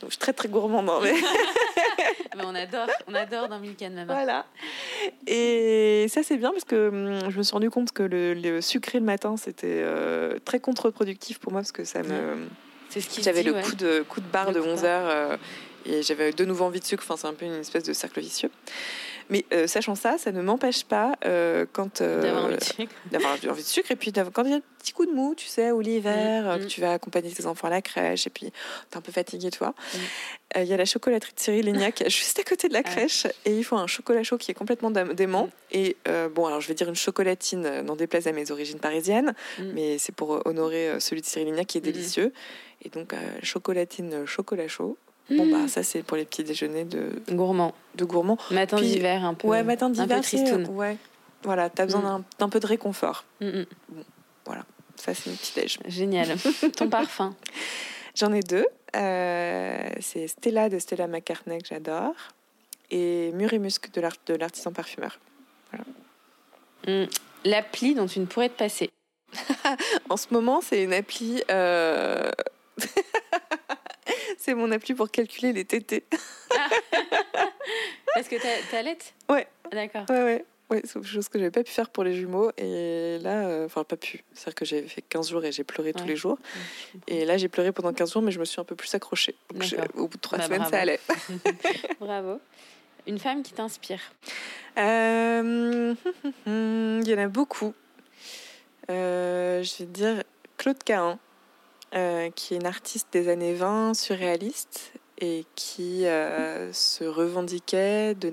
Donc 0.00 0.10
je 0.10 0.14
suis 0.14 0.18
très 0.18 0.32
très 0.32 0.48
gourmande. 0.48 0.88
hein, 0.88 1.00
mais... 1.02 1.14
Mais 2.36 2.42
on 2.44 2.54
adore, 2.54 2.88
on 3.06 3.14
adore 3.14 3.48
dans 3.48 3.60
Milk 3.60 3.80
and 3.82 3.90
Mama. 3.90 4.12
Voilà. 4.12 4.46
Et 5.26 6.06
ça, 6.08 6.22
c'est 6.24 6.36
bien 6.36 6.50
parce 6.50 6.64
que 6.64 6.88
hum, 6.88 7.30
je 7.30 7.38
me 7.38 7.42
suis 7.42 7.52
rendu 7.52 7.70
compte 7.70 7.92
que 7.92 8.02
le, 8.02 8.34
le 8.34 8.60
sucré 8.60 8.98
le 8.98 9.04
matin, 9.04 9.36
c'était 9.36 9.82
euh, 9.84 10.38
très 10.44 10.58
contre-productif 10.58 11.38
pour 11.38 11.52
moi 11.52 11.60
parce 11.60 11.72
que 11.72 11.84
ça 11.84 12.02
me. 12.02 12.48
C'est 12.88 13.00
ce 13.00 13.08
qui 13.08 13.22
J'avais 13.22 13.42
le 13.42 13.52
ouais. 13.52 13.62
coup, 13.62 13.74
de, 13.76 14.04
coup 14.08 14.20
de 14.20 14.26
barre 14.26 14.48
Le 14.52 14.54
de 14.54 14.60
11 14.60 14.84
heures 14.84 15.08
euh, 15.08 15.36
et 15.86 16.02
j'avais 16.02 16.32
de 16.32 16.44
nouveau 16.44 16.64
envie 16.64 16.80
de 16.80 16.84
sucre. 16.84 17.04
Enfin, 17.06 17.16
c'est 17.16 17.26
un 17.26 17.34
peu 17.34 17.44
une 17.44 17.54
espèce 17.54 17.84
de 17.84 17.92
cercle 17.92 18.20
vicieux. 18.20 18.50
Mais 19.30 19.44
euh, 19.52 19.66
sachant 19.66 19.94
ça, 19.94 20.18
ça 20.18 20.32
ne 20.32 20.42
m'empêche 20.42 20.84
pas 20.84 21.16
euh, 21.24 21.64
quand. 21.72 22.00
euh, 22.00 22.20
D'avoir 22.22 22.44
envie 22.44 22.56
de 22.56 22.62
sucre. 22.64 22.92
d'avoir 23.10 23.32
envie 23.32 23.62
de 23.62 23.66
sucre 23.66 23.90
et 23.90 23.96
puis 23.96 24.12
quand 24.12 24.44
il 24.44 24.50
y 24.50 24.52
a 24.52 24.56
un 24.56 24.62
petit 24.78 24.92
coup 24.92 25.06
de 25.06 25.12
mou, 25.12 25.34
tu 25.34 25.46
sais, 25.46 25.70
ou 25.72 25.80
l'hiver, 25.80 26.44
Mm, 26.44 26.56
mm. 26.56 26.60
que 26.60 26.64
tu 26.66 26.80
vas 26.82 26.92
accompagner 26.92 27.30
tes 27.30 27.46
enfants 27.46 27.68
à 27.68 27.70
la 27.70 27.80
crèche 27.82 28.26
et 28.26 28.30
puis 28.30 28.52
t'es 28.90 28.96
un 28.96 29.00
peu 29.00 29.12
fatigué, 29.12 29.50
tu 29.50 29.58
vois. 29.58 29.70
Mm. 29.94 29.98
Il 30.56 30.64
y 30.64 30.72
a 30.74 30.76
la 30.76 30.84
chocolaterie 30.84 31.32
de 31.34 31.40
Cyril 31.40 31.64
Lignac 31.66 32.04
juste 32.08 32.38
à 32.38 32.44
côté 32.44 32.68
de 32.68 32.74
la 32.74 32.82
crèche 32.82 33.26
et 33.44 33.56
il 33.56 33.64
faut 33.64 33.76
un 33.76 33.86
chocolat 33.86 34.22
chaud 34.22 34.36
qui 34.38 34.50
est 34.50 34.54
complètement 34.54 34.90
dément. 34.90 35.48
Et 35.72 35.96
bon, 36.34 36.46
alors 36.46 36.60
je 36.60 36.68
vais 36.68 36.74
dire 36.74 36.88
une 36.88 36.94
chocolatine, 36.94 37.80
n'en 37.80 37.96
déplaise 37.96 38.26
à 38.28 38.32
mes 38.32 38.50
origines 38.50 38.78
parisiennes, 38.78 39.34
mais 39.58 39.98
c'est 39.98 40.14
pour 40.14 40.46
honorer 40.46 41.00
celui 41.00 41.22
de 41.22 41.26
Cyril 41.26 41.46
Lignac 41.48 41.66
qui 41.66 41.78
est 41.78 41.80
délicieux. 41.80 42.32
Et 42.84 42.88
donc, 42.90 43.14
chocolatine 43.42 44.26
chocolat 44.26 44.68
chaud. 44.68 44.96
Bon, 45.30 45.46
bah, 45.50 45.68
ça, 45.68 45.82
c'est 45.82 46.02
pour 46.02 46.16
les 46.18 46.24
petits 46.26 46.44
déjeuners 46.44 46.84
de, 46.84 47.10
Gourmand. 47.30 47.74
de 47.94 48.04
gourmands. 48.04 48.38
Matin 48.50 48.80
d'hiver 48.80 49.24
un 49.24 49.34
peu. 49.34 49.48
Ouais, 49.48 49.62
matin 49.62 49.88
d'hiver, 49.88 50.20
tristoun. 50.20 50.66
Ouais. 50.68 50.96
Voilà, 51.42 51.70
t'as 51.70 51.86
besoin 51.86 52.18
Mm. 52.18 52.24
d'un- 52.38 52.48
peu 52.48 52.60
de 52.60 52.66
réconfort. 52.66 53.24
Mm, 53.40 53.46
mm. 53.60 53.64
Ça, 54.96 55.12
c'est 55.12 55.28
mon 55.28 55.36
petit 55.36 55.52
déj. 55.54 55.78
Génial. 55.86 56.28
Ton 56.76 56.88
parfum. 56.88 57.34
J'en 58.14 58.32
ai 58.32 58.40
deux. 58.40 58.64
Euh, 58.96 59.88
c'est 60.00 60.28
Stella 60.28 60.68
de 60.68 60.78
Stella 60.78 61.08
McCartney 61.08 61.58
que 61.60 61.66
j'adore 61.68 62.14
et 62.90 63.32
Mur 63.32 63.52
et 63.52 63.58
Musc 63.58 63.90
de 63.92 64.00
l'art- 64.00 64.12
de 64.26 64.34
l'artisan 64.34 64.72
parfumeur. 64.72 65.18
L'appli 67.44 67.94
dont 67.94 68.06
tu 68.06 68.20
ne 68.20 68.26
pourrais 68.26 68.48
te 68.48 68.56
passer. 68.58 68.90
En 70.10 70.16
ce 70.16 70.26
moment, 70.30 70.60
c'est 70.62 70.82
une 70.84 70.92
appli. 70.92 71.42
euh, 71.50 72.30
c'est 74.44 74.54
mon 74.54 74.70
appli 74.72 74.94
pour 74.94 75.10
calculer 75.10 75.52
les 75.52 75.64
tétés. 75.64 76.04
Parce 78.14 78.28
que 78.28 78.36
t'as- 78.36 78.62
t'allaites 78.70 79.14
Ouais. 79.30 79.46
D'accord. 79.72 80.04
Ouais, 80.10 80.22
ouais. 80.22 80.44
Ouais, 80.70 80.80
c'est 80.84 80.94
quelque 80.94 81.06
chose 81.08 81.28
que 81.28 81.38
j'avais 81.38 81.50
pas 81.50 81.62
pu 81.62 81.70
faire 81.72 81.90
pour 81.90 82.04
les 82.04 82.14
jumeaux. 82.14 82.50
Et 82.56 83.18
là, 83.22 83.46
euh, 83.48 83.66
enfin, 83.66 83.84
pas 83.84 83.96
pu. 83.96 84.22
C'est-à-dire 84.32 84.54
que 84.54 84.64
j'ai 84.64 84.82
fait 84.82 85.02
15 85.02 85.28
jours 85.30 85.44
et 85.44 85.52
j'ai 85.52 85.64
pleuré 85.64 85.92
tous 85.92 86.06
les 86.06 86.16
jours. 86.16 86.38
Et 87.06 87.24
là, 87.24 87.36
j'ai 87.36 87.48
pleuré 87.48 87.70
pendant 87.72 87.92
15 87.92 88.12
jours, 88.12 88.22
mais 88.22 88.32
je 88.32 88.38
me 88.40 88.44
suis 88.44 88.60
un 88.60 88.64
peu 88.64 88.74
plus 88.74 88.94
accrochée. 88.94 89.34
Donc, 89.52 89.74
au 89.94 90.08
bout 90.08 90.16
de 90.16 90.22
trois 90.22 90.38
Bah, 90.38 90.44
semaines, 90.44 90.58
bravo. 90.60 90.74
ça 90.74 90.80
allait. 90.80 91.00
Bravo. 92.00 92.40
Une 93.06 93.18
femme 93.18 93.42
qui 93.42 93.52
t'inspire? 93.52 94.00
Euh, 94.78 95.94
Il 96.46 97.08
y 97.08 97.14
en 97.14 97.18
a 97.18 97.28
beaucoup. 97.28 97.74
Euh, 98.90 99.62
je 99.62 99.78
vais 99.78 99.84
dire 99.86 100.22
Claude 100.56 100.82
Cahin, 100.82 101.18
euh, 101.94 102.30
qui 102.30 102.54
est 102.54 102.56
une 102.56 102.66
artiste 102.66 103.08
des 103.12 103.28
années 103.28 103.54
20, 103.54 103.94
surréaliste, 103.94 104.92
et 105.18 105.44
qui 105.54 106.06
euh, 106.06 106.72
se 106.72 107.04
revendiquait 107.04 108.14
de 108.14 108.30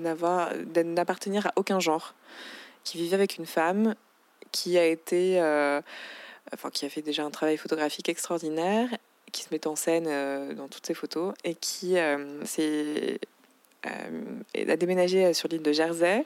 n'appartenir 0.82 1.46
à 1.46 1.52
aucun 1.56 1.78
genre, 1.78 2.14
qui 2.82 2.98
vivait 2.98 3.14
avec 3.14 3.38
une 3.38 3.46
femme 3.46 3.94
qui 4.50 4.78
a 4.78 4.84
été, 4.84 5.40
euh, 5.40 5.80
enfin 6.52 6.70
qui 6.70 6.84
a 6.84 6.88
fait 6.88 7.02
déjà 7.02 7.24
un 7.24 7.30
travail 7.30 7.56
photographique 7.56 8.08
extraordinaire, 8.08 8.88
qui 9.30 9.44
se 9.44 9.48
met 9.52 9.66
en 9.66 9.76
scène 9.76 10.54
dans 10.54 10.68
toutes 10.68 10.86
ses 10.86 10.94
photos 10.94 11.32
et 11.44 11.54
qui 11.54 11.94
s'est 12.44 13.20
a 13.84 14.76
déménagé 14.76 15.32
sur 15.34 15.48
l'île 15.48 15.62
de 15.62 15.72
Jersey 15.72 16.24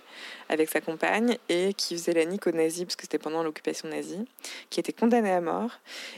avec 0.49 0.69
sa 0.69 0.81
compagne 0.81 1.39
et 1.49 1.73
qui 1.75 1.97
faisait 1.97 2.13
la 2.13 2.25
nique 2.25 2.47
aux 2.47 2.53
nazis 2.53 2.85
parce 2.85 2.97
que 2.97 3.03
c'était 3.03 3.19
pendant 3.19 3.43
l'occupation 3.43 3.89
nazie, 3.89 4.25
qui 4.71 4.79
était 4.81 4.93
condamné 4.93 5.31
à 5.33 5.41
mort 5.41 5.71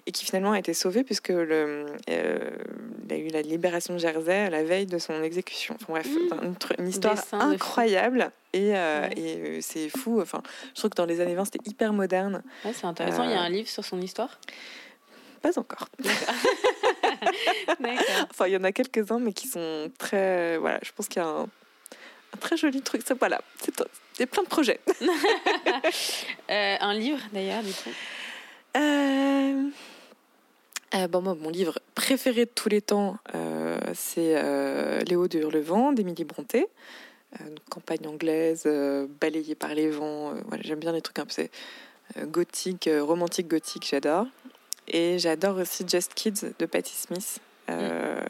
et 0.07 0.13
qui 0.13 0.25
finalement 0.25 0.53
a 0.53 0.59
été 0.59 0.75
sauvé 0.75 1.05
puisque 1.05 1.29
le, 1.29 1.87
euh, 2.11 2.51
il 3.09 3.13
a 3.13 3.17
eu 3.17 3.29
la 3.29 3.43
libération 3.43 3.95
de 3.95 3.99
Jersey 3.99 4.35
à 4.47 4.51
la 4.51 4.63
veille 4.65 4.87
de 4.87 4.99
son 4.99 5.23
exécution. 5.23 5.77
Enfin 5.81 5.93
bref, 5.93 6.07
Mmh. 6.09 6.55
une, 6.83 6.89
histoire 6.89 7.17
incroyable 7.33 8.31
et, 8.53 8.77
euh, 8.77 9.03
Ouais. 9.09 9.13
et 9.17 9.37
euh, 9.37 9.59
c'est 9.61 9.89
fou. 9.89 10.21
Enfin, 10.21 10.43
je 10.75 10.81
trouve 10.81 10.91
que 10.91 10.97
dans 10.97 11.07
les 11.07 11.21
années 11.21 11.35
20 11.35 11.45
c'était 11.47 11.69
hyper 11.71 11.93
moderne. 11.93 12.43
Ouais, 12.65 12.73
c'est 12.73 12.87
intéressant. 12.87 13.25
Il 13.25 13.31
y 13.31 13.35
a 13.35 13.41
Euh. 13.43 13.45
un 13.45 13.49
livre 13.49 13.69
sur 13.69 13.85
son 13.85 14.01
histoire? 14.01 14.39
Pas 15.41 15.57
encore. 15.59 15.89
Enfin, 18.31 18.47
il 18.47 18.53
y 18.53 18.57
en 18.57 18.65
a 18.65 18.73
quelques-uns, 18.73 19.19
mais 19.19 19.33
qui 19.33 19.49
sont 19.49 19.91
très. 19.99 20.59
Voilà, 20.59 20.79
je 20.83 20.91
pense 20.93 21.09
qu'il 21.09 21.23
y 21.23 21.25
a 21.25 21.29
un, 21.29 21.43
un 21.43 22.37
très 22.41 22.57
joli 22.57 22.83
truc. 22.83 23.03
Ça, 23.07 23.15
voilà, 23.15 23.41
c'est 23.63 23.75
il 24.19 24.23
y 24.23 24.25
a 24.25 24.27
plein 24.27 24.43
de 24.43 24.49
projets. 24.49 24.81
Euh, 26.51 26.77
un 26.81 26.95
livre 26.95 27.21
d'ailleurs, 27.31 27.63
du 27.63 27.73
coup. 27.73 27.91
Euh... 28.75 29.69
euh, 30.95 31.09
bon, 31.09 31.21
moi, 31.21 31.37
mon 31.39 31.51
livre 31.51 31.79
préféré 31.95 32.47
de 32.47 32.51
tous 32.51 32.71
les 32.71 32.81
temps, 32.81 33.19
c'est 33.93 34.43
Léo 35.05 35.29
de 35.29 35.39
Hurlevent 35.39 35.93
d'Émilie 35.93 36.25
Bronté. 36.25 36.69
Une 37.39 37.59
campagne 37.69 38.07
anglaise 38.07 38.67
balayée 39.21 39.55
par 39.55 39.75
les 39.75 39.91
vents. 39.91 40.33
voilà, 40.47 40.63
J'aime 40.63 40.79
bien 40.79 40.93
les 40.93 41.03
trucs 41.03 41.19
un 41.19 41.27
peu 41.27 41.33
c'est, 41.33 41.51
gothique, 42.25 42.89
romantique 43.03 43.49
gothique, 43.49 43.87
j'adore. 43.87 44.27
Et 44.91 45.19
j'adore 45.19 45.57
aussi 45.59 45.85
Just 45.89 46.15
Kids 46.15 46.53
de 46.59 46.67
Patti 46.67 46.93
Smith. 46.95 47.39
Euh, 47.71 48.21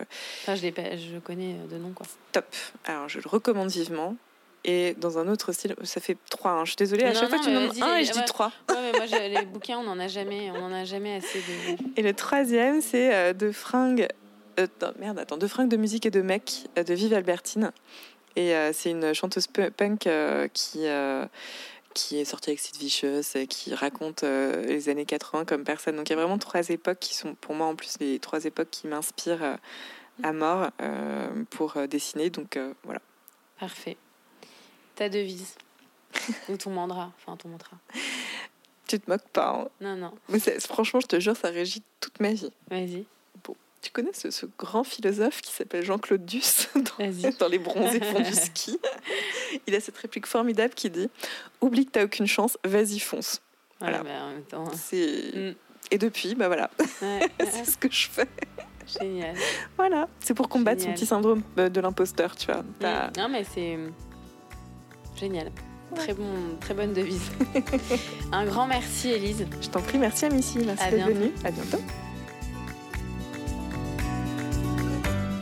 Enfin, 0.42 0.54
je, 0.56 1.18
connais 1.20 1.54
de 1.70 1.76
nom, 1.78 1.92
quoi. 1.92 2.06
Top. 2.32 2.44
Alors, 2.84 3.08
je 3.08 3.18
le 3.18 3.28
recommande 3.28 3.68
vivement. 3.70 4.16
Et 4.64 4.94
dans 4.98 5.18
un 5.18 5.28
autre 5.28 5.52
style, 5.52 5.76
ça 5.84 6.00
fait 6.00 6.16
trois. 6.28 6.50
hein. 6.50 6.64
Je 6.64 6.70
suis 6.70 6.76
désolée, 6.76 7.04
à 7.04 7.12
Non, 7.12 7.20
chaque 7.20 7.28
fois 7.28 7.38
non, 7.38 7.44
tu 7.44 7.50
me 7.50 7.54
demandes 7.60 7.82
un 7.82 7.96
et 7.96 8.04
je 8.04 8.12
dis 8.12 8.24
trois. 8.26 8.50
Ouais, 8.68 8.74
mais 8.80 8.98
moi, 8.98 9.06
je- 9.06 9.38
les 9.40 9.46
bouquins, 9.46 9.78
on 9.78 9.84
n'en 9.84 9.98
a 10.00 10.08
jamais, 10.08 10.50
on 10.50 10.56
en 10.64 10.72
a 10.72 10.84
jamais 10.84 11.14
assez 11.16 11.38
de. 11.38 11.76
Et 11.96 12.02
le 12.02 12.12
troisième, 12.12 12.80
c'est 12.82 13.14
euh, 13.14 13.32
De 13.32 13.52
fringues. 13.52 14.08
euh, 14.58 14.66
merde, 14.98 15.20
attends. 15.20 15.36
De 15.36 15.46
fringues 15.46 15.68
de 15.70 15.76
musique 15.76 16.04
et 16.06 16.10
de 16.10 16.20
mec 16.20 16.64
euh, 16.76 16.82
de 16.82 16.92
Vive 16.92 17.14
Albertine. 17.14 17.70
Et 18.34 18.54
euh, 18.56 18.72
c'est 18.72 18.90
une 18.90 19.14
chanteuse 19.14 19.46
pu- 19.46 19.70
punk 19.70 20.08
qui, 20.52 20.80
qui 21.98 22.18
est 22.20 22.24
sortie 22.24 22.50
avec 22.50 22.60
Sid 22.60 22.76
Vicious 22.76 23.44
qui 23.48 23.74
raconte 23.74 24.22
euh, 24.22 24.62
les 24.62 24.88
années 24.88 25.04
80 25.04 25.44
comme 25.44 25.64
personne. 25.64 25.96
Donc 25.96 26.08
il 26.08 26.12
y 26.12 26.16
a 26.16 26.16
vraiment 26.20 26.38
trois 26.38 26.68
époques 26.68 27.00
qui 27.00 27.12
sont 27.12 27.34
pour 27.34 27.56
moi 27.56 27.66
en 27.66 27.74
plus 27.74 27.96
les 27.98 28.20
trois 28.20 28.44
époques 28.44 28.70
qui 28.70 28.86
m'inspirent 28.86 29.42
euh, 29.42 29.56
à 30.22 30.32
mort 30.32 30.70
euh, 30.80 31.28
pour 31.50 31.74
dessiner. 31.88 32.30
Donc 32.30 32.56
voilà. 32.84 33.00
Parfait. 33.58 33.96
Ta 34.94 35.08
devise. 35.08 35.56
Ou 36.48 36.56
ton 36.56 36.70
mantra. 36.70 37.12
Enfin, 37.18 37.36
ton 37.36 37.48
mantra. 37.48 37.76
Tu 38.86 39.00
te 39.00 39.10
moques 39.10 39.28
pas. 39.32 39.50
hein. 39.50 39.68
Non, 39.80 39.96
non. 39.96 40.14
Mais 40.28 40.38
franchement, 40.60 41.00
je 41.00 41.06
te 41.08 41.18
jure, 41.18 41.36
ça 41.36 41.48
régit 41.48 41.82
toute 42.00 42.20
ma 42.20 42.32
vie. 42.32 42.52
Vas-y. 42.70 43.06
Tu 43.80 43.90
connais 43.92 44.12
ce, 44.12 44.30
ce 44.30 44.46
grand 44.58 44.82
philosophe 44.82 45.40
qui 45.40 45.52
s'appelle 45.52 45.84
Jean-Claude 45.84 46.24
Duss 46.26 46.68
dans, 46.74 47.30
dans 47.38 47.48
Les 47.48 47.58
bronzés 47.58 48.00
font 48.00 48.20
du 48.20 48.32
ski? 48.32 48.78
Il 49.66 49.74
a 49.74 49.80
cette 49.80 49.96
réplique 49.96 50.26
formidable 50.26 50.74
qui 50.74 50.90
dit 50.90 51.08
Oublie 51.60 51.86
que 51.86 51.92
t'as 51.92 52.04
aucune 52.04 52.26
chance, 52.26 52.58
vas-y, 52.64 52.98
fonce. 52.98 53.40
Voilà. 53.80 54.02
Bah. 54.02 54.64
C'est... 54.74 55.32
Mm. 55.34 55.54
Et 55.90 55.98
depuis, 55.98 56.34
bah 56.34 56.48
voilà, 56.48 56.70
Ouais, 57.00 57.20
c'est 57.50 57.64
ce 57.64 57.78
que 57.78 57.90
je 57.90 58.08
fais. 58.08 58.28
génial. 59.00 59.34
Voilà, 59.76 60.08
c'est 60.20 60.34
pour 60.34 60.48
combattre 60.48 60.80
Génial. 60.80 60.96
son 60.96 61.00
petit 61.00 61.06
syndrome 61.08 61.42
euh, 61.58 61.68
de 61.70 61.80
l'imposteur, 61.80 62.34
tu 62.36 62.46
vois. 62.46 62.62
Mm. 62.62 63.12
Non, 63.16 63.28
mais 63.30 63.44
c'est 63.44 63.76
euh, 63.76 63.88
génial. 65.16 65.50
Très, 65.94 66.12
bon, 66.12 66.58
très 66.60 66.74
bonne 66.74 66.92
devise. 66.92 67.30
Un 68.32 68.44
grand 68.44 68.66
merci, 68.66 69.08
Élise. 69.10 69.46
Je 69.62 69.68
t'en 69.68 69.80
prie, 69.80 69.96
merci 69.96 70.26
à 70.26 70.28
Missy, 70.28 70.58
merci 70.58 70.82
À 70.82 70.90
d'être 70.90 71.06
venue. 71.06 71.32
À 71.44 71.50
bientôt. 71.50 71.78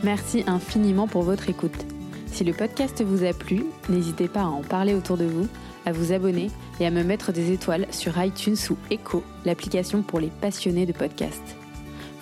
Merci 0.03 0.43
infiniment 0.47 1.07
pour 1.07 1.23
votre 1.23 1.49
écoute. 1.49 1.85
Si 2.27 2.43
le 2.43 2.53
podcast 2.53 3.03
vous 3.03 3.23
a 3.23 3.33
plu, 3.33 3.65
n'hésitez 3.89 4.27
pas 4.27 4.41
à 4.41 4.45
en 4.45 4.61
parler 4.61 4.93
autour 4.93 5.17
de 5.17 5.25
vous, 5.25 5.47
à 5.85 5.91
vous 5.91 6.13
abonner 6.13 6.51
et 6.79 6.85
à 6.85 6.91
me 6.91 7.03
mettre 7.03 7.31
des 7.31 7.51
étoiles 7.51 7.87
sur 7.89 8.21
iTunes 8.21 8.57
ou 8.69 8.77
Echo, 8.91 9.23
l'application 9.43 10.03
pour 10.03 10.19
les 10.19 10.29
passionnés 10.29 10.85
de 10.85 10.93
podcast. 10.93 11.41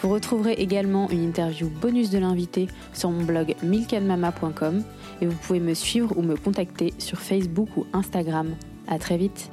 Vous 0.01 0.09
retrouverez 0.09 0.53
également 0.53 1.09
une 1.09 1.23
interview 1.23 1.67
bonus 1.67 2.11
de 2.11 2.19
l'invité 2.19 2.67
sur 2.93 3.09
mon 3.09 3.23
blog 3.23 3.55
milkanmama.com 3.63 4.83
et 5.21 5.25
vous 5.25 5.35
pouvez 5.35 5.59
me 5.59 5.73
suivre 5.73 6.17
ou 6.17 6.21
me 6.21 6.35
contacter 6.35 6.93
sur 6.97 7.19
Facebook 7.19 7.69
ou 7.75 7.85
Instagram. 7.91 8.55
À 8.87 8.99
très 8.99 9.17
vite. 9.17 9.49